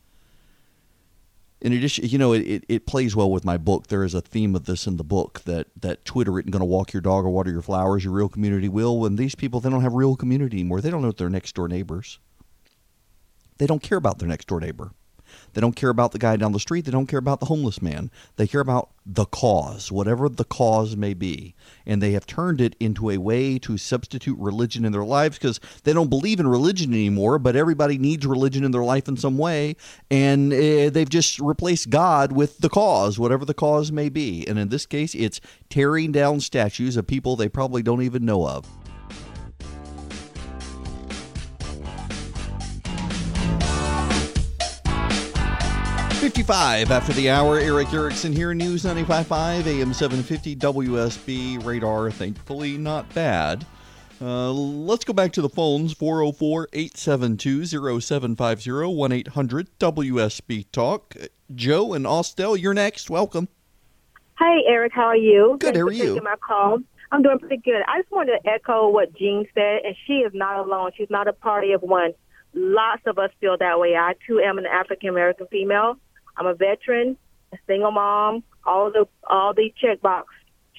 In 1.64 1.72
addition, 1.72 2.06
you 2.06 2.18
know, 2.18 2.34
it, 2.34 2.66
it 2.68 2.86
plays 2.86 3.16
well 3.16 3.32
with 3.32 3.46
my 3.46 3.56
book. 3.56 3.88
There 3.88 4.04
is 4.04 4.14
a 4.14 4.20
theme 4.20 4.54
of 4.54 4.66
this 4.66 4.86
in 4.86 4.98
the 4.98 5.04
book 5.04 5.42
that, 5.46 5.68
that 5.80 6.04
Twitter 6.04 6.38
isn't 6.38 6.52
going 6.52 6.60
to 6.60 6.66
walk 6.66 6.92
your 6.92 7.02
dog 7.02 7.24
or 7.24 7.30
water 7.30 7.52
your 7.52 7.62
flowers. 7.62 8.04
Your 8.04 8.12
real 8.12 8.28
community 8.28 8.68
will. 8.68 9.06
And 9.06 9.18
these 9.18 9.34
people, 9.34 9.62
they 9.62 9.70
don't 9.70 9.82
have 9.82 9.94
real 9.94 10.18
community 10.18 10.58
anymore. 10.58 10.82
They 10.82 10.90
don't 10.90 11.02
know 11.02 11.14
their 11.14 11.30
next 11.30 11.56
door 11.56 11.70
neighbors. 11.70 12.20
They 13.60 13.66
don't 13.66 13.82
care 13.82 13.98
about 13.98 14.20
their 14.20 14.28
next 14.28 14.48
door 14.48 14.60
neighbor. 14.60 14.92
They 15.54 15.62
don't 15.62 15.76
care 15.76 15.90
about 15.90 16.12
the 16.12 16.20
guy 16.20 16.36
down 16.36 16.52
the 16.52 16.60
street. 16.60 16.86
They 16.86 16.92
don't 16.92 17.08
care 17.08 17.20
about 17.20 17.40
the 17.40 17.46
homeless 17.46 17.82
man. 17.82 18.12
They 18.38 18.48
care 18.48 18.62
about 18.62 18.90
the 19.06 19.26
cause, 19.26 19.92
whatever 19.92 20.30
the 20.30 20.46
cause 20.46 20.96
may 20.96 21.14
be. 21.14 21.56
And 21.86 22.02
they 22.02 22.12
have 22.12 22.26
turned 22.26 22.62
it 22.62 22.76
into 22.80 23.10
a 23.10 23.18
way 23.18 23.60
to 23.60 23.78
substitute 23.78 24.38
religion 24.40 24.86
in 24.86 24.92
their 24.92 25.04
lives 25.04 25.38
because 25.38 25.60
they 25.84 25.94
don't 25.94 26.10
believe 26.10 26.40
in 26.40 26.48
religion 26.48 26.94
anymore, 26.94 27.38
but 27.38 27.56
everybody 27.56 27.98
needs 27.98 28.26
religion 28.26 28.64
in 28.64 28.72
their 28.72 28.84
life 28.84 29.08
in 29.08 29.18
some 29.18 29.38
way. 29.38 29.76
And 30.10 30.54
uh, 30.54 30.90
they've 30.90 31.10
just 31.10 31.40
replaced 31.40 31.90
God 31.90 32.32
with 32.32 32.60
the 32.60 32.70
cause, 32.70 33.20
whatever 33.20 33.46
the 33.46 33.54
cause 33.54 33.92
may 33.92 34.10
be. 34.10 34.48
And 34.48 34.58
in 34.58 34.70
this 34.70 34.86
case, 34.86 35.14
it's 35.14 35.42
tearing 35.70 36.12
down 36.12 36.40
statues 36.40 36.98
of 36.98 37.06
people 37.08 37.36
they 37.36 37.50
probably 37.50 37.84
don't 37.84 38.02
even 38.02 38.26
know 38.26 38.48
of. 38.48 38.66
55 46.24 46.90
after 46.90 47.12
the 47.12 47.30
hour. 47.30 47.60
Erick 47.60 47.94
Erickson 47.94 48.32
here, 48.32 48.54
News 48.54 48.86
95.5, 48.86 49.68
AM 49.68 49.94
750, 49.94 50.56
WSB 50.56 51.66
radar. 51.66 52.12
Thankfully, 52.12 52.78
not 52.78 53.14
bad. 53.14 53.66
Uh, 54.22 54.50
let's 54.54 55.04
go 55.04 55.12
back 55.12 55.34
to 55.34 55.42
the 55.42 55.50
phones 55.50 55.92
404 55.92 56.70
872 56.72 57.66
0750 58.00 58.96
1 58.96 59.12
800 59.12 59.68
WSB 59.80 60.66
Talk. 60.72 61.14
Joe 61.54 61.92
and 61.92 62.08
Austell, 62.08 62.56
you're 62.56 62.74
next. 62.74 63.10
Welcome. 63.10 63.50
Hey, 64.40 64.64
Erick, 64.66 64.94
how 64.94 65.08
are 65.08 65.18
you? 65.18 65.58
Good, 65.60 65.74
Thanks 65.74 65.80
how 65.80 65.88
are 65.88 65.92
you? 65.92 66.14
Taking 66.14 66.24
my 66.24 66.36
call. 66.38 66.80
I'm 67.12 67.22
doing 67.22 67.40
pretty 67.40 67.58
good. 67.58 67.82
I 67.86 68.00
just 68.00 68.12
wanted 68.14 68.40
to 68.42 68.50
echo 68.50 68.88
what 68.88 69.14
Gene 69.14 69.46
said, 69.54 69.82
and 69.84 69.94
she 70.08 70.20
is 70.20 70.32
not 70.34 70.66
alone. 70.66 70.92
She's 70.96 71.10
not 71.10 71.28
a 71.28 71.34
party 71.34 71.74
of 71.74 71.82
one. 71.82 72.14
Lots 72.54 73.02
of 73.08 73.20
us 73.20 73.32
feel 73.42 73.58
that 73.58 73.78
way. 73.78 73.98
I 73.98 74.14
too 74.26 74.40
am 74.40 74.58
an 74.58 74.66
African 74.66 75.10
American 75.10 75.48
female. 75.48 75.98
I'm 76.38 76.48
a 76.48 76.54
veteran, 76.54 77.18
a 77.52 77.58
single 77.68 77.92
mom, 77.92 78.44
all 78.66 78.92
the 78.92 79.08
all 79.28 79.54
the 79.54 79.74
check 79.80 80.02
box 80.02 80.28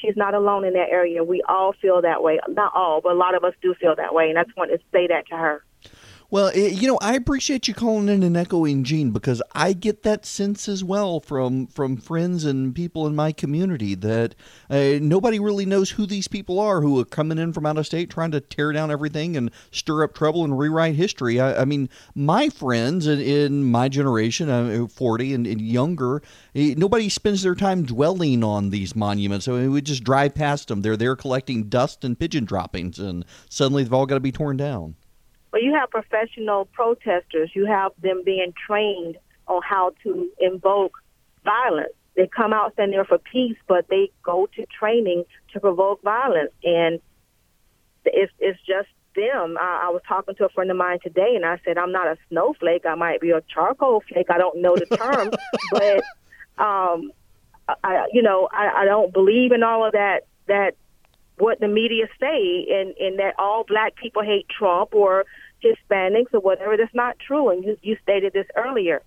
she's 0.04 0.16
not 0.16 0.34
alone 0.34 0.64
in 0.64 0.74
that 0.74 0.88
area. 0.90 1.24
We 1.24 1.42
all 1.48 1.74
feel 1.80 2.02
that 2.02 2.22
way. 2.22 2.38
Not 2.48 2.72
all, 2.74 3.00
but 3.00 3.12
a 3.12 3.14
lot 3.14 3.34
of 3.34 3.44
us 3.44 3.54
do 3.62 3.74
feel 3.80 3.94
that 3.96 4.14
way. 4.14 4.28
And 4.28 4.38
I 4.38 4.44
just 4.44 4.56
want 4.56 4.70
to 4.70 4.78
say 4.92 5.06
that 5.08 5.26
to 5.28 5.36
her. 5.36 5.64
Well, 6.34 6.48
it, 6.48 6.72
you 6.72 6.88
know, 6.88 6.98
I 7.00 7.14
appreciate 7.14 7.68
you 7.68 7.74
calling 7.74 8.08
in 8.08 8.24
and 8.24 8.36
echoing 8.36 8.82
Gene 8.82 9.12
because 9.12 9.40
I 9.52 9.72
get 9.72 10.02
that 10.02 10.26
sense 10.26 10.68
as 10.68 10.82
well 10.82 11.20
from 11.20 11.68
from 11.68 11.96
friends 11.96 12.44
and 12.44 12.74
people 12.74 13.06
in 13.06 13.14
my 13.14 13.30
community 13.30 13.94
that 13.94 14.34
uh, 14.68 14.98
nobody 15.00 15.38
really 15.38 15.64
knows 15.64 15.90
who 15.90 16.06
these 16.06 16.26
people 16.26 16.58
are 16.58 16.80
who 16.80 16.98
are 16.98 17.04
coming 17.04 17.38
in 17.38 17.52
from 17.52 17.66
out 17.66 17.78
of 17.78 17.86
state 17.86 18.10
trying 18.10 18.32
to 18.32 18.40
tear 18.40 18.72
down 18.72 18.90
everything 18.90 19.36
and 19.36 19.52
stir 19.70 20.02
up 20.02 20.12
trouble 20.12 20.42
and 20.42 20.58
rewrite 20.58 20.96
history. 20.96 21.38
I, 21.38 21.60
I 21.60 21.64
mean, 21.64 21.88
my 22.16 22.48
friends 22.48 23.06
in, 23.06 23.20
in 23.20 23.62
my 23.70 23.88
generation, 23.88 24.50
uh, 24.50 24.88
40 24.88 25.34
and, 25.34 25.46
and 25.46 25.60
younger, 25.60 26.20
eh, 26.56 26.74
nobody 26.76 27.08
spends 27.08 27.44
their 27.44 27.54
time 27.54 27.84
dwelling 27.84 28.42
on 28.42 28.70
these 28.70 28.96
monuments. 28.96 29.46
I 29.46 29.52
mean, 29.52 29.70
we 29.70 29.82
just 29.82 30.02
drive 30.02 30.34
past 30.34 30.66
them. 30.66 30.82
They're 30.82 30.96
there 30.96 31.14
collecting 31.14 31.68
dust 31.68 32.02
and 32.02 32.18
pigeon 32.18 32.44
droppings, 32.44 32.98
and 32.98 33.24
suddenly 33.48 33.84
they've 33.84 33.94
all 33.94 34.06
got 34.06 34.16
to 34.16 34.20
be 34.20 34.32
torn 34.32 34.56
down. 34.56 34.96
But 35.54 35.62
you 35.62 35.72
have 35.72 35.88
professional 35.88 36.64
protesters. 36.64 37.48
You 37.54 37.66
have 37.66 37.92
them 38.02 38.24
being 38.24 38.52
trained 38.66 39.18
on 39.46 39.62
how 39.62 39.92
to 40.02 40.28
invoke 40.40 40.98
violence. 41.44 41.92
They 42.16 42.26
come 42.26 42.52
out 42.52 42.72
saying 42.76 42.90
they're 42.90 43.04
for 43.04 43.18
peace, 43.18 43.56
but 43.68 43.86
they 43.88 44.10
go 44.24 44.48
to 44.56 44.66
training 44.76 45.22
to 45.52 45.60
provoke 45.60 46.02
violence, 46.02 46.50
and 46.64 47.00
it's 48.04 48.32
it's 48.40 48.58
just 48.66 48.88
them. 49.14 49.56
I, 49.60 49.84
I 49.84 49.90
was 49.90 50.02
talking 50.08 50.34
to 50.34 50.46
a 50.46 50.48
friend 50.48 50.72
of 50.72 50.76
mine 50.76 50.98
today, 51.04 51.34
and 51.36 51.46
I 51.46 51.60
said 51.64 51.78
I'm 51.78 51.92
not 51.92 52.08
a 52.08 52.16
snowflake. 52.30 52.84
I 52.84 52.96
might 52.96 53.20
be 53.20 53.30
a 53.30 53.40
charcoal 53.42 54.02
flake. 54.08 54.30
I 54.30 54.38
don't 54.38 54.60
know 54.60 54.74
the 54.74 54.86
term, 54.86 55.30
but 55.70 56.02
um, 56.58 57.12
I 57.84 58.08
you 58.12 58.22
know 58.22 58.48
I, 58.50 58.82
I 58.82 58.84
don't 58.86 59.12
believe 59.12 59.52
in 59.52 59.62
all 59.62 59.86
of 59.86 59.92
that 59.92 60.22
that 60.48 60.74
what 61.38 61.60
the 61.60 61.68
media 61.68 62.06
say 62.20 62.66
and 62.70 62.94
and 62.98 63.18
that 63.18 63.34
all 63.38 63.64
black 63.64 63.96
people 63.96 64.22
hate 64.22 64.46
Trump 64.48 64.94
or 64.94 65.24
Hispanics 65.64 66.32
or 66.32 66.40
whatever. 66.40 66.76
That's 66.76 66.94
not 66.94 67.18
true. 67.18 67.50
And 67.50 67.64
you, 67.64 67.76
you 67.82 67.96
stated 68.02 68.32
this 68.32 68.46
earlier. 68.56 69.02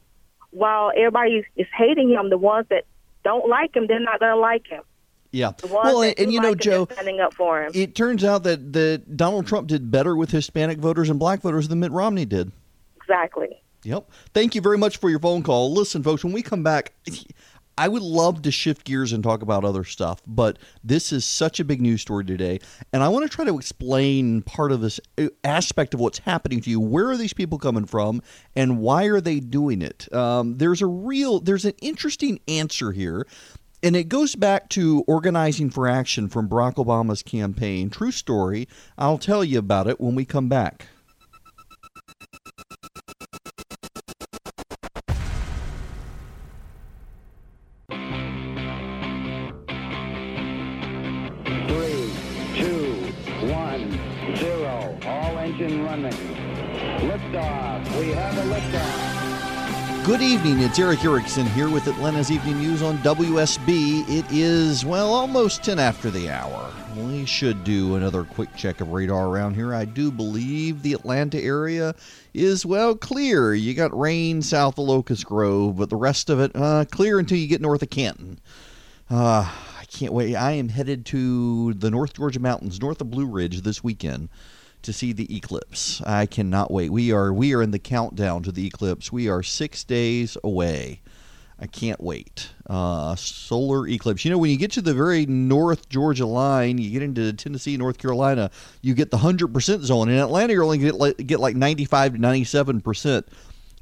While 0.51 0.91
everybody 0.95 1.45
is 1.55 1.67
hating 1.77 2.09
him, 2.09 2.29
the 2.29 2.37
ones 2.37 2.67
that 2.69 2.85
don't 3.23 3.47
like 3.49 3.75
him, 3.75 3.87
they're 3.87 3.99
not 3.99 4.19
going 4.19 4.33
to 4.33 4.39
like 4.39 4.65
him. 4.67 4.81
Yeah. 5.31 5.51
Well, 5.69 6.01
and, 6.01 6.17
and 6.17 6.31
you 6.31 6.39
know, 6.39 6.55
Joe, 6.55 6.87
standing 6.91 7.19
up 7.19 7.33
for 7.33 7.63
him. 7.63 7.71
it 7.75 7.95
turns 7.95 8.23
out 8.23 8.43
that, 8.43 8.73
that 8.73 9.17
Donald 9.17 9.45
Trump 9.45 9.67
did 9.67 9.91
better 9.91 10.15
with 10.15 10.31
Hispanic 10.31 10.79
voters 10.79 11.09
and 11.09 11.19
black 11.19 11.41
voters 11.41 11.67
than 11.67 11.81
Mitt 11.81 11.91
Romney 11.91 12.25
did. 12.25 12.51
Exactly. 12.95 13.61
Yep. 13.83 14.09
Thank 14.33 14.55
you 14.55 14.61
very 14.61 14.77
much 14.77 14.97
for 14.97 15.09
your 15.09 15.19
phone 15.19 15.43
call. 15.43 15.73
Listen, 15.73 16.01
folks, 16.03 16.23
when 16.23 16.33
we 16.33 16.41
come 16.41 16.63
back, 16.63 16.93
I 17.77 17.87
would 17.87 18.01
love 18.01 18.41
to 18.41 18.51
shift 18.51 18.85
gears 18.85 19.13
and 19.13 19.23
talk 19.23 19.43
about 19.43 19.63
other 19.63 19.83
stuff, 19.83 20.21
but 20.25 20.57
this 20.83 21.11
is 21.11 21.25
such 21.25 21.59
a 21.59 21.65
big 21.65 21.79
news 21.79 22.01
story 22.01 22.25
today. 22.25 22.59
And 22.91 23.03
I 23.03 23.09
want 23.09 23.29
to 23.29 23.35
try 23.35 23.45
to 23.45 23.57
explain 23.57 24.41
part 24.41 24.71
of 24.71 24.81
this 24.81 24.99
uh, 25.17 25.27
aspect 25.43 25.93
of 25.93 25.99
what's 25.99 26.19
happening 26.19 26.59
to 26.61 26.69
you. 26.69 26.79
Where 26.79 27.09
are 27.09 27.17
these 27.17 27.33
people 27.33 27.59
coming 27.59 27.85
from 27.85 28.21
and 28.55 28.79
why 28.79 29.05
are 29.05 29.21
they 29.21 29.39
doing 29.39 29.81
it? 29.83 30.11
Um, 30.11 30.57
there's 30.57 30.81
a 30.81 30.87
real, 30.87 31.39
there's 31.39 31.65
an 31.65 31.75
interesting 31.81 32.39
answer 32.47 32.91
here. 32.91 33.27
And 33.83 33.95
it 33.95 34.05
goes 34.09 34.35
back 34.35 34.69
to 34.69 35.03
organizing 35.07 35.69
for 35.69 35.87
action 35.87 36.29
from 36.29 36.49
Barack 36.49 36.75
Obama's 36.75 37.21
campaign. 37.21 37.91
True 37.91 38.11
story. 38.11 38.67
I'll 38.97 39.19
tell 39.19 39.43
you 39.43 39.59
about 39.59 39.87
it 39.87 40.01
when 40.01 40.15
we 40.15 40.25
come 40.25 40.49
back. 40.49 40.87
Running. 55.67 56.13
Liftoff. 56.13 57.99
We 57.99 58.11
have 58.11 58.37
a 58.37 58.55
liftoff. 58.55 60.05
Good 60.05 60.21
evening. 60.21 60.61
It's 60.61 60.79
Erick 60.79 61.03
Erickson 61.03 61.45
here 61.47 61.69
with 61.69 61.87
Atlanta's 61.87 62.31
Evening 62.31 62.59
News 62.59 62.81
on 62.81 62.97
WSB. 62.99 64.07
It 64.07 64.25
is, 64.31 64.85
well, 64.85 65.13
almost 65.13 65.65
10 65.65 65.77
after 65.77 66.09
the 66.09 66.29
hour. 66.29 66.73
We 66.95 67.25
should 67.25 67.65
do 67.65 67.95
another 67.95 68.23
quick 68.23 68.55
check 68.55 68.79
of 68.79 68.93
radar 68.93 69.27
around 69.27 69.55
here. 69.55 69.73
I 69.73 69.83
do 69.83 70.09
believe 70.09 70.83
the 70.83 70.93
Atlanta 70.93 71.37
area 71.37 71.95
is, 72.33 72.65
well, 72.65 72.95
clear. 72.95 73.53
You 73.53 73.73
got 73.73 73.97
rain 73.97 74.41
south 74.41 74.79
of 74.79 74.85
Locust 74.85 75.25
Grove, 75.25 75.75
but 75.75 75.89
the 75.89 75.97
rest 75.97 76.29
of 76.29 76.39
it, 76.39 76.53
uh, 76.55 76.85
clear 76.89 77.19
until 77.19 77.39
you 77.39 77.47
get 77.47 77.59
north 77.59 77.81
of 77.81 77.89
Canton. 77.89 78.39
Uh, 79.09 79.51
I 79.77 79.83
can't 79.91 80.13
wait. 80.13 80.33
I 80.33 80.53
am 80.53 80.69
headed 80.69 81.05
to 81.07 81.73
the 81.73 81.91
North 81.91 82.13
Georgia 82.13 82.39
mountains, 82.39 82.79
north 82.79 83.01
of 83.01 83.11
Blue 83.11 83.25
Ridge, 83.25 83.63
this 83.63 83.83
weekend 83.83 84.29
to 84.81 84.93
see 84.93 85.13
the 85.13 85.35
eclipse. 85.35 86.01
I 86.05 86.25
cannot 86.25 86.71
wait. 86.71 86.91
We 86.91 87.11
are 87.11 87.33
we 87.33 87.53
are 87.53 87.61
in 87.61 87.71
the 87.71 87.79
countdown 87.79 88.43
to 88.43 88.51
the 88.51 88.65
eclipse. 88.65 89.11
We 89.11 89.27
are 89.27 89.43
six 89.43 89.83
days 89.83 90.37
away. 90.43 91.01
I 91.59 91.65
can't 91.65 91.99
wait. 91.99 92.49
Uh, 92.69 93.15
solar 93.15 93.87
eclipse. 93.87 94.23
You 94.23 94.29
know, 94.29 94.37
when 94.37 94.51
you 94.51 94.57
get 94.57 94.71
to 94.73 94.81
the 94.81 94.93
very 94.93 95.25
North 95.25 95.89
Georgia 95.89 96.27
line, 96.27 96.77
you 96.77 96.91
get 96.91 97.01
into 97.01 97.33
Tennessee, 97.33 97.77
North 97.77 97.97
Carolina, 97.97 98.51
you 98.83 98.93
get 98.93 99.09
the 99.09 99.17
hundred 99.17 99.53
percent 99.53 99.81
zone. 99.81 100.07
In 100.07 100.19
Atlanta, 100.19 100.53
you're 100.53 100.63
only 100.63 100.77
get 100.77 100.95
like, 100.95 101.17
get 101.25 101.39
like 101.39 101.55
ninety 101.55 101.85
five 101.85 102.13
to 102.13 102.19
ninety 102.19 102.43
seven 102.43 102.79
percent 102.79 103.27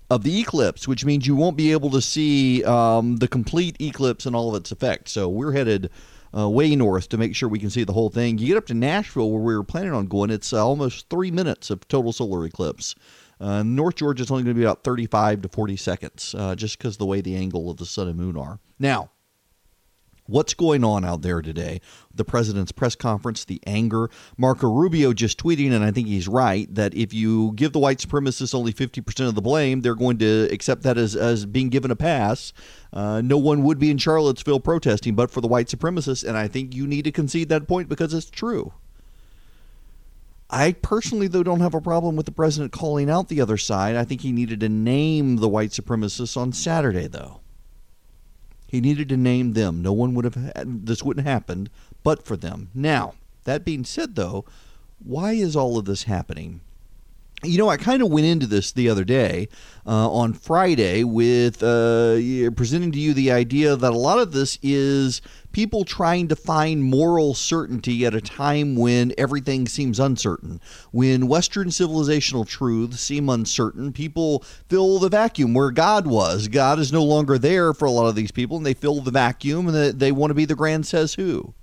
of 0.09 0.23
the 0.23 0.39
eclipse, 0.39 0.87
which 0.87 1.03
means 1.03 1.27
you 1.27 1.35
won't 1.35 1.57
be 1.57 1.71
able 1.71 1.89
to 1.89 2.01
see 2.01 2.63
um, 2.63 3.17
the 3.17 3.27
complete 3.27 3.75
eclipse 3.81 4.25
and 4.25 4.35
all 4.35 4.55
of 4.55 4.61
its 4.61 4.71
effects. 4.71 5.11
So 5.11 5.27
we're 5.27 5.51
headed 5.51 5.89
uh, 6.35 6.49
way 6.49 6.75
north 6.75 7.09
to 7.09 7.17
make 7.17 7.35
sure 7.35 7.47
we 7.47 7.59
can 7.59 7.69
see 7.69 7.83
the 7.83 7.93
whole 7.93 8.09
thing. 8.09 8.37
You 8.37 8.47
get 8.47 8.57
up 8.57 8.65
to 8.67 8.73
Nashville, 8.73 9.31
where 9.31 9.41
we 9.41 9.55
were 9.55 9.63
planning 9.63 9.93
on 9.93 10.07
going, 10.07 10.29
it's 10.29 10.53
uh, 10.53 10.65
almost 10.65 11.09
three 11.09 11.31
minutes 11.31 11.69
of 11.69 11.87
total 11.87 12.11
solar 12.11 12.45
eclipse. 12.45 12.95
Uh, 13.39 13.63
North 13.63 13.95
Georgia 13.95 14.23
is 14.23 14.31
only 14.31 14.43
going 14.43 14.55
to 14.55 14.59
be 14.59 14.65
about 14.65 14.83
35 14.83 15.41
to 15.43 15.49
40 15.49 15.75
seconds, 15.75 16.35
uh, 16.37 16.55
just 16.55 16.77
because 16.77 16.97
the 16.97 17.05
way 17.05 17.21
the 17.21 17.35
angle 17.35 17.69
of 17.69 17.77
the 17.77 17.85
sun 17.85 18.07
and 18.07 18.17
moon 18.17 18.37
are. 18.37 18.59
Now, 18.79 19.11
What's 20.27 20.55
going 20.55 20.83
on 20.83 21.05
out 21.05 21.21
there 21.21 21.43
today? 21.43 21.81
The 22.11 22.25
president's 22.25 22.71
press 22.71 22.95
conference, 22.95 23.45
the 23.45 23.61
anger. 23.67 24.09
Marco 24.37 24.67
Rubio 24.67 25.13
just 25.13 25.37
tweeting, 25.37 25.71
and 25.71 25.83
I 25.83 25.91
think 25.91 26.07
he's 26.07 26.27
right, 26.27 26.73
that 26.73 26.95
if 26.95 27.13
you 27.13 27.51
give 27.53 27.73
the 27.73 27.79
white 27.79 27.99
supremacists 27.99 28.55
only 28.55 28.73
50% 28.73 29.27
of 29.27 29.35
the 29.35 29.41
blame, 29.41 29.81
they're 29.81 29.93
going 29.93 30.17
to 30.17 30.49
accept 30.51 30.81
that 30.81 30.97
as, 30.97 31.15
as 31.15 31.45
being 31.45 31.69
given 31.69 31.91
a 31.91 31.95
pass. 31.95 32.53
Uh, 32.91 33.21
no 33.21 33.37
one 33.37 33.63
would 33.63 33.77
be 33.77 33.91
in 33.91 33.99
Charlottesville 33.99 34.59
protesting 34.59 35.13
but 35.13 35.29
for 35.29 35.41
the 35.41 35.47
white 35.47 35.67
supremacists, 35.67 36.27
and 36.27 36.35
I 36.35 36.47
think 36.47 36.73
you 36.73 36.87
need 36.87 37.03
to 37.03 37.11
concede 37.11 37.49
that 37.49 37.67
point 37.67 37.87
because 37.87 38.11
it's 38.11 38.31
true. 38.31 38.73
I 40.49 40.71
personally, 40.71 41.27
though, 41.27 41.43
don't 41.43 41.59
have 41.59 41.75
a 41.75 41.81
problem 41.81 42.15
with 42.15 42.25
the 42.25 42.31
president 42.31 42.71
calling 42.71 43.11
out 43.11 43.27
the 43.27 43.41
other 43.41 43.57
side. 43.57 43.95
I 43.95 44.05
think 44.05 44.21
he 44.21 44.31
needed 44.31 44.61
to 44.61 44.69
name 44.69 45.37
the 45.37 45.49
white 45.49 45.69
supremacists 45.69 46.35
on 46.35 46.51
Saturday, 46.51 47.05
though. 47.05 47.41
He 48.67 48.81
needed 48.81 49.09
to 49.09 49.17
name 49.17 49.53
them. 49.53 49.81
No 49.81 49.93
one 49.93 50.13
would 50.15 50.25
have 50.25 50.35
had, 50.35 50.85
this 50.85 51.03
wouldn't 51.03 51.25
have 51.25 51.33
happened 51.33 51.69
but 52.03 52.23
for 52.23 52.37
them. 52.37 52.69
Now, 52.73 53.15
that 53.45 53.65
being 53.65 53.83
said 53.83 54.15
though, 54.15 54.45
why 55.03 55.33
is 55.33 55.55
all 55.55 55.77
of 55.77 55.85
this 55.85 56.03
happening? 56.03 56.61
You 57.43 57.57
know, 57.57 57.69
I 57.69 57.77
kind 57.77 58.01
of 58.01 58.09
went 58.09 58.25
into 58.25 58.47
this 58.47 58.71
the 58.71 58.89
other 58.89 59.03
day 59.03 59.49
uh, 59.85 60.09
on 60.09 60.33
Friday 60.33 61.03
with 61.03 61.61
uh, 61.61 62.49
presenting 62.51 62.91
to 62.93 62.99
you 62.99 63.13
the 63.13 63.31
idea 63.31 63.75
that 63.75 63.93
a 63.93 63.97
lot 63.97 64.19
of 64.19 64.31
this 64.31 64.57
is 64.63 65.21
people 65.55 65.85
trying 65.85 66.27
to 66.27 66.35
find 66.35 66.83
moral 66.83 67.33
certainty 67.33 68.05
at 68.05 68.13
a 68.13 68.19
time 68.19 68.75
when 68.75 69.13
everything 69.17 69.65
seems 69.65 70.01
uncertain. 70.01 70.59
When 70.91 71.29
Western 71.29 71.69
civilizational 71.69 72.45
truths 72.45 72.99
seem 72.99 73.29
uncertain, 73.29 73.93
people 73.93 74.43
fill 74.67 74.99
the 74.99 75.07
vacuum 75.07 75.53
where 75.53 75.71
God 75.71 76.07
was. 76.07 76.49
God 76.49 76.77
is 76.77 76.91
no 76.91 77.05
longer 77.05 77.37
there 77.37 77.73
for 77.73 77.85
a 77.85 77.91
lot 77.91 78.07
of 78.07 78.15
these 78.15 78.33
people, 78.33 78.57
and 78.57 78.65
they 78.65 78.73
fill 78.73 78.99
the 78.99 79.11
vacuum 79.11 79.69
and 79.69 79.97
they, 79.97 80.11
want 80.11 80.29
to 80.29 80.35
be 80.35 80.43
the 80.43 80.55
grand 80.55 80.87
says 80.87 81.13
who. 81.13 81.53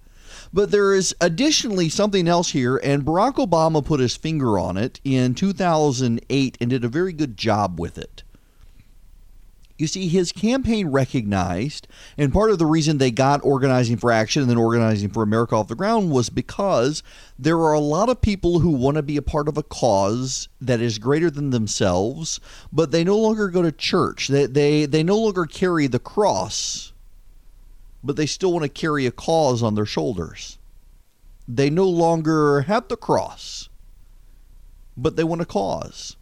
But 0.55 0.71
there 0.71 0.95
is 0.95 1.15
additionally 1.21 1.91
something 1.91 2.27
else 2.27 2.53
here, 2.53 2.79
and 2.79 3.05
Barack 3.05 3.35
Obama 3.35 3.85
put 3.85 4.01
his 4.01 4.17
finger 4.17 4.59
on 4.59 4.79
it 4.79 5.03
in 5.05 5.35
2008 5.35 6.57
and 6.59 6.71
did 6.71 6.83
a 6.83 6.89
very 6.89 7.13
good 7.13 7.37
job 7.37 7.79
with 7.79 7.99
it. 7.99 8.23
You 9.83 9.89
see, 9.89 10.07
his 10.07 10.31
campaign 10.31 10.91
recognized, 10.91 11.89
and 12.17 12.33
part 12.33 12.53
of 12.53 12.61
the 12.61 12.67
reason 12.67 12.99
they 12.99 13.11
got 13.11 13.45
Organizing 13.45 13.97
for 13.97 14.13
Action 14.13 14.43
and 14.43 14.49
then 14.49 14.57
Organizing 14.57 15.11
for 15.11 15.25
America 15.25 15.57
off 15.57 15.67
the 15.67 15.75
ground 15.75 16.13
was 16.13 16.31
because 16.31 17.03
there 17.37 17.59
are 17.59 17.73
a 17.73 17.81
lot 17.81 18.09
of 18.09 18.21
people 18.21 18.61
who 18.61 18.71
want 18.71 18.95
to 18.97 19.03
be 19.03 19.17
a 19.17 19.23
part 19.23 19.49
of 19.49 19.59
a 19.59 19.63
cause 19.65 20.49
that 20.61 20.81
is 20.81 21.01
greater 21.01 21.33
than 21.33 21.51
themselves, 21.51 22.39
but 22.73 22.93
they 22.93 23.03
no 23.03 23.19
longer 23.19 23.49
go 23.49 23.61
to 23.61 23.73
church. 23.73 24.29
They, 24.29 24.47
they, 24.47 24.87
they 24.87 25.03
no 25.03 25.19
longer 25.19 25.47
carry 25.47 25.89
the 25.89 25.99
cross 25.99 26.93
but 28.05 28.15
they 28.15 28.27
still 28.27 28.53
want 28.53 28.63
to 28.63 28.69
carry 28.69 29.05
a 29.05 29.11
cause 29.11 29.65
on 29.65 29.75
their 29.75 29.87
shoulders. 29.87 30.59
They 31.49 31.71
no 31.71 31.89
longer 31.89 32.63
have 32.63 32.87
the 32.87 32.97
cross, 32.97 33.69
but 34.97 35.17
they 35.17 35.25
want 35.25 35.43
a 35.43 35.45
cause. 35.45 36.17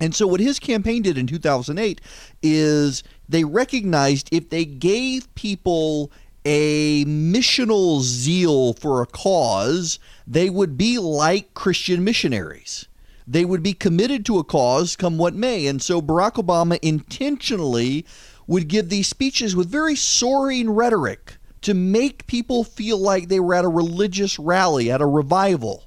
And 0.00 0.14
so, 0.14 0.26
what 0.26 0.40
his 0.40 0.58
campaign 0.58 1.02
did 1.02 1.16
in 1.16 1.26
2008 1.26 2.00
is 2.42 3.02
they 3.28 3.44
recognized 3.44 4.28
if 4.32 4.50
they 4.50 4.64
gave 4.64 5.32
people 5.34 6.10
a 6.44 7.04
missional 7.06 8.02
zeal 8.02 8.74
for 8.74 9.00
a 9.00 9.06
cause, 9.06 9.98
they 10.26 10.50
would 10.50 10.76
be 10.76 10.98
like 10.98 11.54
Christian 11.54 12.04
missionaries. 12.04 12.86
They 13.26 13.44
would 13.44 13.62
be 13.62 13.72
committed 13.72 14.26
to 14.26 14.38
a 14.38 14.44
cause 14.44 14.96
come 14.96 15.16
what 15.16 15.34
may. 15.34 15.66
And 15.66 15.80
so 15.80 16.02
Barack 16.02 16.34
Obama 16.34 16.78
intentionally 16.82 18.04
would 18.46 18.68
give 18.68 18.90
these 18.90 19.08
speeches 19.08 19.56
with 19.56 19.70
very 19.70 19.96
soaring 19.96 20.68
rhetoric 20.68 21.36
to 21.62 21.72
make 21.72 22.26
people 22.26 22.62
feel 22.62 22.98
like 22.98 23.28
they 23.28 23.40
were 23.40 23.54
at 23.54 23.64
a 23.64 23.68
religious 23.68 24.38
rally, 24.38 24.90
at 24.90 25.00
a 25.00 25.06
revival. 25.06 25.84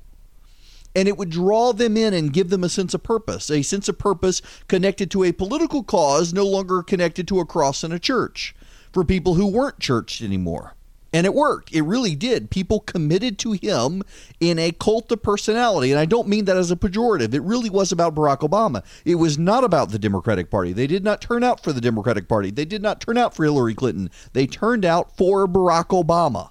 And 0.98 1.08
it 1.08 1.16
would 1.16 1.30
draw 1.30 1.74
them 1.74 1.96
in 1.96 2.16
and 2.16 2.34
give 2.34 2.50
them 2.50 2.64
a 2.64 2.70
sense 2.70 2.96
of 2.96 3.04
purpose, 3.04 3.52
a 3.52 3.62
sense 3.62 3.88
of 3.88 4.00
purpose 4.00 4.42
connected 4.68 5.12
to 5.12 5.24
a 5.24 5.32
political 5.32 5.84
cause, 5.84 6.34
no 6.34 6.44
longer 6.44 6.82
connected 6.82 7.28
to 7.28 7.40
a 7.40 7.46
cross 7.46 7.84
and 7.84 7.94
a 7.94 8.00
church 8.00 8.56
for 8.92 9.04
people 9.04 9.36
who 9.36 9.46
weren't 9.46 9.80
churched 9.80 10.24
anymore. 10.24 10.74
And 11.14 11.28
it 11.28 11.36
worked. 11.36 11.72
It 11.72 11.84
really 11.84 12.16
did. 12.16 12.50
People 12.50 12.80
committed 12.80 13.38
to 13.40 13.52
him 13.52 14.02
in 14.40 14.58
a 14.58 14.72
cult 14.72 15.12
of 15.12 15.22
personality. 15.22 15.92
And 15.92 16.00
I 16.00 16.06
don't 16.06 16.28
mean 16.28 16.46
that 16.46 16.58
as 16.58 16.72
a 16.72 16.76
pejorative. 16.76 17.36
It 17.36 17.44
really 17.44 17.70
was 17.70 17.92
about 17.92 18.16
Barack 18.16 18.40
Obama. 18.40 18.84
It 19.06 19.16
was 19.16 19.38
not 19.38 19.64
about 19.64 19.92
the 19.92 20.00
Democratic 20.00 20.50
Party. 20.50 20.74
They 20.74 20.88
did 20.88 21.04
not 21.04 21.22
turn 21.22 21.44
out 21.44 21.64
for 21.64 21.72
the 21.72 21.80
Democratic 21.80 22.28
Party. 22.28 22.50
They 22.50 22.66
did 22.66 22.82
not 22.82 23.02
turn 23.02 23.20
out 23.20 23.36
for 23.36 23.44
Hillary 23.44 23.76
Clinton. 23.76 24.10
They 24.34 24.48
turned 24.48 24.84
out 24.84 25.16
for 25.16 25.48
Barack 25.48 25.90
Obama 25.90 26.50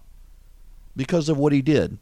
because 0.94 1.28
of 1.28 1.36
what 1.36 1.52
he 1.52 1.62
did. 1.62 1.98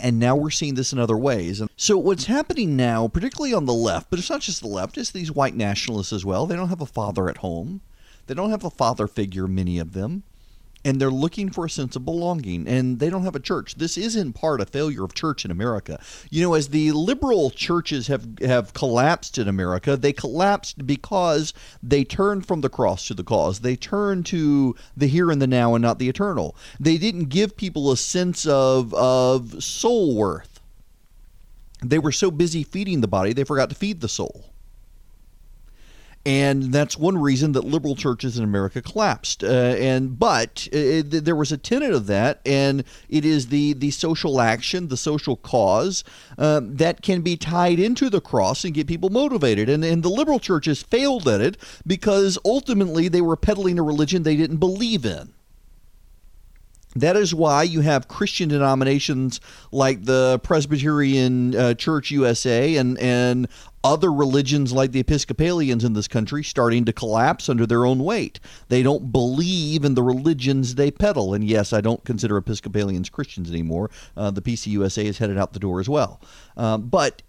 And 0.00 0.18
now 0.18 0.36
we're 0.36 0.50
seeing 0.50 0.74
this 0.74 0.92
in 0.92 0.98
other 0.98 1.16
ways. 1.16 1.60
And 1.60 1.70
so 1.76 1.98
what's 1.98 2.26
happening 2.26 2.76
now, 2.76 3.08
particularly 3.08 3.54
on 3.54 3.66
the 3.66 3.72
left, 3.72 4.10
but 4.10 4.18
it's 4.18 4.30
not 4.30 4.40
just 4.40 4.60
the 4.60 4.68
left, 4.68 4.98
it's 4.98 5.10
these 5.10 5.32
white 5.32 5.56
nationalists 5.56 6.12
as 6.12 6.24
well. 6.24 6.46
They 6.46 6.56
don't 6.56 6.68
have 6.68 6.80
a 6.80 6.86
father 6.86 7.28
at 7.28 7.38
home. 7.38 7.80
They 8.26 8.34
don't 8.34 8.50
have 8.50 8.64
a 8.64 8.70
father 8.70 9.06
figure, 9.06 9.46
many 9.46 9.78
of 9.78 9.94
them 9.94 10.22
and 10.88 10.98
they're 10.98 11.10
looking 11.10 11.50
for 11.50 11.66
a 11.66 11.70
sense 11.70 11.96
of 11.96 12.04
belonging 12.06 12.66
and 12.66 12.98
they 12.98 13.10
don't 13.10 13.24
have 13.24 13.36
a 13.36 13.40
church. 13.40 13.74
This 13.74 13.98
is 13.98 14.16
in 14.16 14.32
part 14.32 14.62
a 14.62 14.66
failure 14.66 15.04
of 15.04 15.12
church 15.12 15.44
in 15.44 15.50
america. 15.50 16.00
You 16.30 16.42
know 16.42 16.54
as 16.54 16.68
the 16.68 16.92
liberal 16.92 17.50
churches 17.50 18.06
have 18.06 18.38
have 18.40 18.72
collapsed 18.72 19.36
in 19.36 19.48
america 19.48 19.96
they 19.98 20.14
collapsed 20.14 20.86
because 20.86 21.52
they 21.82 22.04
turned 22.04 22.46
from 22.46 22.62
the 22.62 22.70
cross 22.70 23.06
to 23.08 23.14
the 23.14 23.22
cause. 23.22 23.60
They 23.60 23.76
turned 23.76 24.24
to 24.26 24.74
the 24.96 25.08
here 25.08 25.30
and 25.30 25.42
the 25.42 25.46
now 25.46 25.74
and 25.74 25.82
not 25.82 25.98
the 25.98 26.08
eternal. 26.08 26.56
They 26.80 26.96
didn't 26.96 27.28
give 27.28 27.56
people 27.56 27.92
a 27.92 27.96
sense 27.96 28.46
of 28.46 28.94
of 28.94 29.62
soul 29.62 30.16
worth. 30.16 30.58
They 31.84 31.98
were 31.98 32.12
so 32.12 32.30
busy 32.30 32.62
feeding 32.62 33.02
the 33.02 33.08
body 33.08 33.34
they 33.34 33.44
forgot 33.44 33.68
to 33.68 33.76
feed 33.76 34.00
the 34.00 34.08
soul 34.08 34.46
and 36.26 36.72
that's 36.72 36.98
one 36.98 37.16
reason 37.16 37.52
that 37.52 37.64
liberal 37.64 37.96
churches 37.96 38.36
in 38.36 38.44
America 38.44 38.82
collapsed. 38.82 39.42
Uh, 39.42 39.46
and 39.46 40.18
but 40.18 40.68
uh, 40.72 41.02
there 41.04 41.36
was 41.36 41.52
a 41.52 41.56
tenet 41.56 41.92
of 41.92 42.06
that, 42.06 42.40
and 42.44 42.84
it 43.08 43.24
is 43.24 43.48
the 43.48 43.72
the 43.72 43.90
social 43.90 44.40
action, 44.40 44.88
the 44.88 44.96
social 44.96 45.36
cause 45.36 46.04
um, 46.36 46.76
that 46.76 47.02
can 47.02 47.22
be 47.22 47.36
tied 47.36 47.78
into 47.78 48.10
the 48.10 48.20
cross 48.20 48.64
and 48.64 48.74
get 48.74 48.86
people 48.86 49.10
motivated. 49.10 49.68
And 49.68 49.84
and 49.84 50.02
the 50.02 50.10
liberal 50.10 50.40
churches 50.40 50.82
failed 50.82 51.28
at 51.28 51.40
it 51.40 51.56
because 51.86 52.38
ultimately 52.44 53.08
they 53.08 53.22
were 53.22 53.36
peddling 53.36 53.78
a 53.78 53.82
religion 53.82 54.22
they 54.22 54.36
didn't 54.36 54.58
believe 54.58 55.06
in. 55.06 55.32
That 56.96 57.16
is 57.16 57.34
why 57.34 57.64
you 57.64 57.80
have 57.82 58.08
Christian 58.08 58.48
denominations 58.48 59.40
like 59.70 60.04
the 60.04 60.40
Presbyterian 60.42 61.54
uh, 61.54 61.74
Church 61.74 62.10
USA 62.10 62.76
and, 62.76 62.98
and 62.98 63.46
other 63.88 64.12
religions 64.12 64.70
like 64.70 64.92
the 64.92 65.00
Episcopalians 65.00 65.82
in 65.82 65.94
this 65.94 66.06
country 66.06 66.44
starting 66.44 66.84
to 66.84 66.92
collapse 66.92 67.48
under 67.48 67.64
their 67.64 67.86
own 67.86 68.04
weight. 68.04 68.38
They 68.68 68.82
don't 68.82 69.10
believe 69.10 69.82
in 69.82 69.94
the 69.94 70.02
religions 70.02 70.74
they 70.74 70.90
peddle. 70.90 71.32
And 71.32 71.42
yes, 71.42 71.72
I 71.72 71.80
don't 71.80 72.04
consider 72.04 72.36
Episcopalians 72.36 73.08
Christians 73.08 73.48
anymore. 73.48 73.90
Uh, 74.14 74.30
the 74.30 74.42
PCUSA 74.42 75.04
is 75.04 75.16
headed 75.16 75.38
out 75.38 75.54
the 75.54 75.58
door 75.58 75.80
as 75.80 75.88
well. 75.88 76.20
Uh, 76.54 76.76
but 76.76 77.22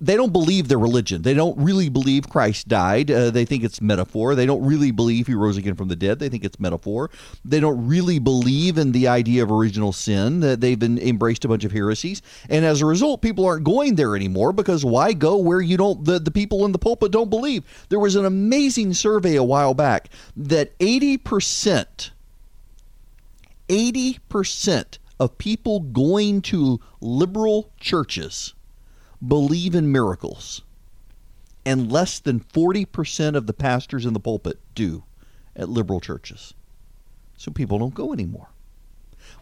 they 0.00 0.16
don't 0.16 0.32
believe 0.32 0.68
their 0.68 0.78
religion. 0.78 1.22
They 1.22 1.34
don't 1.34 1.56
really 1.56 1.88
believe 1.88 2.28
Christ 2.28 2.66
died. 2.66 3.10
Uh, 3.10 3.30
they 3.30 3.44
think 3.44 3.62
it's 3.62 3.80
metaphor. 3.80 4.34
They 4.34 4.44
don't 4.44 4.64
really 4.64 4.90
believe 4.90 5.28
he 5.28 5.34
rose 5.34 5.56
again 5.56 5.76
from 5.76 5.88
the 5.88 5.96
dead. 5.96 6.18
They 6.18 6.28
think 6.28 6.44
it's 6.44 6.58
metaphor. 6.58 7.10
They 7.44 7.60
don't 7.60 7.86
really 7.86 8.18
believe 8.18 8.76
in 8.76 8.92
the 8.92 9.06
idea 9.06 9.42
of 9.42 9.52
original 9.52 9.92
sin. 9.92 10.42
Uh, 10.42 10.56
they've 10.56 10.78
been 10.78 10.98
embraced 10.98 11.44
a 11.44 11.48
bunch 11.48 11.64
of 11.64 11.72
heresies, 11.72 12.22
and 12.50 12.64
as 12.64 12.80
a 12.80 12.86
result, 12.86 13.22
people 13.22 13.46
aren't 13.46 13.64
going 13.64 13.94
there 13.94 14.16
anymore 14.16 14.52
because 14.52 14.84
why 14.84 15.12
go 15.12 15.36
where 15.36 15.60
you 15.60 15.76
don't 15.76 16.04
the, 16.04 16.18
the 16.18 16.30
people 16.30 16.64
in 16.64 16.72
the 16.72 16.78
pulpit 16.78 17.12
don't 17.12 17.30
believe? 17.30 17.64
There 17.88 18.00
was 18.00 18.16
an 18.16 18.24
amazing 18.24 18.94
survey 18.94 19.36
a 19.36 19.44
while 19.44 19.74
back 19.74 20.08
that 20.36 20.72
eighty 20.80 21.16
percent, 21.16 22.10
eighty 23.68 24.18
percent 24.28 24.98
of 25.20 25.38
people 25.38 25.80
going 25.80 26.42
to 26.42 26.80
liberal 27.00 27.70
churches 27.78 28.54
believe 29.26 29.74
in 29.74 29.90
miracles, 29.90 30.62
and 31.64 31.90
less 31.90 32.18
than 32.18 32.40
40% 32.40 33.36
of 33.36 33.46
the 33.46 33.52
pastors 33.52 34.04
in 34.04 34.12
the 34.12 34.20
pulpit 34.20 34.58
do 34.74 35.04
at 35.56 35.68
liberal 35.68 36.00
churches. 36.00 36.54
So 37.36 37.50
people 37.50 37.78
don't 37.78 37.94
go 37.94 38.12
anymore. 38.12 38.48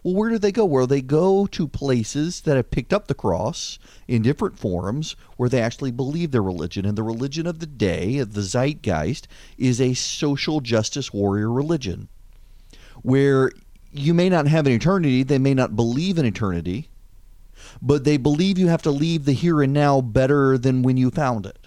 Well, 0.01 0.15
where 0.15 0.29
do 0.29 0.37
they 0.37 0.51
go? 0.51 0.65
Well, 0.65 0.87
they 0.87 1.01
go 1.01 1.45
to 1.47 1.67
places 1.67 2.41
that 2.41 2.55
have 2.55 2.71
picked 2.71 2.93
up 2.93 3.07
the 3.07 3.13
cross 3.13 3.79
in 4.07 4.21
different 4.21 4.57
forms 4.57 5.15
where 5.37 5.49
they 5.49 5.61
actually 5.61 5.91
believe 5.91 6.31
their 6.31 6.43
religion. 6.43 6.85
And 6.85 6.97
the 6.97 7.03
religion 7.03 7.47
of 7.47 7.59
the 7.59 7.65
day, 7.65 8.17
of 8.17 8.33
the 8.33 8.41
zeitgeist, 8.41 9.27
is 9.57 9.79
a 9.79 9.93
social 9.93 10.61
justice 10.61 11.13
warrior 11.13 11.51
religion 11.51 12.09
where 13.01 13.51
you 13.91 14.13
may 14.13 14.29
not 14.29 14.47
have 14.47 14.65
an 14.65 14.73
eternity, 14.73 15.23
they 15.23 15.37
may 15.37 15.53
not 15.53 15.75
believe 15.75 16.17
in 16.17 16.25
eternity, 16.25 16.89
but 17.81 18.03
they 18.03 18.17
believe 18.17 18.57
you 18.57 18.67
have 18.67 18.81
to 18.83 18.91
leave 18.91 19.25
the 19.25 19.33
here 19.33 19.61
and 19.61 19.73
now 19.73 20.01
better 20.01 20.57
than 20.57 20.83
when 20.83 20.97
you 20.97 21.09
found 21.09 21.45
it. 21.45 21.63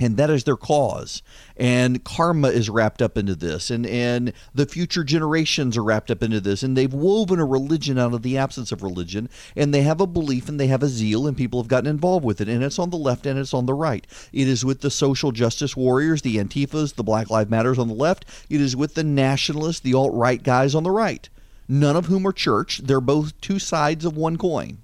And 0.00 0.16
that 0.16 0.30
is 0.30 0.44
their 0.44 0.56
cause. 0.56 1.22
And 1.56 2.02
karma 2.02 2.48
is 2.48 2.68
wrapped 2.68 3.00
up 3.00 3.16
into 3.16 3.36
this, 3.36 3.70
and, 3.70 3.86
and 3.86 4.32
the 4.52 4.66
future 4.66 5.04
generations 5.04 5.76
are 5.76 5.84
wrapped 5.84 6.10
up 6.10 6.22
into 6.24 6.40
this. 6.40 6.62
And 6.62 6.76
they've 6.76 6.92
woven 6.92 7.38
a 7.38 7.44
religion 7.44 7.98
out 7.98 8.14
of 8.14 8.22
the 8.22 8.36
absence 8.36 8.72
of 8.72 8.82
religion, 8.82 9.28
and 9.54 9.72
they 9.72 9.82
have 9.82 10.00
a 10.00 10.06
belief 10.06 10.48
and 10.48 10.58
they 10.58 10.66
have 10.66 10.82
a 10.82 10.88
zeal, 10.88 11.26
and 11.26 11.36
people 11.36 11.62
have 11.62 11.68
gotten 11.68 11.88
involved 11.88 12.24
with 12.24 12.40
it. 12.40 12.48
And 12.48 12.64
it's 12.64 12.78
on 12.80 12.90
the 12.90 12.96
left 12.96 13.26
and 13.26 13.38
it's 13.38 13.54
on 13.54 13.66
the 13.66 13.74
right. 13.74 14.06
It 14.32 14.48
is 14.48 14.64
with 14.64 14.80
the 14.80 14.90
social 14.90 15.30
justice 15.30 15.76
warriors, 15.76 16.22
the 16.22 16.36
Antifas, 16.38 16.94
the 16.94 17.04
Black 17.04 17.30
Lives 17.30 17.50
Matters 17.50 17.78
on 17.78 17.88
the 17.88 17.94
left. 17.94 18.24
It 18.50 18.60
is 18.60 18.74
with 18.74 18.94
the 18.94 19.04
nationalists, 19.04 19.80
the 19.80 19.94
alt 19.94 20.14
right 20.14 20.42
guys 20.42 20.74
on 20.74 20.82
the 20.82 20.90
right 20.90 21.28
none 21.68 21.96
of 21.96 22.06
whom 22.06 22.26
are 22.26 22.32
church. 22.32 22.78
They're 22.78 23.00
both 23.00 23.40
two 23.40 23.58
sides 23.58 24.04
of 24.04 24.16
one 24.16 24.36
coin. 24.36 24.78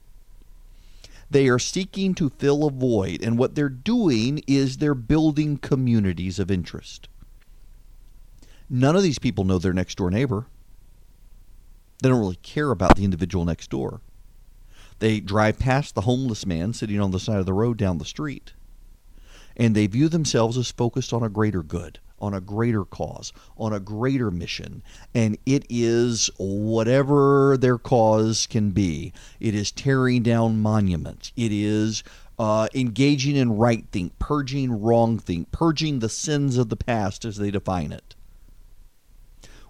They 1.31 1.49
are 1.49 1.59
seeking 1.59 2.15
to 2.15 2.31
fill 2.31 2.65
a 2.65 2.71
void, 2.71 3.23
and 3.23 3.37
what 3.37 3.55
they're 3.55 3.69
doing 3.69 4.43
is 4.47 4.79
they're 4.79 4.95
building 4.95 5.59
communities 5.59 6.39
of 6.39 6.51
interest. 6.51 7.09
None 8.71 8.97
of 8.97 9.03
these 9.03 9.19
people 9.19 9.45
know 9.45 9.59
their 9.59 9.73
next 9.73 9.97
door 9.97 10.11
neighbor. 10.11 10.47
They 12.03 12.09
don't 12.09 12.21
really 12.21 12.37
care 12.37 12.71
about 12.71 12.97
the 12.97 13.05
individual 13.05 13.45
next 13.45 13.71
door. 13.71 14.01
They 15.01 15.21
drive 15.21 15.59
past 15.59 15.95
the 15.95 16.03
homeless 16.03 16.47
man 16.47 16.73
sitting 16.73 17.01
on 17.01 17.11
the 17.11 17.21
side 17.21 17.39
of 17.39 17.47
the 17.47 17.53
road 17.53 17.77
down 17.77 17.99
the 17.99 18.05
street, 18.05 18.55
and 19.57 19.75
they 19.75 19.87
view 19.87 20.09
themselves 20.09 20.57
as 20.57 20.71
focused 20.71 21.13
on 21.13 21.23
a 21.23 21.29
greater 21.29 21.63
good 21.63 22.01
on 22.21 22.35
a 22.35 22.41
greater 22.41 22.85
cause, 22.85 23.33
on 23.57 23.73
a 23.73 23.81
greater 23.81 24.31
mission. 24.31 24.83
And 25.15 25.39
it 25.47 25.65
is 25.69 26.31
whatever 26.39 27.57
their 27.57 27.79
cause 27.79 28.47
can 28.47 28.71
be. 28.71 29.13
It 29.41 29.55
is 29.55 29.73
tearing 29.73 30.23
down 30.23 30.61
monuments. 30.61 31.33
It 31.37 31.53
is 31.53 32.03
uh, 32.39 32.69
engaging 32.75 33.37
in 33.37 33.57
right 33.57 33.85
think, 33.91 34.19
purging 34.19 34.81
wrong 34.81 35.19
think, 35.19 35.51
purging 35.51 35.99
the 35.99 36.09
sins 36.09 36.57
of 36.57 36.69
the 36.69 36.77
past 36.77 37.25
as 37.25 37.37
they 37.37 37.51
define 37.51 37.93
it 37.93 38.15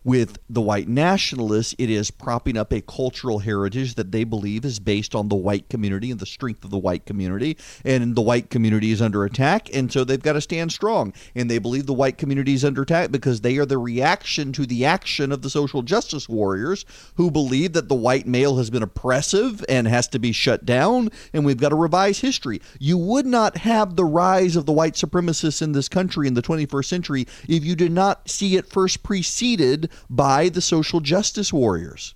with 0.05 0.39
the 0.49 0.61
white 0.61 0.89
nationalists, 0.89 1.75
it 1.79 1.91
is 1.91 2.11
propping 2.11 2.57
up 2.57 2.73
a 2.73 2.81
cultural 2.81 3.41
heritage 3.41 3.95
that 3.95 4.13
they 4.13 4.25
believe 4.25 4.65
is 4.65 4.79
based 4.79 5.15
on 5.15 5.29
the 5.29 5.37
white 5.37 5.69
community 5.69 6.11
and 6.11 6.21
the 6.21 6.27
strength 6.27 6.65
of 6.65 6.71
the 6.71 6.79
white 6.79 7.07
community. 7.07 7.57
And 7.85 8.15
the 8.15 8.23
white 8.23 8.51
community 8.51 8.91
is 8.91 9.03
under 9.03 9.25
attack, 9.25 9.75
and 9.75 9.93
so 9.93 10.05
they've 10.05 10.23
got 10.23 10.35
to 10.35 10.41
stand 10.41 10.73
strong. 10.73 11.13
And 11.35 11.51
they 11.51 11.59
believe 11.59 11.87
the 11.87 11.95
white 11.95 12.19
community 12.19 12.55
is 12.55 12.65
under 12.65 12.83
attack 12.83 13.11
because 13.11 13.41
they 13.41 13.59
are 13.59 13.67
the 13.67 13.79
reaction 13.79 14.53
to 14.53 14.67
the 14.67 14.85
action 14.85 15.33
of 15.33 15.43
the 15.43 15.51
social 15.51 15.83
justice 15.83 16.29
warriors 16.29 16.85
who 17.17 17.31
believe 17.31 17.73
that 17.75 17.89
the 17.89 17.95
white 17.95 18.27
male 18.27 18.57
has 18.57 18.71
been 18.71 18.83
oppressive 18.83 19.65
and 19.69 19.87
has 19.89 20.09
to 20.09 20.19
be 20.19 20.33
shut 20.33 20.65
down, 20.65 21.11
and 21.33 21.45
we've 21.45 21.61
got 21.61 21.71
to 21.71 21.77
revise 21.77 22.21
history. 22.21 22.61
You 22.79 22.99
would 22.99 23.27
not 23.27 23.59
have 23.59 23.97
the 23.97 24.05
rise 24.05 24.57
of 24.57 24.67
the 24.67 24.73
white 24.73 24.95
supremacists 24.95 25.63
in 25.63 25.73
this 25.73 25.89
country 25.89 26.27
in 26.27 26.35
the 26.35 26.43
21st 26.43 26.85
century 26.85 27.27
if 27.49 27.65
you 27.65 27.75
did 27.77 27.93
not 27.93 28.29
see 28.29 28.57
it 28.57 28.67
first 28.67 29.03
preceded 29.03 29.91
by 30.09 30.49
the 30.49 30.61
social 30.61 31.01
justice 31.01 31.53
warriors. 31.53 32.15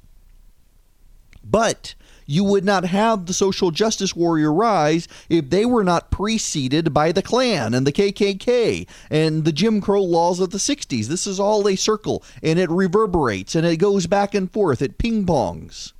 But 1.44 1.94
You 2.26 2.44
would 2.44 2.64
not 2.64 2.84
have 2.84 3.26
the 3.26 3.34
social 3.34 3.70
justice 3.70 4.14
warrior 4.14 4.52
rise 4.52 5.08
if 5.28 5.50
they 5.50 5.64
were 5.64 5.84
not 5.84 6.10
preceded 6.10 6.94
by 6.94 7.12
the 7.12 7.22
Klan 7.22 7.74
and 7.74 7.86
the 7.86 7.92
KKK 7.92 8.86
and 9.10 9.44
the 9.44 9.52
Jim 9.52 9.80
Crow 9.80 10.02
laws 10.02 10.40
of 10.40 10.50
the 10.50 10.58
60s. 10.58 11.06
This 11.06 11.26
is 11.26 11.40
all 11.40 11.66
a 11.68 11.76
circle 11.76 12.22
and 12.42 12.58
it 12.58 12.70
reverberates 12.70 13.54
and 13.54 13.66
it 13.66 13.76
goes 13.76 14.06
back 14.06 14.34
and 14.34 14.50
forth. 14.50 14.82
It 14.82 14.98
ping 14.98 15.26
pongs. 15.26 15.92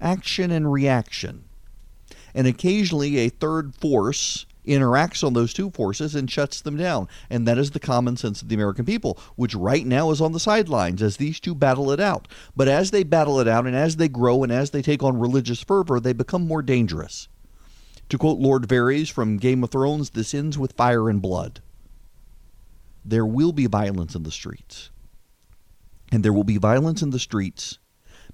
Action 0.00 0.50
and 0.50 0.70
reaction. 0.72 1.44
And 2.34 2.46
occasionally 2.46 3.18
a 3.18 3.30
third 3.30 3.74
force 3.74 4.44
interacts 4.66 5.24
on 5.24 5.32
those 5.32 5.52
two 5.52 5.70
forces 5.70 6.14
and 6.14 6.30
shuts 6.30 6.60
them 6.60 6.76
down. 6.76 7.08
And 7.30 7.46
that 7.46 7.58
is 7.58 7.70
the 7.70 7.80
common 7.80 8.16
sense 8.16 8.42
of 8.42 8.48
the 8.48 8.54
American 8.54 8.84
people, 8.84 9.18
which 9.36 9.54
right 9.54 9.86
now 9.86 10.10
is 10.10 10.20
on 10.20 10.32
the 10.32 10.40
sidelines 10.40 11.02
as 11.02 11.16
these 11.16 11.40
two 11.40 11.54
battle 11.54 11.90
it 11.90 12.00
out. 12.00 12.28
But 12.54 12.68
as 12.68 12.90
they 12.90 13.02
battle 13.02 13.40
it 13.40 13.48
out 13.48 13.66
and 13.66 13.76
as 13.76 13.96
they 13.96 14.08
grow 14.08 14.42
and 14.42 14.52
as 14.52 14.70
they 14.70 14.82
take 14.82 15.02
on 15.02 15.18
religious 15.18 15.62
fervor, 15.62 16.00
they 16.00 16.12
become 16.12 16.46
more 16.46 16.62
dangerous. 16.62 17.28
To 18.08 18.18
quote 18.18 18.38
Lord 18.38 18.68
Varys 18.68 19.10
from 19.10 19.38
Game 19.38 19.64
of 19.64 19.70
Thrones, 19.70 20.10
this 20.10 20.34
ends 20.34 20.58
with 20.58 20.72
fire 20.72 21.08
and 21.08 21.20
blood. 21.20 21.60
There 23.04 23.26
will 23.26 23.52
be 23.52 23.66
violence 23.66 24.14
in 24.14 24.22
the 24.22 24.30
streets. 24.30 24.90
And 26.12 26.24
there 26.24 26.32
will 26.32 26.44
be 26.44 26.56
violence 26.56 27.02
in 27.02 27.10
the 27.10 27.18
streets 27.18 27.78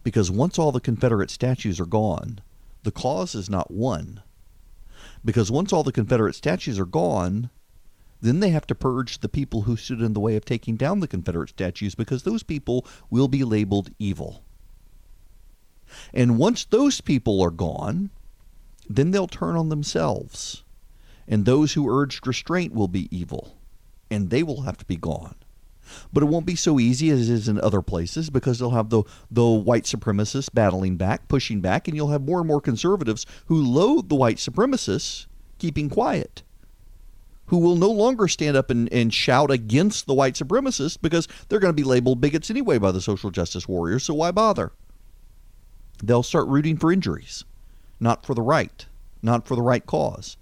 because 0.03 0.31
once 0.31 0.59
all 0.59 0.73
the 0.73 0.81
Confederate 0.81 1.31
statues 1.31 1.81
are 1.81 1.87
gone, 1.87 2.41
the 2.83 2.91
cause 2.91 3.35
is 3.35 3.49
not 3.49 3.71
won 3.71 4.23
because 5.25 5.51
once 5.51 5.73
all 5.73 5.83
the 5.83 5.93
Confederate 5.93 6.35
statues 6.35 6.79
are 6.79 6.87
gone, 6.87 7.51
then 8.21 8.41
they 8.41 8.51
have 8.51 8.67
to 8.69 8.75
purge 8.75 9.19
the 9.19 9.29
people 9.29 9.63
who 9.63 9.77
stood 9.77 10.01
in 10.01 10.13
the 10.13 10.21
way 10.21 10.37
of 10.37 10.45
taking 10.45 10.77
down 10.77 11.01
the 11.01 11.09
Confederate 11.09 11.51
statues 11.51 11.95
because 11.95 12.23
those 12.23 12.43
people 12.43 12.87
will 13.11 13.29
be 13.29 13.45
labeled 13.45 13.91
evil. 13.99 14.45
And 16.15 16.39
once 16.39 16.65
those 16.65 17.01
people 17.01 17.41
are 17.43 17.51
gone, 17.51 18.11
then 18.89 19.11
they'll 19.11 19.27
turn 19.27 19.57
on 19.57 19.69
themselves. 19.69 20.63
And 21.29 21.45
those 21.45 21.73
who 21.73 21.91
urged 21.91 22.27
restraint 22.27 22.73
will 22.75 22.89
be 22.89 23.15
evil, 23.17 23.57
and 24.11 24.31
they 24.31 24.43
will 24.43 24.63
have 24.63 24.79
to 24.79 24.85
be 24.85 24.97
gone. 24.97 25.37
But 26.13 26.23
it 26.23 26.27
won't 26.27 26.47
be 26.47 26.57
so 26.57 26.79
easy 26.79 27.11
as 27.11 27.29
it 27.29 27.33
is 27.33 27.49
in 27.49 27.61
other 27.61 27.83
places 27.83 28.31
because 28.31 28.59
they'll 28.59 28.71
have 28.71 28.91
the, 28.91 29.03
the 29.31 29.47
white 29.47 29.85
supremacists 29.85 30.49
battling 30.53 30.97
back, 30.97 31.29
pushing 31.29 31.61
back, 31.61 31.89
and 31.89 31.97
you'll 31.97 32.09
have 32.09 32.23
more 32.23 32.39
and 32.39 32.49
more 32.49 32.61
conservatives 32.61 33.27
who 33.47 33.63
loathe 33.63 34.09
the 34.09 34.15
white 34.15 34.37
supremacists 34.37 35.27
keeping 35.59 35.89
quiet, 35.89 36.43
who 37.47 37.59
will 37.59 37.77
no 37.77 37.91
longer 37.91 38.27
stand 38.27 38.57
up 38.57 38.71
and, 38.71 38.93
and 38.93 39.15
shout 39.15 39.51
against 39.51 40.07
the 40.07 40.15
white 40.15 40.35
supremacists 40.35 40.99
because 41.01 41.29
they're 41.49 41.61
going 41.61 41.73
to 41.73 41.83
be 41.83 41.85
labeled 41.85 42.21
bigots 42.21 42.51
anyway 42.51 42.79
by 42.79 42.91
the 42.91 43.01
social 43.01 43.31
justice 43.31 43.69
warriors, 43.69 44.03
so 44.05 44.15
why 44.15 44.31
bother? 44.33 44.73
They'll 46.03 46.25
start 46.25 46.49
rooting 46.49 46.77
for 46.77 46.91
injuries, 46.91 47.45
not 48.01 48.27
for 48.27 48.35
the 48.35 48.43
right, 48.43 48.87
not 49.23 49.47
for 49.47 49.55
the 49.55 49.63
right 49.63 49.87
cause. 49.87 50.37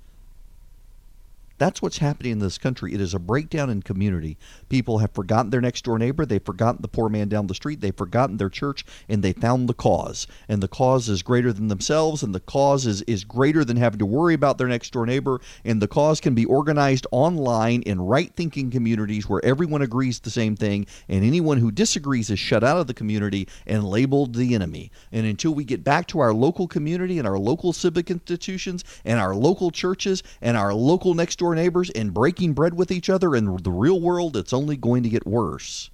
That's 1.61 1.83
what's 1.83 1.99
happening 1.99 2.33
in 2.33 2.39
this 2.39 2.57
country. 2.57 2.95
It 2.95 3.03
is 3.03 3.13
a 3.13 3.19
breakdown 3.19 3.69
in 3.69 3.83
community. 3.83 4.39
People 4.71 4.97
have 5.01 5.13
forgotten 5.13 5.51
their 5.51 5.61
next 5.61 5.85
door 5.85 5.99
neighbor. 5.99 6.25
They've 6.25 6.43
forgotten 6.43 6.81
the 6.81 6.89
poor 6.89 7.11
man 7.11 7.29
down 7.29 7.49
the 7.49 7.55
street. 7.55 7.83
They've 7.83 7.95
forgotten 7.95 8.39
their 8.39 8.49
church, 8.49 8.83
and 9.11 9.23
they 9.23 9.35
found 9.35 9.69
the 9.69 9.75
cause. 9.75 10.27
And 10.49 10.63
the 10.63 10.69
cause 10.69 11.11
is 11.11 11.21
greater 11.21 11.53
than 11.53 11.69
themselves, 11.69 12.23
and 12.23 12.35
the 12.35 12.41
cause 12.41 12.87
is, 12.87 13.03
is 13.03 13.25
greater 13.25 13.63
than 13.63 13.77
having 13.77 13.99
to 13.99 14.07
worry 14.07 14.33
about 14.33 14.57
their 14.57 14.69
next 14.69 14.91
door 14.95 15.05
neighbor. 15.05 15.39
And 15.63 15.83
the 15.83 15.87
cause 15.87 16.19
can 16.19 16.35
be 16.35 16.47
organized 16.47 17.07
online 17.11 17.83
in 17.83 18.01
right 18.01 18.35
thinking 18.35 18.71
communities 18.71 19.29
where 19.29 19.45
everyone 19.45 19.83
agrees 19.83 20.19
the 20.19 20.31
same 20.31 20.57
thing, 20.57 20.87
and 21.11 21.23
anyone 21.23 21.59
who 21.59 21.71
disagrees 21.71 22.31
is 22.31 22.39
shut 22.39 22.65
out 22.65 22.79
of 22.79 22.87
the 22.87 22.95
community 22.95 23.47
and 23.67 23.85
labeled 23.85 24.35
the 24.35 24.55
enemy. 24.55 24.91
And 25.13 25.27
until 25.27 25.53
we 25.53 25.65
get 25.65 25.85
back 25.85 26.07
to 26.07 26.21
our 26.21 26.33
local 26.33 26.67
community 26.67 27.19
and 27.19 27.29
our 27.29 27.39
local 27.39 27.75
civic 27.75 28.11
institutions 28.11 28.83
and 29.05 29.21
our 29.21 29.35
local 29.35 29.71
churches 29.71 30.23
and 30.41 30.57
our 30.57 30.73
local 30.73 31.13
next 31.13 31.39
door 31.39 31.50
neighbors 31.55 31.91
and 31.91 32.15
breaking 32.15 32.55
bread 32.55 32.75
with 32.75 32.91
each 32.91 33.11
other 33.11 33.37
in 33.37 33.57
the 33.63 33.71
real 33.71 34.01
world, 34.01 34.37
it's 34.37 34.53
only 34.53 34.77
going 34.77 35.03
to 35.03 35.09
get 35.09 35.27
worse. 35.27 35.91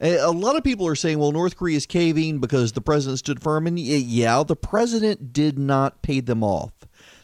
A 0.00 0.30
lot 0.30 0.56
of 0.56 0.64
people 0.64 0.86
are 0.86 0.96
saying, 0.96 1.18
well, 1.18 1.32
North 1.32 1.56
Korea 1.56 1.76
is 1.76 1.86
caving 1.86 2.38
because 2.38 2.72
the 2.72 2.82
president 2.82 3.20
stood 3.20 3.40
firm. 3.40 3.66
And 3.66 3.78
yeah, 3.78 4.42
the 4.42 4.56
president 4.56 5.32
did 5.32 5.58
not 5.58 6.02
pay 6.02 6.20
them 6.20 6.44
off. 6.44 6.72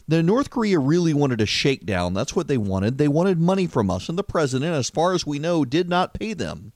The 0.08 0.22
North 0.22 0.50
Korea 0.50 0.78
really 0.78 1.14
wanted 1.14 1.40
a 1.40 1.46
shakedown. 1.46 2.14
That's 2.14 2.34
what 2.34 2.48
they 2.48 2.58
wanted. 2.58 2.98
They 2.98 3.08
wanted 3.08 3.38
money 3.38 3.66
from 3.66 3.90
us, 3.90 4.08
and 4.08 4.18
the 4.18 4.24
president, 4.24 4.74
as 4.74 4.90
far 4.90 5.12
as 5.14 5.26
we 5.26 5.38
know, 5.38 5.64
did 5.64 5.88
not 5.88 6.14
pay 6.14 6.34
them. 6.34 6.72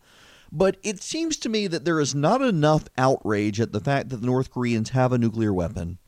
But 0.52 0.76
it 0.82 1.02
seems 1.02 1.36
to 1.38 1.48
me 1.48 1.66
that 1.66 1.84
there 1.84 2.00
is 2.00 2.14
not 2.14 2.40
enough 2.40 2.84
outrage 2.96 3.60
at 3.60 3.72
the 3.72 3.80
fact 3.80 4.10
that 4.10 4.18
the 4.18 4.26
North 4.26 4.50
Koreans 4.50 4.90
have 4.90 5.12
a 5.12 5.18
nuclear 5.18 5.52
weapon 5.52 5.98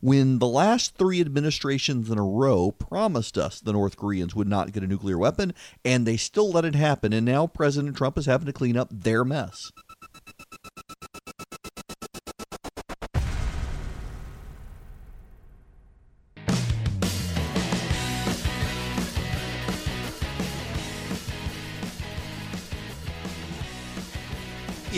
when 0.00 0.38
the 0.38 0.46
last 0.46 0.96
three 0.96 1.20
administrations 1.20 2.10
in 2.10 2.18
a 2.18 2.24
row 2.24 2.70
promised 2.70 3.36
us 3.36 3.60
the 3.60 3.72
North 3.72 3.96
Koreans 3.96 4.34
would 4.34 4.48
not 4.48 4.72
get 4.72 4.82
a 4.82 4.86
nuclear 4.86 5.18
weapon, 5.18 5.54
and 5.84 6.06
they 6.06 6.16
still 6.16 6.50
let 6.50 6.64
it 6.64 6.74
happen. 6.74 7.12
And 7.12 7.26
now 7.26 7.46
President 7.46 7.96
Trump 7.96 8.18
is 8.18 8.26
having 8.26 8.46
to 8.46 8.52
clean 8.52 8.76
up 8.76 8.88
their 8.92 9.24
mess. 9.24 9.72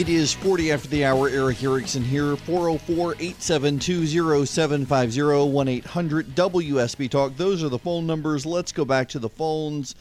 It 0.01 0.09
is 0.09 0.33
40 0.33 0.73
after 0.73 0.89
the 0.89 1.05
hour. 1.05 1.29
Erick 1.29 1.63
Erickson 1.63 2.03
here. 2.03 2.35
404 2.35 3.17
872 3.17 4.47
0750 4.47 5.51
1 5.51 5.69
800 5.69 6.27
WSB 6.29 7.11
Talk. 7.11 7.37
Those 7.37 7.63
are 7.63 7.69
the 7.69 7.79
phone 7.79 8.07
numbers. 8.07 8.47
Let's 8.47 8.73
go 8.73 8.87
back 8.87 9.11
to 9.11 9.19
the 9.19 9.29
phones. 9.29 9.95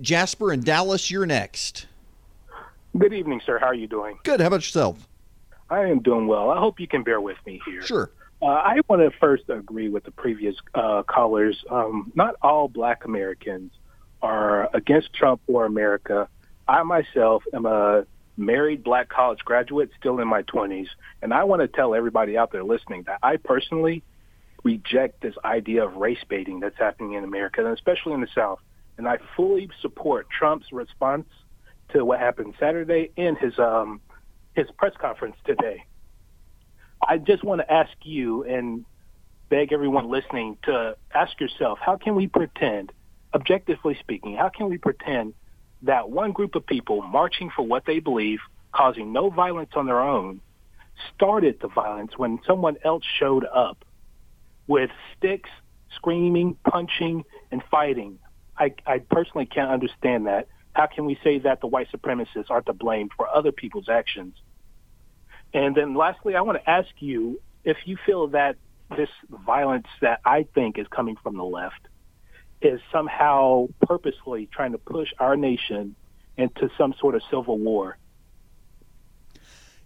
Jasper 0.00 0.52
and 0.52 0.64
Dallas, 0.64 1.10
you're 1.10 1.26
next. 1.26 1.84
Good 2.96 3.12
evening, 3.12 3.42
sir. 3.44 3.58
How 3.58 3.66
are 3.66 3.74
you 3.74 3.86
doing? 3.86 4.18
Good. 4.24 4.40
How 4.40 4.46
about 4.46 4.62
yourself? 4.66 5.06
I 5.68 5.80
am 5.80 5.98
doing 5.98 6.26
well. 6.26 6.48
I 6.48 6.58
hope 6.58 6.80
you 6.80 6.88
can 6.88 7.02
bear 7.02 7.20
with 7.20 7.36
me 7.44 7.60
here. 7.66 7.82
Sure. 7.82 8.10
Uh, 8.40 8.46
I 8.46 8.80
want 8.88 9.02
to 9.02 9.10
first 9.18 9.50
agree 9.50 9.90
with 9.90 10.04
the 10.04 10.12
previous 10.12 10.56
uh, 10.74 11.02
callers. 11.02 11.62
Um, 11.70 12.10
not 12.14 12.36
all 12.40 12.68
black 12.68 13.04
Americans 13.04 13.70
are 14.22 14.74
against 14.74 15.12
Trump 15.12 15.42
or 15.46 15.66
America. 15.66 16.26
I 16.66 16.82
myself 16.84 17.42
am 17.52 17.66
a 17.66 18.06
married 18.36 18.84
black 18.84 19.08
college 19.08 19.40
graduate, 19.44 19.90
still 19.98 20.20
in 20.20 20.28
my 20.28 20.42
20s. 20.42 20.88
And 21.22 21.32
I 21.32 21.44
want 21.44 21.62
to 21.62 21.68
tell 21.68 21.94
everybody 21.94 22.36
out 22.36 22.52
there 22.52 22.64
listening 22.64 23.04
that 23.04 23.18
I 23.22 23.36
personally 23.36 24.02
reject 24.62 25.20
this 25.22 25.34
idea 25.44 25.84
of 25.84 25.94
race 25.96 26.22
baiting 26.28 26.60
that's 26.60 26.76
happening 26.78 27.14
in 27.14 27.24
America, 27.24 27.64
and 27.64 27.72
especially 27.72 28.12
in 28.12 28.20
the 28.20 28.28
South. 28.34 28.58
And 28.98 29.06
I 29.08 29.18
fully 29.36 29.70
support 29.80 30.26
Trump's 30.30 30.72
response 30.72 31.28
to 31.90 32.04
what 32.04 32.18
happened 32.18 32.54
Saturday 32.58 33.10
in 33.16 33.36
his 33.36 33.58
um, 33.58 34.00
his 34.54 34.66
press 34.78 34.94
conference 34.98 35.36
today. 35.44 35.84
I 37.06 37.18
just 37.18 37.44
want 37.44 37.60
to 37.60 37.70
ask 37.70 37.92
you 38.02 38.44
and 38.44 38.84
beg 39.48 39.72
everyone 39.72 40.10
listening 40.10 40.56
to 40.64 40.96
ask 41.14 41.38
yourself, 41.40 41.78
how 41.80 41.96
can 41.96 42.14
we 42.14 42.26
pretend, 42.26 42.90
objectively 43.34 43.96
speaking, 44.00 44.34
how 44.34 44.48
can 44.48 44.68
we 44.68 44.78
pretend 44.78 45.34
that 45.82 46.10
one 46.10 46.32
group 46.32 46.54
of 46.54 46.66
people 46.66 47.02
marching 47.02 47.50
for 47.54 47.62
what 47.62 47.84
they 47.86 48.00
believe, 48.00 48.40
causing 48.72 49.12
no 49.12 49.30
violence 49.30 49.70
on 49.74 49.86
their 49.86 50.00
own, 50.00 50.40
started 51.14 51.58
the 51.60 51.68
violence 51.68 52.12
when 52.16 52.38
someone 52.46 52.76
else 52.84 53.04
showed 53.18 53.44
up 53.44 53.84
with 54.66 54.90
sticks, 55.16 55.50
screaming, 55.94 56.56
punching, 56.68 57.24
and 57.50 57.62
fighting. 57.70 58.18
I, 58.58 58.74
I 58.86 58.98
personally 58.98 59.46
can't 59.46 59.70
understand 59.70 60.26
that. 60.26 60.48
How 60.72 60.86
can 60.86 61.04
we 61.04 61.18
say 61.22 61.38
that 61.40 61.60
the 61.60 61.66
white 61.66 61.88
supremacists 61.90 62.50
aren't 62.50 62.66
to 62.66 62.72
blame 62.72 63.08
for 63.16 63.28
other 63.28 63.52
people's 63.52 63.88
actions? 63.88 64.34
And 65.54 65.74
then 65.74 65.94
lastly, 65.94 66.34
I 66.34 66.40
want 66.42 66.62
to 66.62 66.70
ask 66.70 66.88
you 66.98 67.40
if 67.64 67.76
you 67.84 67.96
feel 68.04 68.28
that 68.28 68.56
this 68.96 69.08
violence 69.30 69.86
that 70.00 70.20
I 70.24 70.46
think 70.54 70.78
is 70.78 70.86
coming 70.88 71.16
from 71.22 71.36
the 71.36 71.44
left 71.44 71.88
is 72.62 72.80
somehow 72.92 73.68
purposely 73.86 74.48
trying 74.52 74.72
to 74.72 74.78
push 74.78 75.08
our 75.18 75.36
nation 75.36 75.94
into 76.36 76.70
some 76.76 76.94
sort 76.98 77.14
of 77.14 77.22
civil 77.30 77.58
war. 77.58 77.96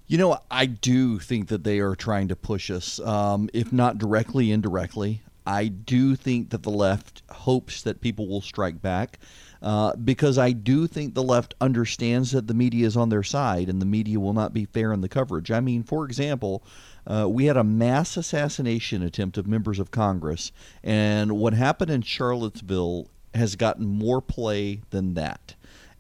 You 0.07 0.18
know, 0.18 0.39
I 0.51 0.66
do 0.66 1.21
think 1.21 1.49
that 1.49 1.62
they 1.62 1.79
are 1.79 1.95
trying 1.95 2.29
to 2.29 2.37
push 2.37 2.71
us, 2.71 2.99
um, 3.01 3.49
if 3.53 3.73
not 3.73 3.99
directly, 3.99 4.51
indirectly. 4.51 5.23
I 5.47 5.68
do 5.68 6.16
think 6.16 6.51
that 6.51 6.64
the 6.64 6.71
left 6.71 7.23
hopes 7.31 7.83
that 7.83 8.01
people 8.01 8.27
will 8.27 8.41
strike 8.41 8.83
back 8.83 9.18
uh, 9.63 9.95
because 9.97 10.39
I 10.39 10.53
do 10.53 10.87
think 10.87 11.15
the 11.15 11.23
left 11.23 11.55
understands 11.61 12.31
that 12.33 12.47
the 12.47 12.55
media 12.55 12.87
is 12.87 12.97
on 12.97 13.11
their 13.11 13.23
side 13.23 13.69
and 13.69 13.81
the 13.81 13.87
media 13.87 14.19
will 14.19 14.33
not 14.33 14.55
be 14.55 14.65
fair 14.65 14.93
in 14.93 15.03
the 15.03 15.09
coverage. 15.09 15.51
I 15.51 15.61
mean, 15.61 15.83
for 15.83 16.05
example, 16.05 16.63
uh, 17.07 17.27
we 17.29 17.47
had 17.47 17.57
a 17.57 17.65
mass 17.65 18.17
assassination 18.17 19.03
attempt 19.03 19.37
of 19.37 19.47
members 19.47 19.79
of 19.79 19.91
Congress, 19.91 20.53
and 20.83 21.33
what 21.33 21.53
happened 21.55 21.91
in 21.91 22.03
Charlottesville 22.03 23.09
has 23.35 23.57
gotten 23.57 23.87
more 23.87 24.21
play 24.21 24.83
than 24.91 25.15
that. 25.15 25.55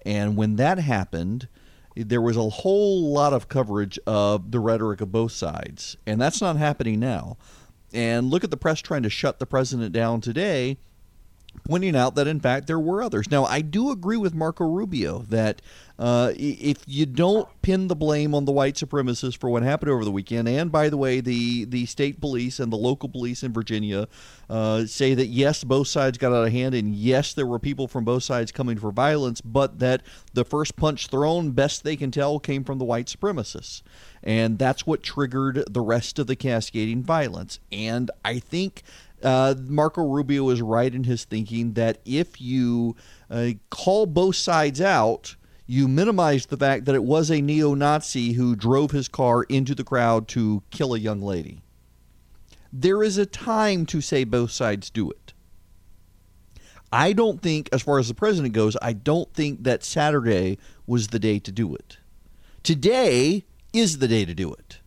And 0.04 0.36
when 0.36 0.56
that 0.56 0.78
happened, 0.78 1.48
there 1.94 2.22
was 2.22 2.36
a 2.36 2.48
whole 2.48 3.12
lot 3.12 3.32
of 3.32 3.48
coverage 3.48 3.98
of 4.06 4.50
the 4.50 4.60
rhetoric 4.60 5.00
of 5.00 5.12
both 5.12 5.32
sides, 5.32 5.96
and 6.06 6.20
that's 6.20 6.40
not 6.40 6.56
happening 6.56 7.00
now. 7.00 7.36
And 7.92 8.30
look 8.30 8.44
at 8.44 8.50
the 8.50 8.56
press 8.56 8.80
trying 8.80 9.02
to 9.02 9.10
shut 9.10 9.38
the 9.38 9.46
president 9.46 9.92
down 9.92 10.20
today 10.20 10.78
pointing 11.64 11.96
out 11.96 12.14
that 12.14 12.26
in 12.26 12.40
fact 12.40 12.66
there 12.66 12.78
were 12.78 13.02
others. 13.02 13.30
Now, 13.30 13.44
I 13.44 13.60
do 13.60 13.90
agree 13.90 14.16
with 14.16 14.34
Marco 14.34 14.64
Rubio 14.64 15.20
that 15.28 15.62
uh, 15.98 16.32
if 16.36 16.78
you 16.86 17.04
don't 17.04 17.48
pin 17.60 17.88
the 17.88 17.94
blame 17.94 18.34
on 18.34 18.46
the 18.46 18.52
white 18.52 18.74
supremacists 18.74 19.36
for 19.36 19.50
what 19.50 19.62
happened 19.62 19.90
over 19.90 20.04
the 20.04 20.10
weekend, 20.10 20.48
and 20.48 20.72
by 20.72 20.88
the 20.88 20.96
way, 20.96 21.20
the 21.20 21.66
the 21.66 21.84
state 21.86 22.20
police 22.20 22.58
and 22.58 22.72
the 22.72 22.76
local 22.76 23.08
police 23.08 23.42
in 23.42 23.52
Virginia 23.52 24.08
uh, 24.48 24.86
say 24.86 25.14
that 25.14 25.26
yes, 25.26 25.62
both 25.62 25.88
sides 25.88 26.16
got 26.16 26.32
out 26.32 26.46
of 26.46 26.52
hand, 26.52 26.74
and 26.74 26.94
yes, 26.94 27.34
there 27.34 27.46
were 27.46 27.58
people 27.58 27.86
from 27.86 28.04
both 28.04 28.22
sides 28.22 28.50
coming 28.50 28.78
for 28.78 28.90
violence, 28.90 29.40
but 29.40 29.78
that 29.78 30.02
the 30.32 30.44
first 30.44 30.74
punch 30.76 31.08
thrown, 31.08 31.50
best 31.50 31.84
they 31.84 31.96
can 31.96 32.10
tell, 32.10 32.38
came 32.38 32.64
from 32.64 32.78
the 32.78 32.84
white 32.84 33.06
supremacists. 33.06 33.82
And 34.22 34.58
that's 34.58 34.86
what 34.86 35.02
triggered 35.02 35.64
the 35.70 35.80
rest 35.80 36.18
of 36.18 36.26
the 36.26 36.36
cascading 36.36 37.02
violence. 37.02 37.58
And 37.72 38.10
I 38.24 38.38
think 38.38 38.82
uh, 39.22 39.54
Marco 39.66 40.06
Rubio 40.06 40.48
is 40.50 40.62
right 40.62 40.94
in 40.94 41.04
his 41.04 41.24
thinking 41.24 41.74
that 41.74 41.98
if 42.04 42.40
you 42.40 42.96
uh, 43.30 43.50
call 43.70 44.06
both 44.06 44.36
sides 44.36 44.80
out, 44.80 45.36
you 45.66 45.86
minimize 45.86 46.46
the 46.46 46.56
fact 46.56 46.84
that 46.86 46.94
it 46.94 47.04
was 47.04 47.30
a 47.30 47.40
neo 47.40 47.74
Nazi 47.74 48.32
who 48.32 48.56
drove 48.56 48.90
his 48.90 49.08
car 49.08 49.44
into 49.44 49.74
the 49.74 49.84
crowd 49.84 50.26
to 50.28 50.62
kill 50.70 50.94
a 50.94 50.98
young 50.98 51.22
lady. 51.22 51.62
There 52.72 53.02
is 53.02 53.18
a 53.18 53.26
time 53.26 53.86
to 53.86 54.00
say 54.00 54.24
both 54.24 54.50
sides 54.50 54.90
do 54.90 55.10
it. 55.10 55.32
I 56.92 57.12
don't 57.12 57.40
think, 57.40 57.68
as 57.72 57.82
far 57.82 57.98
as 58.00 58.08
the 58.08 58.14
president 58.14 58.52
goes, 58.52 58.76
I 58.82 58.92
don't 58.94 59.32
think 59.32 59.62
that 59.62 59.84
Saturday 59.84 60.58
was 60.86 61.08
the 61.08 61.20
day 61.20 61.38
to 61.38 61.52
do 61.52 61.74
it. 61.74 61.98
Today 62.62 63.44
is 63.72 63.98
the 63.98 64.08
day 64.08 64.24
to 64.24 64.34
do 64.34 64.52
it. 64.52 64.80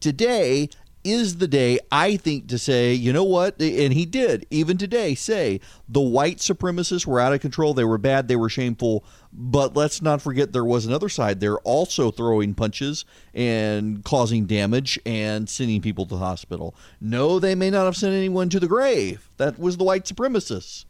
Today, 0.00 0.70
is 1.04 1.38
the 1.38 1.48
day, 1.48 1.78
I 1.90 2.16
think, 2.16 2.48
to 2.48 2.58
say, 2.58 2.92
you 2.94 3.12
know 3.12 3.24
what? 3.24 3.60
And 3.60 3.92
he 3.92 4.06
did, 4.06 4.46
even 4.50 4.78
today, 4.78 5.14
say 5.14 5.60
the 5.88 6.00
white 6.00 6.38
supremacists 6.38 7.06
were 7.06 7.20
out 7.20 7.32
of 7.32 7.40
control. 7.40 7.74
They 7.74 7.84
were 7.84 7.98
bad. 7.98 8.28
They 8.28 8.36
were 8.36 8.48
shameful. 8.48 9.04
But 9.32 9.74
let's 9.74 10.02
not 10.02 10.22
forget 10.22 10.52
there 10.52 10.64
was 10.64 10.86
another 10.86 11.08
side 11.08 11.40
there 11.40 11.58
also 11.58 12.10
throwing 12.10 12.54
punches 12.54 13.04
and 13.34 14.04
causing 14.04 14.46
damage 14.46 14.98
and 15.04 15.48
sending 15.48 15.80
people 15.80 16.06
to 16.06 16.14
the 16.14 16.20
hospital. 16.20 16.74
No, 17.00 17.38
they 17.38 17.54
may 17.54 17.70
not 17.70 17.86
have 17.86 17.96
sent 17.96 18.14
anyone 18.14 18.48
to 18.50 18.60
the 18.60 18.68
grave. 18.68 19.28
That 19.38 19.58
was 19.58 19.76
the 19.76 19.84
white 19.84 20.04
supremacists. 20.04 20.84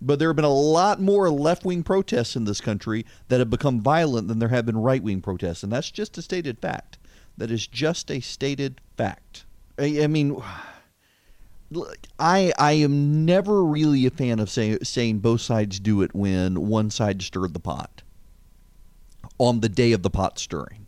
But 0.00 0.18
there 0.18 0.28
have 0.28 0.36
been 0.36 0.44
a 0.44 0.52
lot 0.52 1.00
more 1.00 1.30
left 1.30 1.64
wing 1.64 1.82
protests 1.82 2.36
in 2.36 2.44
this 2.44 2.60
country 2.60 3.06
that 3.28 3.40
have 3.40 3.48
become 3.48 3.80
violent 3.80 4.28
than 4.28 4.38
there 4.38 4.50
have 4.50 4.66
been 4.66 4.76
right 4.76 5.02
wing 5.02 5.22
protests. 5.22 5.62
And 5.62 5.72
that's 5.72 5.90
just 5.90 6.18
a 6.18 6.22
stated 6.22 6.58
fact 6.58 6.98
that 7.36 7.50
is 7.50 7.66
just 7.66 8.10
a 8.10 8.20
stated 8.20 8.80
fact. 8.96 9.44
I, 9.78 10.02
I 10.02 10.06
mean, 10.06 10.40
I 12.18 12.52
I 12.58 12.72
am 12.72 13.24
never 13.24 13.64
really 13.64 14.06
a 14.06 14.10
fan 14.10 14.38
of 14.38 14.50
say, 14.50 14.78
saying 14.82 15.18
both 15.18 15.40
sides 15.40 15.80
do 15.80 16.02
it 16.02 16.14
when 16.14 16.66
one 16.68 16.90
side 16.90 17.22
stirred 17.22 17.54
the 17.54 17.60
pot 17.60 18.02
on 19.38 19.60
the 19.60 19.68
day 19.68 19.92
of 19.92 20.02
the 20.02 20.10
pot 20.10 20.38
stirring. 20.38 20.86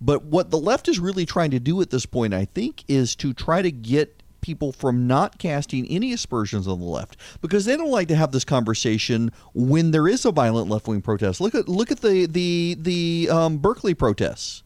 But 0.00 0.24
what 0.24 0.50
the 0.50 0.58
left 0.58 0.88
is 0.88 0.98
really 0.98 1.24
trying 1.24 1.50
to 1.52 1.60
do 1.60 1.80
at 1.80 1.90
this 1.90 2.04
point, 2.06 2.34
I 2.34 2.44
think, 2.44 2.84
is 2.88 3.16
to 3.16 3.32
try 3.32 3.62
to 3.62 3.70
get 3.70 4.22
people 4.42 4.70
from 4.70 5.06
not 5.06 5.38
casting 5.38 5.88
any 5.88 6.12
aspersions 6.12 6.68
on 6.68 6.78
the 6.78 6.86
left 6.86 7.16
because 7.40 7.64
they 7.64 7.76
don't 7.76 7.90
like 7.90 8.06
to 8.08 8.14
have 8.14 8.30
this 8.30 8.44
conversation 8.44 9.32
when 9.54 9.90
there 9.90 10.06
is 10.06 10.24
a 10.24 10.30
violent 10.30 10.68
left 10.68 10.86
wing 10.86 11.02
protest. 11.02 11.40
Look 11.40 11.54
at 11.54 11.68
look 11.68 11.90
at 11.90 12.00
the 12.00 12.26
the 12.26 12.76
the 12.78 13.28
um, 13.30 13.58
Berkeley 13.58 13.94
protests. 13.94 14.62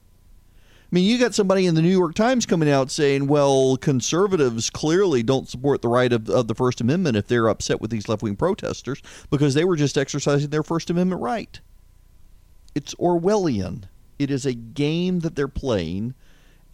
I 0.91 0.97
mean, 0.97 1.05
you 1.05 1.19
got 1.19 1.37
somebody 1.37 1.67
in 1.67 1.77
the 1.77 1.83
New 1.83 1.97
York 1.97 2.17
Times 2.17 2.47
coming 2.47 2.69
out 2.69 2.91
saying, 2.91 3.29
well, 3.29 3.77
conservatives 3.77 4.71
clearly 4.71 5.23
don't 5.23 5.49
support 5.49 5.83
the 5.83 5.89
right 5.89 6.13
of, 6.13 6.29
of 6.29 6.49
the 6.49 6.55
First 6.55 6.81
Amendment 6.81 7.17
if 7.17 7.29
they're 7.29 7.49
upset 7.49 7.81
with 7.81 7.93
these 7.93 8.09
left 8.09 8.25
wing 8.25 8.35
protesters 8.35 9.01
because 9.31 9.55
they 9.55 9.65
were 9.65 9.77
just 9.77 9.97
exercising 9.97 10.51
their 10.51 10.65
First 10.65 10.91
Amendment 10.91 11.23
right. 11.23 11.61
It's 12.75 12.93
Orwellian. 12.97 13.85
It 14.19 14.33
is 14.33 14.45
a 14.45 14.53
game 14.53 15.21
that 15.21 15.37
they're 15.37 15.47
playing, 15.47 16.15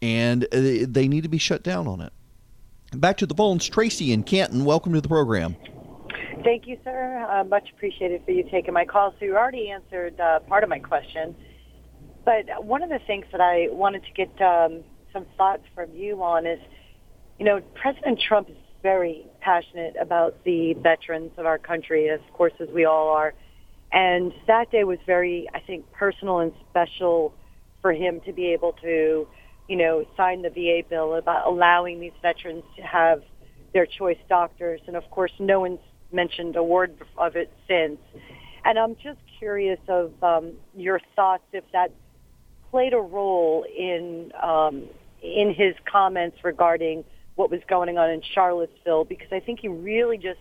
and 0.01 0.45
uh, 0.45 0.87
they 0.89 1.09
need 1.09 1.25
to 1.25 1.29
be 1.29 1.39
shut 1.39 1.63
down 1.63 1.87
on 1.87 2.01
it. 2.01 2.15
Back 2.95 3.19
to 3.19 3.27
the 3.27 3.35
phones. 3.35 3.69
Tracy 3.69 4.13
in 4.13 4.23
Canton, 4.23 4.65
welcome 4.65 4.95
to 4.95 5.03
the 5.03 5.09
program. 5.09 5.57
Thank 6.43 6.67
you, 6.67 6.79
sir. 6.85 7.27
Uh, 7.31 7.45
much 7.45 7.69
appreciated 7.71 8.23
for 8.25 8.31
you 8.31 8.49
taking 8.51 8.73
my 8.73 8.87
call. 8.87 9.15
So 9.19 9.27
you 9.27 9.37
already 9.37 9.69
answered 9.69 10.19
uh, 10.19 10.41
part 10.41 10.65
of 10.65 10.71
my 10.71 10.79
question 10.79 11.37
but 12.27 12.65
one 12.65 12.83
of 12.83 12.91
the 12.91 12.99
things 13.07 13.25
that 13.31 13.41
I 13.41 13.69
wanted 13.71 14.03
to 14.03 14.13
get 14.13 14.43
um, 14.43 14.83
some 15.13 15.27
thoughts 15.39 15.63
from 15.77 15.95
you 15.95 16.21
on 16.23 16.45
is, 16.45 16.59
you 17.39 17.47
know, 17.47 17.61
President 17.81 18.21
Trump 18.21 18.51
is 18.51 18.57
very 18.83 19.25
passionate 19.41 19.95
about 20.01 20.37
the 20.45 20.75
veterans 20.75 21.31
of 21.39 21.47
our 21.47 21.57
country, 21.57 22.11
as 22.11 22.19
of 22.21 22.35
course, 22.35 22.53
as 22.61 22.69
we 22.75 22.85
all 22.85 23.11
are. 23.11 23.33
And 23.93 24.33
that 24.49 24.73
day 24.73 24.83
was 24.83 24.99
very, 25.07 25.49
I 25.55 25.61
think, 25.61 25.91
personal 25.93 26.41
and 26.41 26.53
special 26.69 27.33
for 27.81 27.93
him 27.93 28.21
to 28.27 28.33
be 28.33 28.47
able 28.49 28.73
to, 28.83 29.29
you 29.69 29.77
know, 29.77 30.05
sign 30.17 30.43
the 30.43 30.51
VA 30.51 30.83
bill 30.89 31.15
about 31.15 31.47
allowing 31.47 32.01
these 32.01 32.13
veterans 32.23 32.65
to 32.77 32.83
have 32.83 33.23
their 33.73 33.87
choice 33.87 34.19
doctors. 34.29 34.81
And 34.89 34.97
of 34.97 35.09
course, 35.11 35.33
no 35.39 35.61
one's 35.61 35.79
mentioned 36.13 36.57
a 36.57 36.63
word 36.63 36.97
of 37.19 37.37
it 37.37 37.53
since. 37.69 38.01
And 38.65 38.81
I'm 38.81 38.97
just 38.97 39.21
curious 39.39 39.79
of 39.87 40.13
um, 40.25 40.55
your 40.75 41.01
thoughts 41.15 41.45
if 41.53 41.63
that 41.73 41.93
played 42.71 42.93
a 42.93 43.01
role 43.01 43.65
in 43.65 44.33
um, 44.41 44.85
in 45.23 45.55
his 45.55 45.75
comments 45.91 46.39
regarding 46.45 47.05
what 47.35 47.51
was 47.51 47.61
going 47.69 47.99
on 47.99 48.11
in 48.11 48.23
Charlottesville 48.23 49.05
because 49.05 49.29
I 49.33 49.41
think 49.41 49.61
he 49.61 49.69
really 49.69 50.19
just 50.19 50.41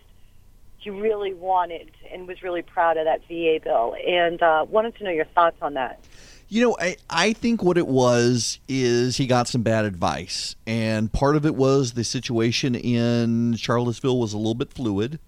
he 0.78 0.90
really 0.90 1.34
wanted 1.34 1.90
and 2.12 2.28
was 2.28 2.42
really 2.42 2.62
proud 2.62 2.96
of 2.96 3.06
that 3.06 3.20
VA 3.28 3.58
bill 3.62 3.96
and 4.06 4.40
uh, 4.42 4.64
wanted 4.68 4.96
to 4.96 5.04
know 5.04 5.10
your 5.10 5.24
thoughts 5.26 5.56
on 5.60 5.74
that. 5.74 6.00
You 6.48 6.62
know, 6.62 6.76
I, 6.80 6.96
I 7.10 7.32
think 7.32 7.60
what 7.60 7.76
it 7.76 7.88
was 7.88 8.60
is 8.68 9.16
he 9.16 9.26
got 9.26 9.48
some 9.48 9.62
bad 9.62 9.84
advice. 9.84 10.54
And 10.64 11.12
part 11.12 11.34
of 11.34 11.44
it 11.44 11.56
was 11.56 11.94
the 11.94 12.04
situation 12.04 12.76
in 12.76 13.56
Charlottesville 13.56 14.18
was 14.20 14.32
a 14.32 14.36
little 14.36 14.54
bit 14.54 14.72
fluid. 14.72 15.18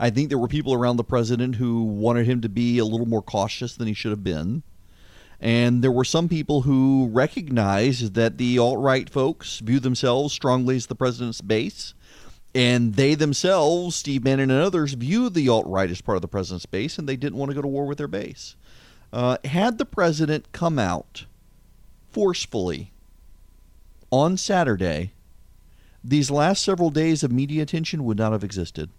I 0.00 0.10
think 0.10 0.28
there 0.28 0.38
were 0.38 0.48
people 0.48 0.74
around 0.74 0.96
the 0.96 1.04
president 1.04 1.54
who 1.56 1.84
wanted 1.84 2.26
him 2.26 2.40
to 2.40 2.48
be 2.48 2.78
a 2.78 2.84
little 2.84 3.06
more 3.06 3.22
cautious 3.22 3.76
than 3.76 3.86
he 3.86 3.94
should 3.94 4.10
have 4.10 4.24
been. 4.24 4.64
And 5.42 5.82
there 5.82 5.90
were 5.90 6.04
some 6.04 6.28
people 6.28 6.62
who 6.62 7.08
recognized 7.12 8.14
that 8.14 8.38
the 8.38 8.60
alt 8.60 8.78
right 8.78 9.10
folks 9.10 9.58
view 9.58 9.80
themselves 9.80 10.32
strongly 10.32 10.76
as 10.76 10.86
the 10.86 10.94
president's 10.94 11.40
base. 11.40 11.94
And 12.54 12.94
they 12.94 13.16
themselves, 13.16 13.96
Steve 13.96 14.22
Bannon 14.22 14.52
and 14.52 14.62
others, 14.62 14.92
view 14.92 15.28
the 15.28 15.48
alt 15.48 15.66
right 15.66 15.90
as 15.90 16.00
part 16.00 16.14
of 16.14 16.22
the 16.22 16.28
president's 16.28 16.66
base, 16.66 16.96
and 16.96 17.08
they 17.08 17.16
didn't 17.16 17.38
want 17.38 17.50
to 17.50 17.56
go 17.56 17.62
to 17.62 17.66
war 17.66 17.86
with 17.86 17.98
their 17.98 18.06
base. 18.06 18.54
Uh, 19.12 19.36
had 19.44 19.78
the 19.78 19.84
president 19.84 20.52
come 20.52 20.78
out 20.78 21.26
forcefully 22.12 22.92
on 24.12 24.36
Saturday, 24.36 25.12
these 26.04 26.30
last 26.30 26.62
several 26.62 26.90
days 26.90 27.24
of 27.24 27.32
media 27.32 27.62
attention 27.64 28.04
would 28.04 28.18
not 28.18 28.30
have 28.30 28.44
existed. 28.44 28.90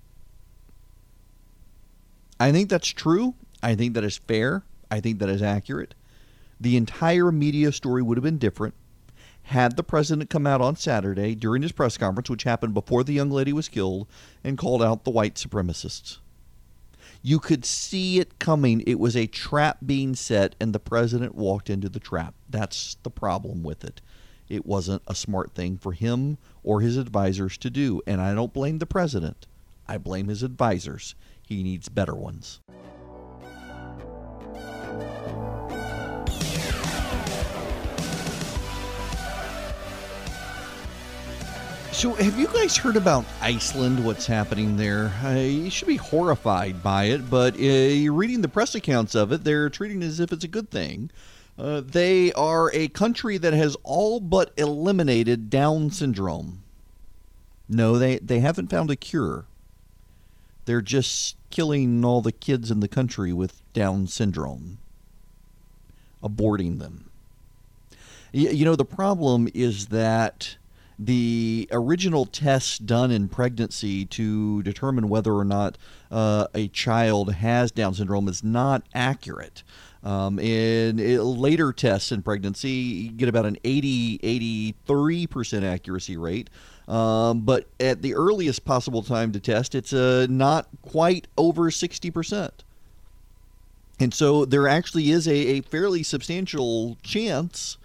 I 2.37 2.51
think 2.51 2.69
that's 2.69 2.89
true. 2.89 3.35
I 3.61 3.75
think 3.75 3.93
that 3.93 4.03
is 4.03 4.17
fair. 4.17 4.63
I 4.91 4.99
think 4.99 5.19
that 5.19 5.29
is 5.29 5.41
accurate 5.41 5.93
the 6.59 6.77
entire 6.77 7.31
media 7.31 7.71
story 7.71 8.01
would 8.01 8.17
have 8.17 8.23
been 8.23 8.37
different 8.37 8.73
had 9.43 9.75
the 9.75 9.83
president 9.83 10.29
come 10.29 10.47
out 10.47 10.61
on 10.61 10.75
Saturday 10.75 11.35
during 11.35 11.61
his 11.61 11.71
press 11.71 11.97
conference, 11.97 12.29
which 12.29 12.43
happened 12.43 12.73
before 12.73 13.03
the 13.03 13.13
young 13.13 13.29
lady 13.29 13.53
was 13.53 13.67
killed, 13.67 14.07
and 14.43 14.57
called 14.57 14.81
out 14.81 15.03
the 15.03 15.11
white 15.11 15.35
supremacists. 15.35 16.19
You 17.21 17.39
could 17.39 17.65
see 17.65 18.19
it 18.19 18.39
coming. 18.39 18.83
It 18.87 18.99
was 18.99 19.15
a 19.15 19.27
trap 19.27 19.79
being 19.85 20.15
set, 20.15 20.55
and 20.59 20.73
the 20.73 20.79
president 20.79 21.35
walked 21.35 21.69
into 21.69 21.89
the 21.89 21.99
trap. 21.99 22.33
That's 22.49 22.97
the 23.03 23.11
problem 23.11 23.63
with 23.63 23.83
it. 23.83 24.01
It 24.49 24.65
wasn't 24.65 25.03
a 25.07 25.15
smart 25.15 25.53
thing 25.53 25.77
for 25.77 25.93
him 25.93 26.37
or 26.63 26.81
his 26.81 26.97
advisors 26.97 27.57
to 27.59 27.69
do. 27.69 28.01
And 28.05 28.21
I 28.21 28.33
don't 28.33 28.53
blame 28.53 28.79
the 28.79 28.85
president, 28.85 29.47
I 29.87 29.97
blame 29.97 30.27
his 30.27 30.43
advisors. 30.43 31.15
He 31.45 31.63
needs 31.63 31.89
better 31.89 32.15
ones. 32.15 32.61
So, 41.93 42.15
have 42.15 42.39
you 42.39 42.47
guys 42.47 42.75
heard 42.75 42.95
about 42.95 43.23
Iceland? 43.39 44.03
What's 44.03 44.25
happening 44.25 44.77
there? 44.77 45.13
Uh, 45.23 45.35
you 45.35 45.69
should 45.69 45.87
be 45.87 45.95
horrified 45.95 46.81
by 46.81 47.05
it, 47.05 47.29
but 47.29 47.53
uh, 47.53 47.59
you're 47.59 48.13
reading 48.13 48.41
the 48.41 48.47
press 48.47 48.73
accounts 48.73 49.13
of 49.13 49.31
it. 49.31 49.43
They're 49.43 49.69
treating 49.69 50.01
it 50.01 50.07
as 50.07 50.19
if 50.19 50.31
it's 50.33 50.43
a 50.43 50.47
good 50.47 50.71
thing. 50.71 51.11
Uh, 51.57 51.81
they 51.81 52.33
are 52.33 52.71
a 52.73 52.87
country 52.87 53.37
that 53.37 53.53
has 53.53 53.77
all 53.83 54.19
but 54.19 54.51
eliminated 54.57 55.51
Down 55.51 55.91
syndrome. 55.91 56.63
No, 57.69 57.99
they, 57.99 58.17
they 58.17 58.39
haven't 58.39 58.71
found 58.71 58.89
a 58.89 58.95
cure. 58.95 59.45
They're 60.65 60.81
just 60.81 61.37
killing 61.51 62.03
all 62.03 62.21
the 62.21 62.31
kids 62.31 62.71
in 62.71 62.79
the 62.79 62.87
country 62.87 63.31
with 63.31 63.61
Down 63.71 64.07
syndrome, 64.07 64.79
aborting 66.23 66.79
them. 66.79 67.11
You, 68.31 68.49
you 68.49 68.65
know, 68.65 68.75
the 68.75 68.83
problem 68.83 69.47
is 69.53 69.87
that 69.87 70.57
the 70.97 71.67
original 71.71 72.25
tests 72.25 72.77
done 72.77 73.11
in 73.11 73.27
pregnancy 73.27 74.05
to 74.05 74.61
determine 74.63 75.09
whether 75.09 75.33
or 75.33 75.45
not 75.45 75.77
uh, 76.11 76.47
a 76.53 76.67
child 76.69 77.33
has 77.33 77.71
Down 77.71 77.93
syndrome 77.93 78.27
is 78.27 78.43
not 78.43 78.83
accurate. 78.93 79.63
Um, 80.03 80.37
in 80.37 80.97
later 80.97 81.71
tests 81.71 82.11
in 82.11 82.21
pregnancy, 82.21 82.69
you 82.69 83.11
get 83.11 83.29
about 83.29 83.45
an 83.45 83.57
80 83.63 84.73
83% 84.83 85.63
accuracy 85.63 86.17
rate. 86.17 86.49
Um, 86.87 87.41
but 87.41 87.67
at 87.79 88.01
the 88.01 88.13
earliest 88.13 88.65
possible 88.65 89.01
time 89.01 89.31
to 89.31 89.39
test, 89.39 89.73
it's 89.73 89.93
uh, 89.93 90.27
not 90.29 90.67
quite 90.81 91.27
over 91.37 91.71
60%. 91.71 92.51
And 93.99 94.13
so 94.13 94.43
there 94.43 94.67
actually 94.67 95.11
is 95.11 95.27
a, 95.27 95.31
a 95.31 95.61
fairly 95.61 96.03
substantial 96.03 96.97
chance 97.01 97.77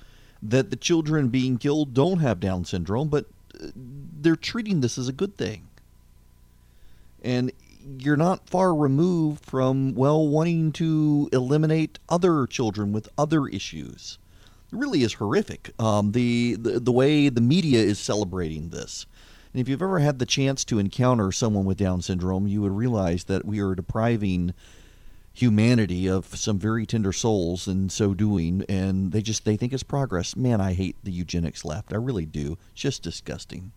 that 0.43 0.71
the 0.71 0.77
children 0.77 1.29
being 1.29 1.59
killed 1.59 1.95
don't 1.95 2.21
have 2.21 2.41
Down 2.41 2.65
syndrome, 2.65 3.09
but 3.09 3.27
uh, 3.61 3.69
they're 3.75 4.37
treating 4.37 4.81
this 4.81 4.99
as 4.99 5.09
a 5.09 5.13
good 5.13 5.37
thing. 5.37 5.69
And 7.23 7.53
you're 7.99 8.17
not 8.17 8.49
far 8.49 8.75
removed 8.75 9.45
from, 9.45 9.95
well, 9.95 10.27
wanting 10.27 10.73
to 10.73 11.29
eliminate 11.33 11.99
other 12.09 12.47
children 12.47 12.93
with 12.93 13.09
other 13.17 13.47
issues. 13.47 14.19
It 14.73 14.79
really 14.79 15.03
is 15.03 15.15
horrific. 15.15 15.71
Um, 15.79 16.13
the, 16.13 16.57
the 16.61 16.79
the 16.79 16.93
way 16.93 17.31
the 17.31 17.41
media 17.41 17.81
is 17.81 17.99
celebrating 17.99 18.69
this. 18.69 19.07
And 19.53 19.61
if 19.63 19.69
you've 19.69 19.83
ever 19.83 19.99
had 20.01 20.19
the 20.19 20.27
chance 20.27 20.65
to 20.67 20.79
encounter 20.79 21.33
someone 21.33 21.65
with 21.65 21.79
Down 21.79 22.03
syndrome, 22.03 22.47
you 22.47 22.61
would 22.61 22.77
realize 22.77 23.25
that 23.25 23.47
we 23.47 23.61
are 23.61 23.75
depriving 23.75 24.53
humanity 25.39 26.09
of 26.09 26.27
some 26.37 26.59
very 26.59 26.85
tender 26.85 27.13
souls 27.13 27.69
in 27.69 27.89
so 27.89 28.13
doing 28.13 28.65
and 28.69 29.13
they 29.13 29.23
just 29.23 29.45
they 29.45 29.57
think 29.57 29.73
it's 29.73 29.85
progress. 29.85 30.35
Man 30.35 30.61
i 30.61 30.73
hate 30.73 30.97
the 31.05 31.13
eugenics 31.13 31.65
left. 31.65 31.93
I 31.93 31.97
really 31.97 32.27
do. 32.27 32.59
It's 32.73 32.83
just 32.83 33.03
disgusting 33.03 33.71